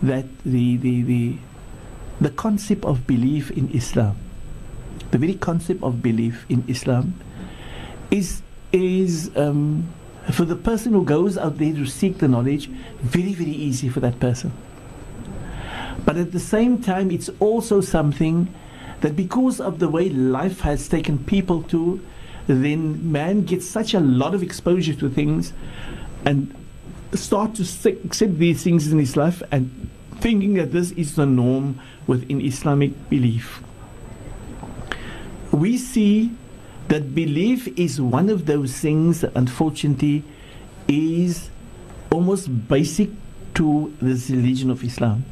[0.01, 1.37] that the, the, the,
[2.21, 4.17] the concept of belief in Islam,
[5.11, 7.19] the very concept of belief in Islam,
[8.11, 9.87] is, is um,
[10.31, 12.67] for the person who goes out there to seek the knowledge,
[12.99, 14.51] very, very easy for that person.
[16.05, 18.53] But at the same time, it's also something
[19.01, 22.01] that because of the way life has taken people to
[22.47, 25.53] then man gets such a lot of exposure to things
[26.25, 26.53] and
[27.13, 31.79] start to accept these things in his life and thinking that this is the norm
[32.07, 33.61] within Islamic belief.
[35.51, 36.31] We see
[36.87, 40.23] that belief is one of those things that unfortunately
[40.87, 41.49] is
[42.11, 43.09] almost basic
[43.55, 45.25] to this religion of Islam.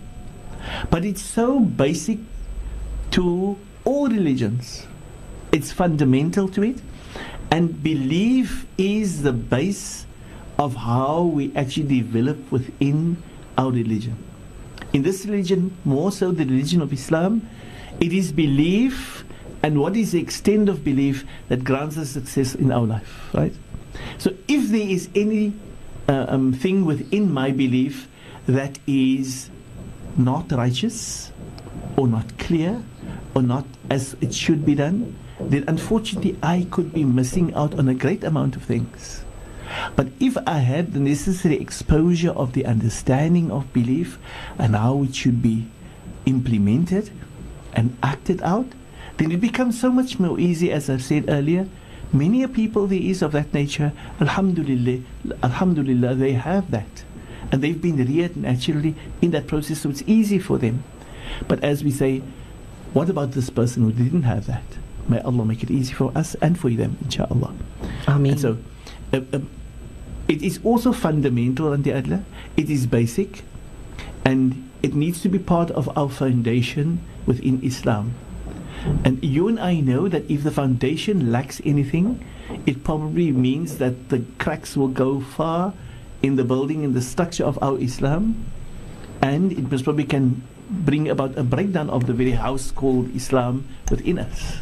[0.90, 2.20] But it's so basic
[3.12, 4.86] to all religions.
[5.52, 6.82] It's fundamental to it.
[7.52, 10.06] And belief is the base
[10.58, 13.22] of how we actually develop within
[13.58, 14.18] our religion.
[14.94, 17.48] In this religion, more so the religion of Islam,
[18.00, 19.26] it is belief
[19.64, 23.54] and what is the extent of belief that grants us success in our life, right?
[24.18, 25.54] So if there is any
[26.08, 28.08] uh, um, thing within my belief
[28.48, 29.50] that is
[30.18, 31.32] not righteous
[31.98, 32.84] or not clear
[33.34, 37.88] or not as it should be done, then unfortunately I could be missing out on
[37.88, 39.24] a great amount of things.
[39.96, 44.18] But if I had the necessary exposure of the understanding of belief
[44.58, 45.68] and how it should be
[46.26, 47.12] implemented
[47.74, 48.68] and acted out,
[49.18, 51.68] then it becomes so much more easy, as I've said earlier.
[52.14, 53.92] Many a people there is of that nature,
[54.22, 55.02] Alhamdulillah,
[55.44, 57.04] Alhamdulillah, they have that.
[57.52, 60.84] And they've been reared naturally in that process, so it's easy for them.
[61.48, 62.22] But as we say,
[62.94, 64.64] what about this person who didn't have that?
[65.08, 67.54] May Allah make it easy for us and for them, inshallah.
[68.08, 68.34] Ameen.
[68.34, 68.58] And so,
[69.14, 69.40] uh, uh,
[70.28, 72.24] it is also fundamental, and Adla.
[72.58, 73.44] It is basic,
[74.26, 78.14] and it needs to be part of our foundation within Islam.
[79.04, 82.26] And you and I know that if the foundation lacks anything,
[82.66, 85.74] it probably means that the cracks will go far
[86.22, 88.46] in the building and the structure of our Islam,
[89.22, 93.68] and it most probably can bring about a breakdown of the very house called Islam
[93.90, 94.58] within us.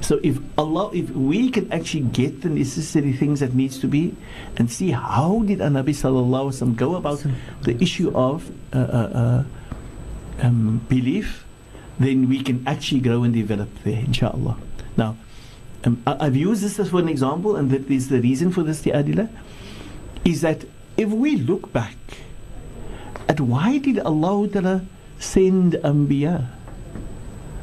[0.00, 4.14] So if Allah, if we can actually get the necessary things that needs to be,
[4.56, 7.24] and see how did Nabi Sallallahu Alaihi go about
[7.62, 9.44] the issue of uh, uh, uh,
[10.46, 11.44] um, belief,
[11.98, 14.56] then we can actually grow and develop there, inshallah.
[14.96, 15.16] Now,
[15.84, 18.62] um, I, have used this as for an example, and that is the reason for
[18.62, 19.28] this, the adila,
[20.24, 20.64] is that
[20.96, 21.96] if we look back
[23.28, 24.82] at why did Allah
[25.18, 26.46] send Anbiya?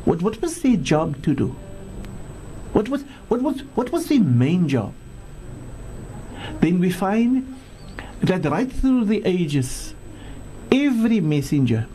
[0.05, 1.55] What, what was their job to do?
[2.75, 4.93] What was, what, was, what was their main job?
[6.59, 7.55] Then we find
[8.19, 9.93] that right through the ages,
[10.69, 11.87] every messenger,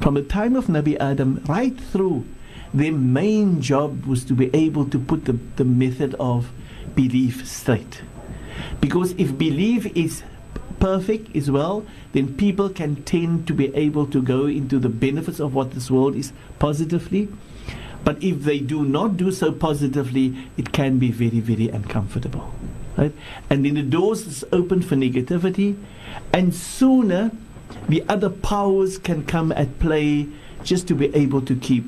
[0.00, 2.24] from the time of Nabi Adam right through,
[2.72, 6.52] their main job was to be able to put the, the method of
[6.94, 8.02] belief straight.
[8.80, 10.22] Because if belief is
[10.78, 15.40] perfect as well, then people can tend to be able to go into the benefits
[15.40, 17.26] of what this world is positively.
[18.04, 22.52] But if they do not do so positively, it can be very, very uncomfortable.
[22.96, 23.12] Right?
[23.50, 25.76] And then the doors is open for negativity,
[26.32, 27.30] and sooner
[27.88, 30.26] the other powers can come at play
[30.64, 31.84] just to be able to keep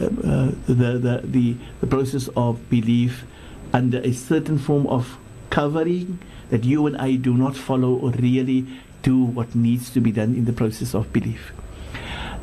[0.00, 3.24] uh, uh, the, the, the, the process of belief
[3.72, 5.18] under a certain form of
[5.50, 6.18] covering
[6.50, 8.66] that you and I do not follow or really
[9.02, 11.52] do what needs to be done in the process of belief.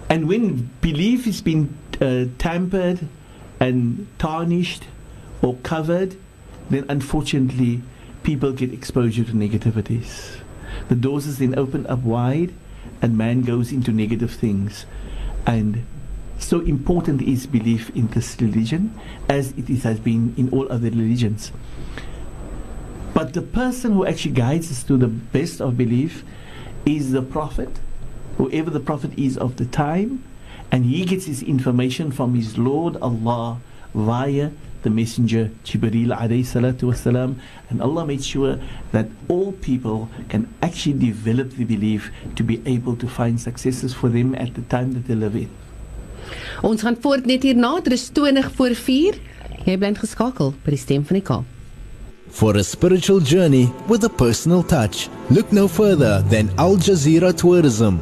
[0.09, 3.07] And when belief has been uh, tampered
[3.59, 4.83] and tarnished
[5.41, 6.17] or covered,
[6.69, 7.81] then unfortunately
[8.23, 10.37] people get exposure to negativities.
[10.89, 12.53] The doors is then opened up wide
[13.01, 14.85] and man goes into negative things.
[15.45, 15.85] And
[16.39, 18.99] so important is belief in this religion
[19.29, 21.51] as it is, has been in all other religions.
[23.13, 26.23] But the person who actually guides us to the best of belief
[26.85, 27.79] is the prophet,
[28.37, 30.23] whoever the prophet is of the time,
[30.73, 33.61] and he gets his information from his Lord Allah
[33.93, 34.49] via
[34.81, 37.35] the messenger Jibreel alayhi salatu wasalam
[37.69, 38.57] and Allah made sure
[38.91, 44.09] that all people can actually develop the belief to be able to find successes for
[44.09, 45.49] them at the time that they live in.
[46.65, 49.19] Ons gaan voort net hierna, dit is 20 voor 4.
[49.67, 51.45] Jy bly geskakel by die stem van die Kaap.
[52.33, 58.01] For a spiritual journey with a personal touch, look no further than Al Jazeera Tourism.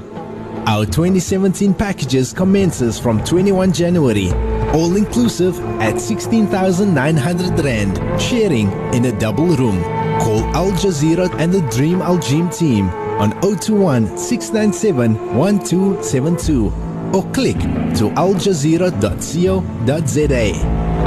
[0.68, 4.32] Our 2017 packages commences from 21 January,
[4.74, 9.82] all inclusive at 16,900 Rand, sharing in a double room.
[10.22, 12.90] Call Al Jazeera and the Dream Al Jim team
[13.20, 16.68] on 021 697 1272
[17.14, 17.58] or click
[17.98, 18.92] to aljazeera.co.za.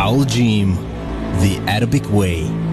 [0.00, 0.74] Al Jim,
[1.40, 2.63] the Arabic way.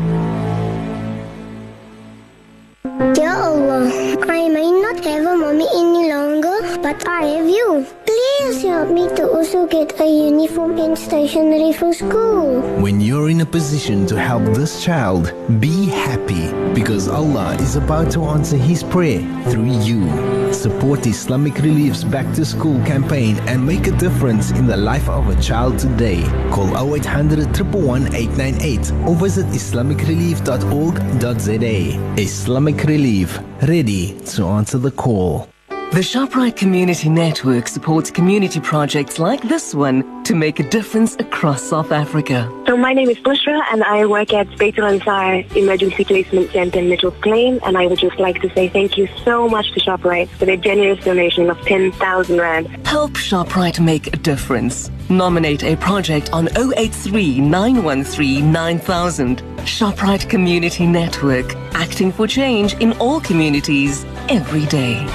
[8.72, 12.62] Please help me to also get a uniform and stationery for school.
[12.82, 18.12] When you're in a position to help this child, be happy because Allah is about
[18.12, 19.20] to answer his prayer
[19.50, 20.08] through you.
[20.54, 25.28] Support Islamic Relief's Back to School campaign and make a difference in the life of
[25.28, 26.24] a child today.
[26.54, 32.22] Call 0800 111 898 or visit islamicrelief.org.za.
[32.22, 35.50] Islamic Relief, ready to answer the call.
[35.92, 41.62] The ShopRite Community Network supports community projects like this one to make a difference across
[41.62, 42.50] South Africa.
[42.66, 46.88] So my name is Bushra and I work at Beitul Ansar Emergency Placement Center in
[46.88, 50.30] Mitchell's Plain and I would just like to say thank you so much to ShopRite
[50.30, 52.68] for their generous donation of 10,000 Rand.
[52.88, 54.90] Help ShopRite make a difference.
[55.10, 59.42] Nominate a project on 083 913 9000.
[59.66, 65.06] ShopRite Community Network, acting for change in all communities every day.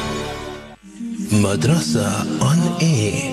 [1.30, 2.06] Madrasa
[2.40, 3.32] on air.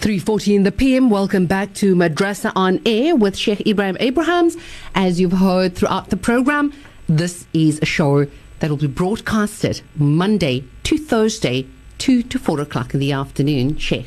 [0.00, 1.08] Three forty in the PM.
[1.08, 4.56] Welcome back to Madrasa on Air with Sheikh Ibrahim Abrahams.
[4.94, 6.74] As you've heard throughout the program,
[7.08, 8.26] this is a show
[8.60, 11.66] that will be broadcasted Monday to Thursday,
[11.96, 13.78] two to four o'clock in the afternoon.
[13.78, 14.06] Sheikh.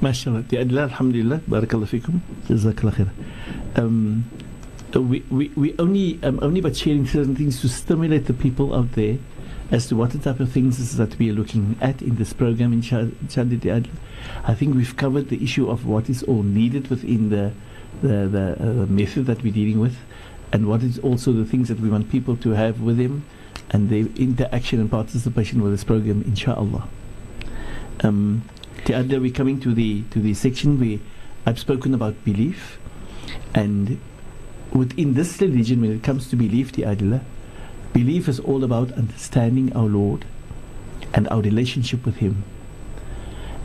[0.00, 0.44] Mashallah.
[0.52, 1.38] Alhamdulillah, alhamdulillah.
[1.48, 2.20] Barakallah fikum.
[2.48, 3.10] Jazakallah khair.
[3.76, 4.30] Um,
[4.94, 8.92] we, we, we only, um, only by sharing certain things to stimulate the people out
[8.92, 9.18] there
[9.70, 12.32] as to what the type of things is that we are looking at in this
[12.32, 13.88] program in Chandid
[14.44, 17.52] I think we've covered the issue of what is all needed within the,
[18.00, 19.96] the, the uh, method that we're dealing with
[20.52, 23.26] and what is also the things that we want people to have with them
[23.70, 26.88] and the interaction and participation with this program, inshallah.
[28.00, 28.42] Um,
[28.86, 30.98] the other we're coming to the to the section where
[31.44, 32.78] I've spoken about belief
[33.54, 34.00] and
[34.72, 37.22] within this religion when it comes to belief the adila
[37.96, 40.26] Belief is all about understanding our Lord
[41.14, 42.44] and our relationship with Him,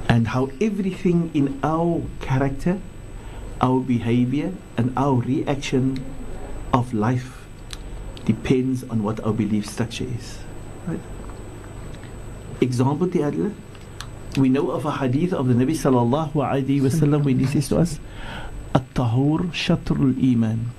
[0.08, 2.80] and how everything in our character,
[3.60, 6.02] our behavior, and our reaction
[6.74, 7.46] of life
[8.24, 10.40] depends on what our belief structure is.
[10.88, 11.02] Right?
[12.62, 13.54] Example, Tiadla,
[14.38, 17.78] we know of a hadith of the Nabi sallallahu alaihi wasallam when he says to
[17.78, 18.00] us,
[18.74, 20.72] "At-tahur shatrul iman,"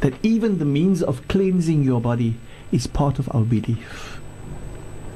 [0.00, 2.36] that even the means of cleansing your body
[2.72, 4.20] is part of our belief.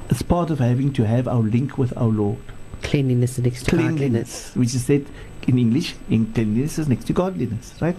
[0.09, 2.39] It's part of having to have our link with our Lord.
[2.83, 5.07] Cleanliness next to Cleanliness, which is said
[5.47, 7.97] in English, in cleanliness is next to godliness, right?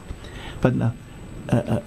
[0.61, 0.93] But now,
[1.49, 1.81] uh, uh,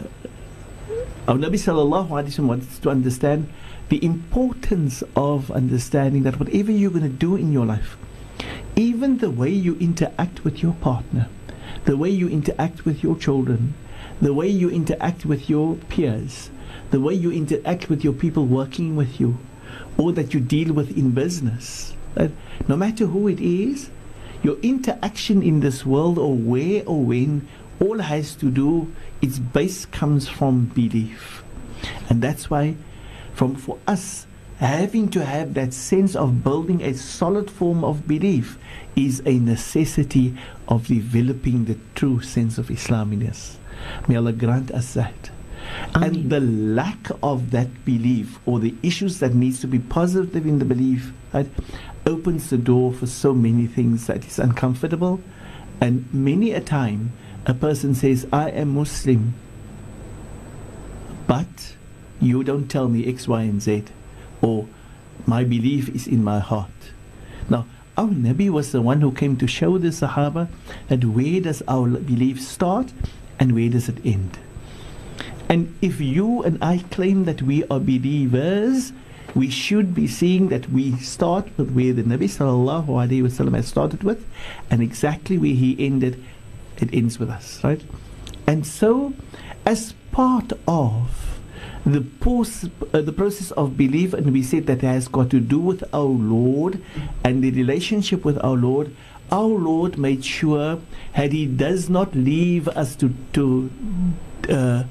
[1.29, 3.49] our Nabi sallallahu alaihi wasallam wants to understand
[3.89, 7.97] the importance of understanding that whatever you're going to do in your life,
[8.77, 11.28] even the way you interact with your partner,
[11.85, 13.74] the way you interact with your children,
[14.20, 16.51] the way you interact with your peers,
[16.90, 19.39] the way you interact with your people working with you,
[19.98, 21.94] or that you deal with in business,
[22.69, 23.90] no matter who it is,
[24.43, 27.48] your interaction in this world or where or when
[27.81, 31.43] all has to do, its base comes from belief.
[32.09, 32.77] And that's why
[33.35, 34.27] from for us
[34.59, 38.56] having to have that sense of building a solid form of belief
[38.97, 40.35] is a necessity
[40.69, 43.56] of developing the true sense of Islaminess.
[44.09, 45.31] May Allah grant us that.
[45.94, 50.59] And the lack of that belief or the issues that needs to be positive in
[50.59, 51.48] the belief right,
[52.06, 55.20] opens the door for so many things that is uncomfortable.
[55.81, 57.12] And many a time
[57.47, 59.35] a person says, I am Muslim,
[61.27, 61.74] but
[62.20, 63.85] you don't tell me X, Y, and Z,
[64.41, 64.66] or
[65.27, 66.70] my belief is in my heart.
[67.49, 67.66] Now,
[67.97, 70.49] our Nabi was the one who came to show the Sahaba
[70.89, 72.93] that where does our belief start
[73.39, 74.39] and where does it end.
[75.49, 78.93] And if you and I claim that we are believers,
[79.35, 83.66] we should be seeing that we start with where the Nabi sallallahu alaihi wasallam has
[83.66, 84.27] started with,
[84.70, 86.23] and exactly where he ended,
[86.78, 87.82] it ends with us, right?
[88.47, 89.15] And so,
[89.66, 91.24] as part of
[91.85, 95.59] the, post, uh, the process of belief, and we said that has got to do
[95.59, 96.82] with our Lord
[97.23, 98.94] and the relationship with our Lord.
[99.31, 100.81] Our Lord made sure
[101.15, 103.70] that He does not leave us to to
[104.48, 104.85] uh,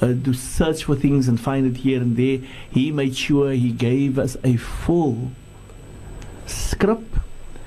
[0.00, 2.38] uh, to search for things and find it here and there.
[2.70, 5.32] He made sure He gave us a full
[6.46, 7.14] script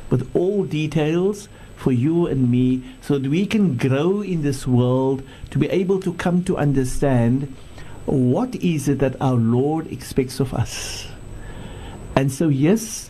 [0.09, 5.23] with all details for you and me so that we can grow in this world
[5.49, 7.53] to be able to come to understand
[8.11, 11.07] what is it that our Lord expects of us.
[12.13, 13.09] And so, yes,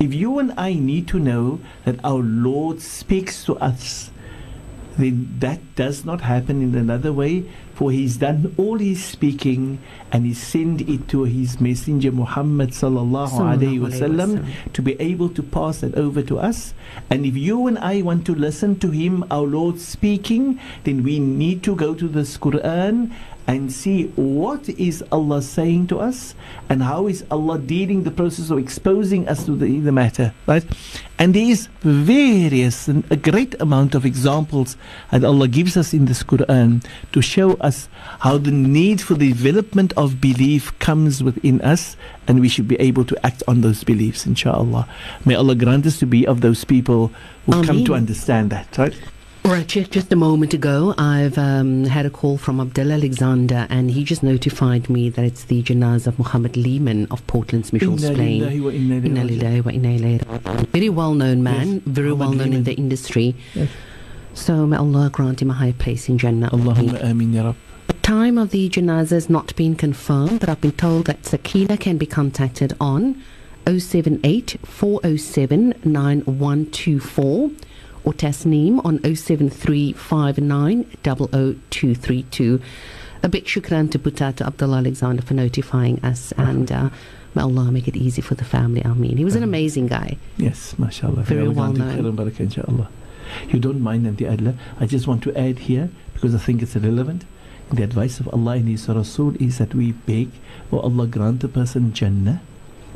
[0.00, 4.10] if you and I need to know that our Lord speaks to us,
[4.96, 7.44] then that does not happen in another way,
[7.80, 9.80] for He's done all His speaking
[10.12, 14.44] and He sent it to His messenger Muhammad sallallahu alaihi wasallam
[14.74, 16.74] to be able to pass that over to us.
[17.08, 21.18] And if you and I want to listen to Him, our Lord speaking, then we
[21.20, 23.16] need to go to this Quran
[23.50, 26.34] and see what is Allah saying to us
[26.68, 30.64] and how is Allah dealing the process of exposing us to the, the matter, right?
[31.18, 34.76] And there is various and a great amount of examples
[35.10, 37.69] that Allah gives us in this Quran to show us
[38.20, 42.78] how the need for the development of belief comes within us and we should be
[42.88, 44.84] able to act on those beliefs, inshallah.
[45.24, 47.10] May Allah grant us to be of those people
[47.46, 48.94] who come to understand that, right?
[49.42, 54.04] Right, just, a moment ago, I've um, had a call from Abdullah Alexander, and he
[54.04, 58.62] just notified me that it's the janazah of Muhammad Lehman of Portland's Mitchell's Inna Plain.
[58.62, 59.30] wa inna ilayhi Inna raji'un.
[59.40, 60.66] lillahi wa inna ilayhi raji'un.
[60.68, 63.34] Very well known man, Yes, very well known in the industry.
[63.54, 63.68] Yes.
[64.34, 66.50] So may Allah grant him a high place in Jannah.
[66.50, 67.56] Allahumma ameen ya Rab.
[67.88, 71.76] The time of the janazah has not been confirmed, but I've been told that Sakina
[71.76, 73.20] can be contacted on
[73.66, 77.50] 078 407 9124
[78.04, 82.60] or Tasneem on 073 59 00232.
[83.22, 86.88] A big shukran to Buta to Abdullah Alexander for notifying us and uh,
[87.34, 88.80] may Allah make it easy for the family.
[88.82, 89.18] Ameen.
[89.18, 90.16] He was an amazing guy.
[90.38, 91.22] Yes, mashallah.
[91.22, 92.88] Very Allah well known.
[93.30, 93.52] Khair and barakah, inshallah.
[93.52, 94.56] You don't mind, Auntie Adla.
[94.78, 97.24] I just want to add here, because I think it's relevant.
[97.72, 100.30] The advice of Allah and His Rasul is that we beg,
[100.72, 102.40] oh Allah, grant the person Jannah,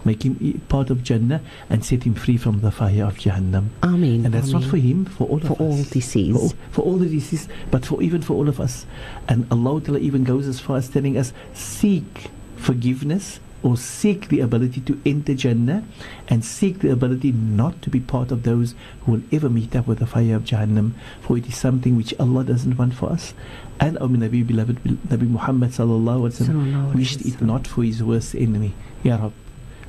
[0.04, 1.40] make him part of Jannah,
[1.70, 3.68] and set him free from the fire of Jahannam.
[3.82, 4.24] Ameen.
[4.24, 5.90] And that's not for him, for all For of all us.
[5.90, 6.36] deceased.
[6.36, 8.84] For all, for all the deceased, but for even for all of us.
[9.28, 14.40] And Allah Ta'ala even goes as far as telling us, seek forgiveness or seek the
[14.40, 15.82] ability to enter Jannah
[16.28, 19.86] and seek the ability not to be part of those who will ever meet up
[19.86, 20.92] with the fire of Jahannam
[21.22, 23.32] for it is something which Allah doesn't want for us.
[23.80, 28.02] And oh, our Nabi beloved Nabi Muhammad sallallahu alaihi wasallam wished it not for his
[28.02, 28.74] worst enemy.
[29.02, 29.32] Ya Rab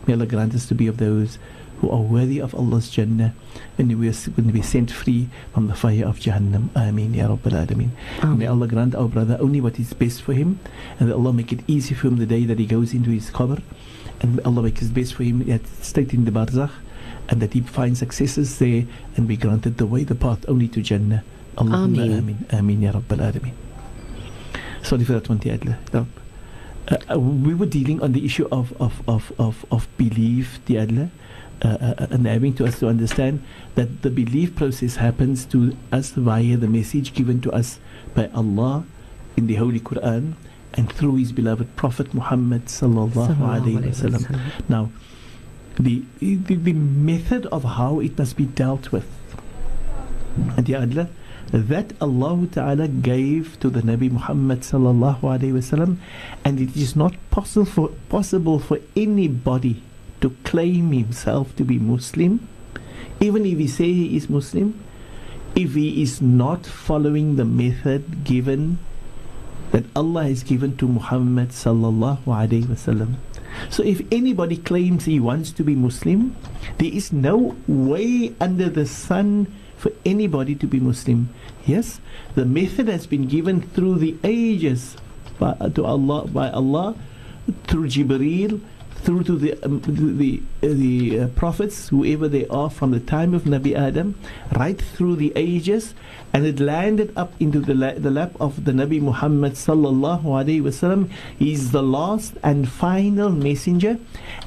[0.08, 1.38] may Allah grant us to be of those
[1.80, 3.34] who are worthy of Allah's Jannah
[3.76, 6.70] when we are, when we are sent free from the fire of Jahannam.
[6.76, 8.38] Ameen, Ya Rabbil Alameen.
[8.38, 10.60] May Allah grant our brother only what is best for him
[11.00, 13.30] and may Allah make it easy for him the day that he goes into his
[13.30, 13.62] qabr
[14.22, 16.72] and may Allah make his best for him at state in the barzakh
[17.30, 18.86] and that he finds successes there
[19.16, 21.24] and be granted the way, the path only to Jannah.
[21.58, 22.18] Allahumma Ameen.
[22.18, 22.46] Ameen.
[22.52, 23.54] Ameen, Ya Rabbil Alameen.
[24.84, 25.78] Sorry for that one, Tiadla.
[26.88, 31.06] Uh, uh, we were dealing on the issue of, of, of, of, of belief, Tiadla
[31.06, 31.10] uh,
[31.62, 33.44] uh, enabling to us to understand
[33.76, 37.80] that the belief process happens to us via the message given to us
[38.14, 38.86] by Allah
[39.38, 40.34] in the Holy Quran
[40.74, 44.70] and through His beloved Prophet Muhammad sallallahu alaihi alayhi wasallam.
[44.70, 44.92] Now,
[45.80, 49.08] the, the the method of how it must be dealt with,
[50.58, 51.10] and Ya Allah,
[51.52, 55.98] that Allah Ta'ala gave to the Nabi Muhammad sallallahu alaihi wasallam,
[56.44, 59.84] and it is not possible for possible for anybody
[60.22, 62.48] to claim himself to be Muslim,
[63.20, 64.80] even if he say he is Muslim,
[65.56, 68.80] if he is not following the method given
[69.72, 73.16] that Allah has given to Muhammad sallallahu alaihi wasallam.
[73.70, 76.36] So if anybody claims he wants to be Muslim,
[76.78, 79.48] there is no way under the sun
[79.78, 81.30] for anybody to be Muslim.
[81.66, 82.00] Yes,
[82.36, 84.98] the method has been given through the ages
[85.40, 86.96] by, to Allah by Allah
[87.68, 88.60] through Jibreel
[89.06, 90.42] through to the um, the
[90.74, 94.18] the, uh, prophets whoever they are from the time of Nabi Adam
[94.56, 95.94] right through the ages
[96.34, 100.62] and it landed up into the, la- the lap of the Nabi Muhammad sallallahu alaihi
[100.62, 101.10] wasallam
[101.40, 103.98] he is the last and final messenger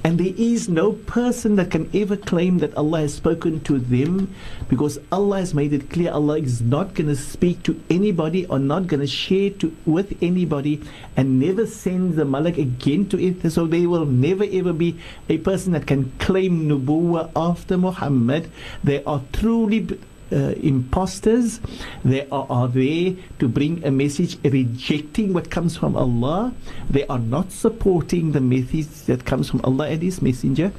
[0.04, 4.34] and there is no person that can ever claim that Allah has spoken to them
[4.68, 8.58] because Allah has made it clear Allah is not going to speak to anybody or
[8.58, 10.82] not going to share to with anybody
[11.16, 13.50] and never send the malak again to it.
[13.50, 18.50] So there will never ever be a person that can claim nubuwa after Muhammad.
[18.84, 19.86] They are truly
[20.32, 21.60] uh, imposters.
[22.04, 26.52] They are, are there to bring a message rejecting what comes from Allah.
[26.90, 30.72] They are not supporting the message that comes from Allah and his messenger.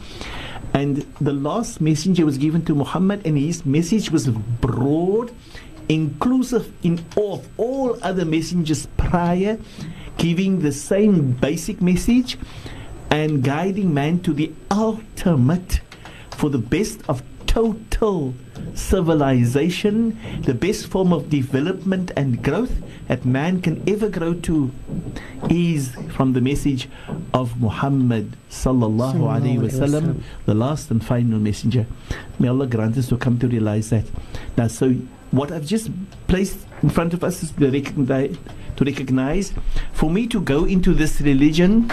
[0.74, 5.32] And the last messenger was given to Muhammad and his message was broad
[5.90, 9.58] inclusive in all, all other messengers prior
[10.18, 12.38] giving the same basic message
[13.12, 15.82] and guiding man to the ultimate
[16.32, 18.34] for the best of total
[18.76, 22.72] civilization, the best form of development and growth
[23.08, 24.72] that man can ever grow to
[25.50, 26.88] is from the message
[27.34, 30.24] of Muhammad sallallahu alaihi Sallallahu alaihi wasallam, wasallam.
[30.46, 31.88] the last and final messenger.
[32.38, 34.06] May Allah grant us to come to realize that.
[34.56, 34.92] Now, so
[35.32, 35.90] what I've just
[36.28, 38.38] placed in front of us is to recognize,
[38.78, 39.54] to recognize
[39.94, 41.90] for me to go into this religion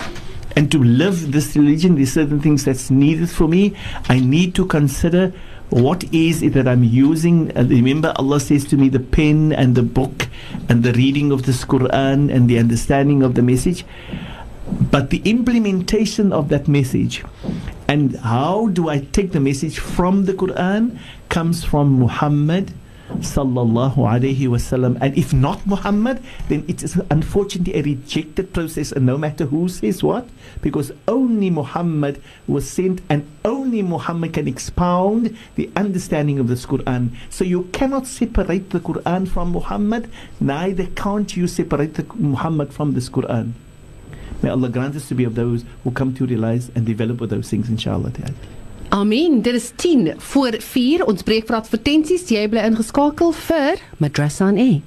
[0.56, 3.76] and to live this religion, there's certain things that's needed for me.
[4.08, 5.32] I need to consider
[5.68, 7.50] what is it that I'm using.
[7.52, 10.28] And remember, Allah says to me, the pen and the book
[10.70, 13.84] and the reading of this Quran and the understanding of the message.
[14.90, 17.22] But the implementation of that message
[17.86, 22.72] and how do I take the message from the Quran comes from Muhammad
[23.14, 29.06] sallallahu alaihi wasallam and if not Muhammad then it is unfortunately a rejected process and
[29.06, 30.28] no matter who says what
[30.60, 37.10] because only Muhammad was sent and only Muhammad can expound the understanding of this Quran.
[37.30, 40.10] So you cannot separate the Quran from Muhammad
[40.40, 43.52] neither can't you separate the Muhammad from this Quran.
[44.42, 47.48] May Allah grant us to be of those who come to realize and develop those
[47.48, 48.12] things, inshallah.
[48.88, 49.42] Amen.
[49.42, 51.06] Dit is 10 voor 4.
[51.06, 52.28] Ons breek vir advertensies.
[52.30, 54.82] Jy bly ingeskakel vir Madrasa on Air.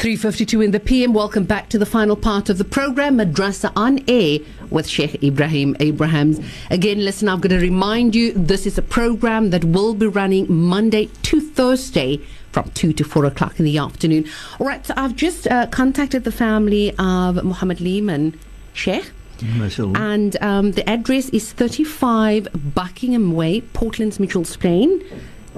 [0.00, 1.12] Three fifty-two in the PM.
[1.12, 4.38] Welcome back to the final part of the program, Madrasa on Air
[4.70, 6.40] with Sheikh Ibrahim Abrahams.
[6.70, 10.50] Again, listen, I'm going to remind you this is a program that will be running
[10.50, 12.16] Monday to Thursday
[12.50, 14.26] from 2 to 4 o'clock in the afternoon.
[14.58, 18.40] All right, so I've just uh, contacted the family of Muhammad Lehman,
[18.72, 19.10] Sheikh.
[19.40, 19.98] MashaAllah.
[19.98, 25.04] And um, the address is 35 Buckingham Way, Portland's Mitchell's Plain.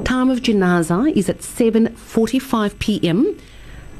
[0.02, 3.38] Time of janaza is at 7.45 p.m.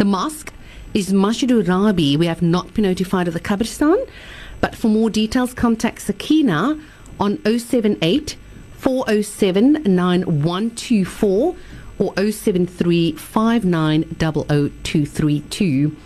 [0.02, 0.52] The mosque
[0.94, 2.16] is Masjid Rabi.
[2.16, 4.04] We have not been notified of the Qabristan.
[4.60, 6.76] But for more details, contact Sakina
[7.20, 8.34] on 078
[8.78, 11.54] 407 9124
[12.00, 15.96] or 073 5900232.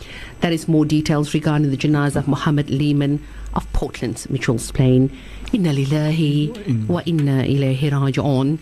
[0.43, 3.25] That is more details regarding the janazah of Muhammad Lehman
[3.55, 5.11] of Portland's Mitchell's Plain.
[5.55, 8.59] Inna lillahi wa inna ilayhi raji'un.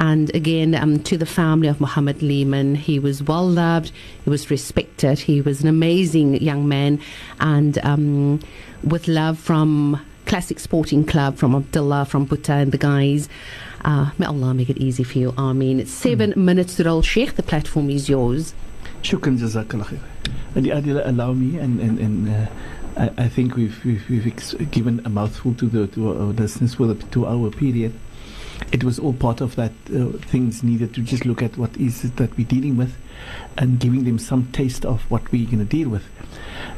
[0.00, 3.92] And again, um, to the family of Muhammad Lehman, he was well loved,
[4.24, 6.98] he was respected, he was an amazing young man,
[7.38, 8.40] and um,
[8.82, 13.28] with love from Classic Sporting Club, from Abdullah, from Butta, and the guys.
[13.84, 15.32] Uh, may Allah make it easy for you.
[15.36, 15.80] Ameen.
[15.80, 17.36] It's seven minutes to roll, Sheikh.
[17.36, 18.54] The platform is yours.
[19.02, 20.00] Shukran, Jazakallah khair.
[20.54, 22.46] And the Adila, allow me, and, and, and uh,
[22.96, 26.74] I, I think we've, we've, we've ex- given a mouthful to, the, to our listeners
[26.74, 27.92] for the two hour period.
[28.72, 32.04] It was all part of that uh, things needed to just look at what is
[32.04, 32.96] it that we're dealing with
[33.56, 36.04] and giving them some taste of what we're going to deal with.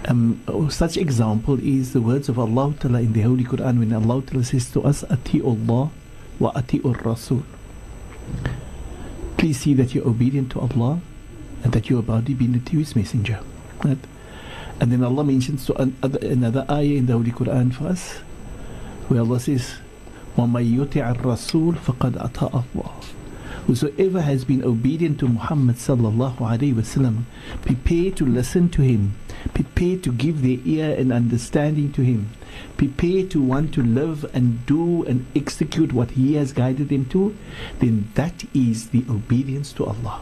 [0.07, 3.93] Um, oh, such example is the words of Allah Ta'ala in the Holy Quran when
[3.93, 5.91] Allah Ta'ala says to us, Ati Allah
[6.39, 7.43] wa ati Rasul.
[9.37, 11.01] Please see that you're obedient to Allah
[11.63, 13.41] and that about to be to His messenger.
[13.85, 13.99] Right?
[14.81, 18.19] And then Allah mentions to an, another ayah in the Holy Quran for us
[19.09, 19.77] where Allah says,
[20.38, 22.92] وَمَن يُطِعَ الرَّسُولِ فَقَدْ أَطَاعَ اللَّهِ
[23.68, 27.24] Whosoever has been obedient to Muhammad sallallahu alaihi wasallam,
[27.64, 29.16] prepare to listen to him,
[29.54, 32.30] prepare to give their ear and understanding to him,
[32.78, 37.36] prepare to want to live and do and execute what he has guided them to,
[37.80, 40.22] then that is the obedience to Allah.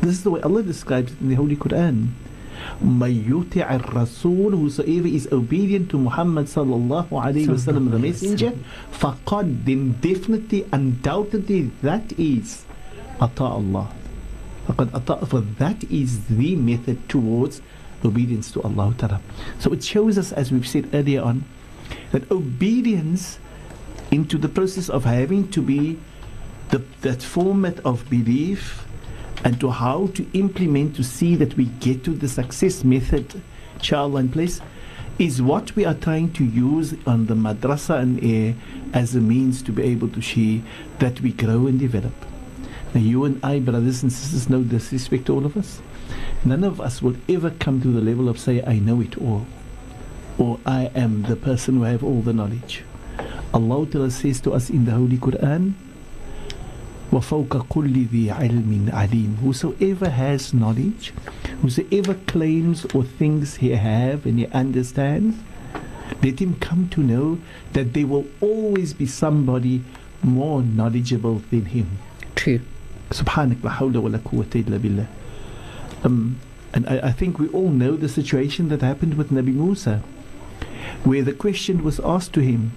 [0.00, 2.10] This is the way Allah describes it in the Holy Quran.
[2.82, 8.52] مَن يُطِعَ الرَّسُولِ Whosoever is obedient to Muhammad sallallahu alayhi wa sallam, the messenger,
[8.92, 12.64] فَقَدْ Then definitely, undoubtedly, that is
[13.20, 13.88] أطاع Allah.
[14.68, 17.62] فَقَدْ أطاع For that is the method towards
[18.04, 19.20] obedience to Allah Ta'ala.
[19.58, 21.44] So it shows us, as we've said earlier on,
[22.12, 23.38] that obedience
[24.10, 25.98] into the process of having to be
[26.70, 28.86] the, that format of belief
[29.43, 33.41] and to how to implement to see that we get to the success method,
[33.81, 34.61] child place,
[35.19, 38.55] is what we are trying to use on the madrasa and air
[38.93, 40.63] as a means to be able to see
[40.99, 42.13] that we grow and develop.
[42.93, 45.81] Now, you and I, brothers and sisters, no disrespect to all of us.
[46.45, 49.45] None of us will ever come to the level of say, I know it all,
[50.37, 52.83] or I am the person who have all the knowledge.
[53.53, 55.73] Allah says to us in the Holy Quran,
[57.12, 61.14] وَفَوْقَ كُلِّ ذِي عِلْمٍ عَلِيمٍ Whosoever has knowledge,
[61.62, 65.36] whosoever claims or thinks he have and he understands,
[66.22, 67.38] let him come to know
[67.72, 69.82] that there will always be somebody
[70.22, 71.98] more knowledgeable than him.
[72.34, 72.60] True.
[73.10, 75.06] Subhanak la hawla wa la quwwata illa billah.
[76.04, 76.38] Um,
[76.74, 80.02] and I, I think we all know the situation that happened with Nabi Musa,
[81.04, 82.72] where the question was asked to him,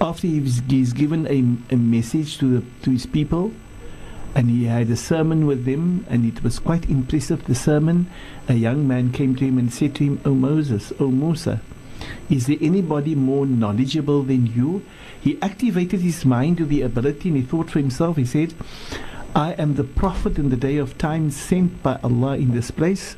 [0.00, 3.52] after he's, he's given a, a message to, the, to his people,
[4.34, 8.10] and he had a sermon with them, and it was quite impressive, the sermon.
[8.48, 11.62] A young man came to him and said to him, O Moses, O Musa,
[12.28, 14.84] is there anybody more knowledgeable than you?
[15.18, 18.54] He activated his mind to the ability and he thought for himself, he said,
[19.34, 23.16] I am the prophet in the day of time sent by Allah in this place.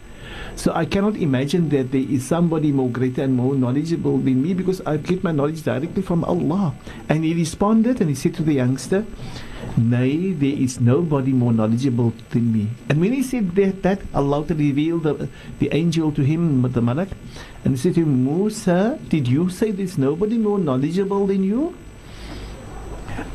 [0.58, 4.54] So I cannot imagine that there is somebody more greater and more knowledgeable than me
[4.54, 6.74] because I get my knowledge directly from Allah.
[7.08, 9.06] And he responded and he said to the youngster,
[9.76, 12.66] Nay, there is nobody more knowledgeable than me.
[12.88, 15.28] And when he said that, that Allah revealed the,
[15.60, 17.10] the angel to him, the Malak,
[17.62, 21.76] and he said to him, Musa, did you say there's nobody more knowledgeable than you?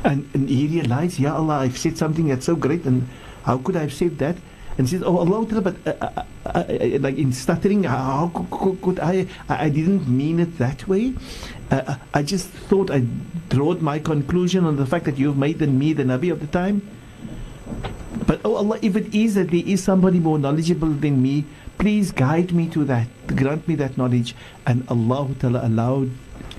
[0.03, 3.07] And, and he realized, Ya Allah, I've said something that's so great, and
[3.43, 4.35] how could I have said that?
[4.77, 8.31] And says, Oh Allah, but uh, uh, uh, uh, like in stuttering, how
[8.81, 9.69] could, I, I?
[9.69, 11.13] Didn't mean it that way.
[11.69, 13.05] Uh, I just thought I
[13.49, 16.81] drawed my conclusion on the fact that you've made me the Nabi of the time.
[18.25, 21.45] But oh Allah, if it is that there is somebody more knowledgeable than me,
[21.77, 24.35] please guide me to that, grant me that knowledge.
[24.65, 26.09] And Allah Ta'ala allowed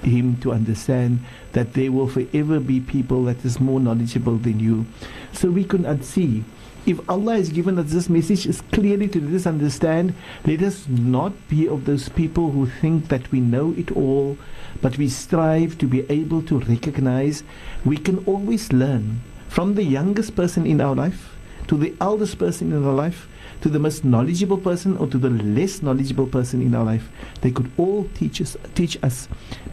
[0.03, 1.21] him to understand
[1.53, 4.87] that there will forever be people that is more knowledgeable than you.
[5.33, 6.45] So we can see
[6.87, 10.15] if Allah has given us this message is clearly to let us understand,
[10.47, 14.37] let us not be of those people who think that we know it all,
[14.83, 17.43] but we strive to be able to recognize
[17.85, 21.35] we can always learn from the youngest person in our life
[21.69, 23.29] to the eldest person in our life
[23.63, 27.09] to the most knowledgeable person or to the less knowledgeable person in our life.
[27.41, 29.27] They could all teach us teach us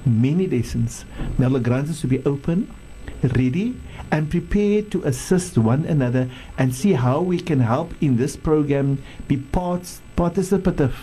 [0.05, 1.03] many lessons.
[1.37, 2.73] May Allah grant us to be open,
[3.21, 3.75] ready,
[4.11, 9.01] and prepared to assist one another and see how we can help in this program
[9.27, 10.93] be parts participative.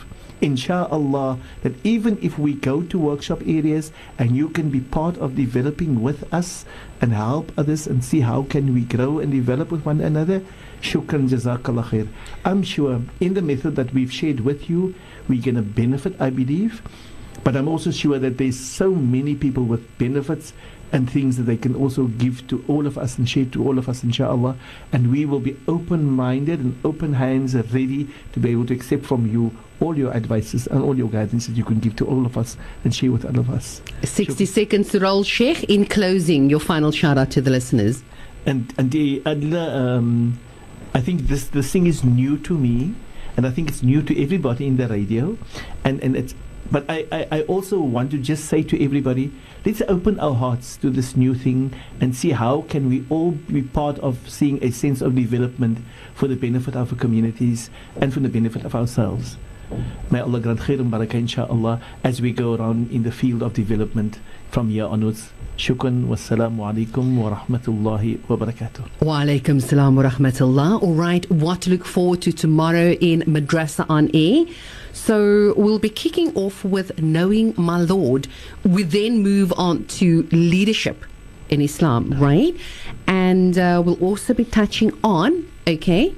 [0.40, 5.34] Inshallah that even if we go to workshop areas and you can be part of
[5.34, 6.64] developing with us
[7.00, 10.42] and help others and see how can we grow and develop with one another
[10.80, 12.08] shukran jazakallah khair.
[12.44, 14.94] I'm sure in the method that we've shared with you
[15.28, 16.82] we're going to benefit i believe.
[17.42, 20.52] But i'm also sure that there's so many people with benefits
[20.92, 23.78] and things that they can also give to all of us and share to all
[23.78, 24.56] of us, inshallah.
[24.92, 29.04] And we will be open minded and open hands, ready to be able to accept
[29.04, 32.26] from you all your advices and all your guidance that you can give to all
[32.26, 33.80] of us and share with all of us.
[34.02, 35.64] 60 seconds to roll, Sheikh.
[35.64, 38.02] In closing, your final shout out to the listeners.
[38.46, 40.38] And, and the, Adila, um,
[40.94, 42.94] I think this, this thing is new to me.
[43.36, 45.38] And I think it's new to everybody in the radio.
[45.84, 46.34] And, and it's,
[46.70, 49.32] but I, I, I also want to just say to everybody,
[49.64, 53.62] let's open our hearts to this new thing and see how can we all be
[53.62, 55.78] part of seeing a sense of development
[56.14, 57.70] for the benefit of our communities
[58.00, 59.36] and for the benefit of ourselves.
[60.10, 63.52] May Allah grant khair and barakah inshallah as we go around in the field of
[63.52, 64.18] development
[64.50, 65.30] from here onwards.
[65.58, 69.02] Shukran wassalamu alaikum wa rahmatullahi wa barakatuh.
[69.02, 70.82] Wa alaikum salam wa rahmatullah.
[70.82, 74.46] All right, what to look forward to tomorrow in Madrasa on Air.
[75.06, 78.28] So we'll be kicking off with Knowing My Lord.
[78.64, 81.04] We then move on to leadership
[81.48, 82.54] in Islam, right?
[83.06, 86.14] And uh, we'll also be touching on, okay?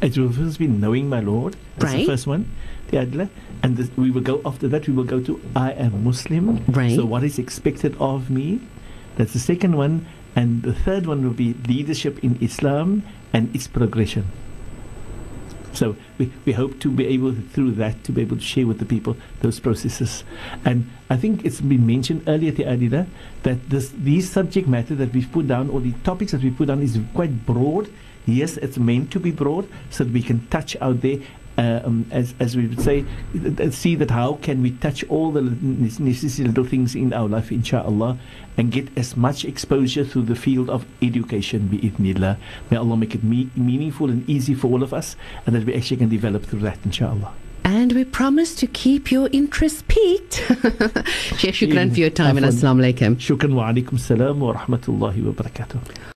[0.00, 1.56] It will first be Knowing My Lord.
[1.76, 2.06] That's Right.
[2.06, 2.48] the first one.
[2.88, 3.28] The Adila.
[3.62, 6.64] And this, we will go after that, we will go to I am Muslim.
[6.68, 6.96] Right.
[6.96, 8.60] So what is expected of me?
[9.16, 10.06] That's the second one.
[10.34, 13.02] And the third one will be leadership in Islam
[13.34, 14.24] and its progression.
[15.72, 18.78] So we, we hope to be able through that to be able to share with
[18.78, 20.24] the people those processes.
[20.64, 23.06] And I think it's been mentioned earlier, the Adila,
[23.42, 26.68] that this these subject matter that we've put down or the topics that we put
[26.68, 27.90] down is quite broad.
[28.26, 31.18] Yes, it's meant to be broad so that we can touch out there.
[31.60, 33.04] Uh, um, as, as we would say,
[33.70, 38.16] see that how can we touch all the necessary little things in our life, inshallah,
[38.56, 42.38] and get as much exposure through the field of education, be it bi'idhnillah.
[42.70, 45.74] May Allah make it me- meaningful and easy for all of us, and that we
[45.74, 47.30] actually can develop through that, inshallah.
[47.64, 50.36] And we promise to keep your interest peaked.
[51.36, 53.16] Sheikh, shukran for your time and assalamu alaikum.
[53.16, 55.78] Shukran wa alaikum salam wa rahmatullahi wa barakatuh.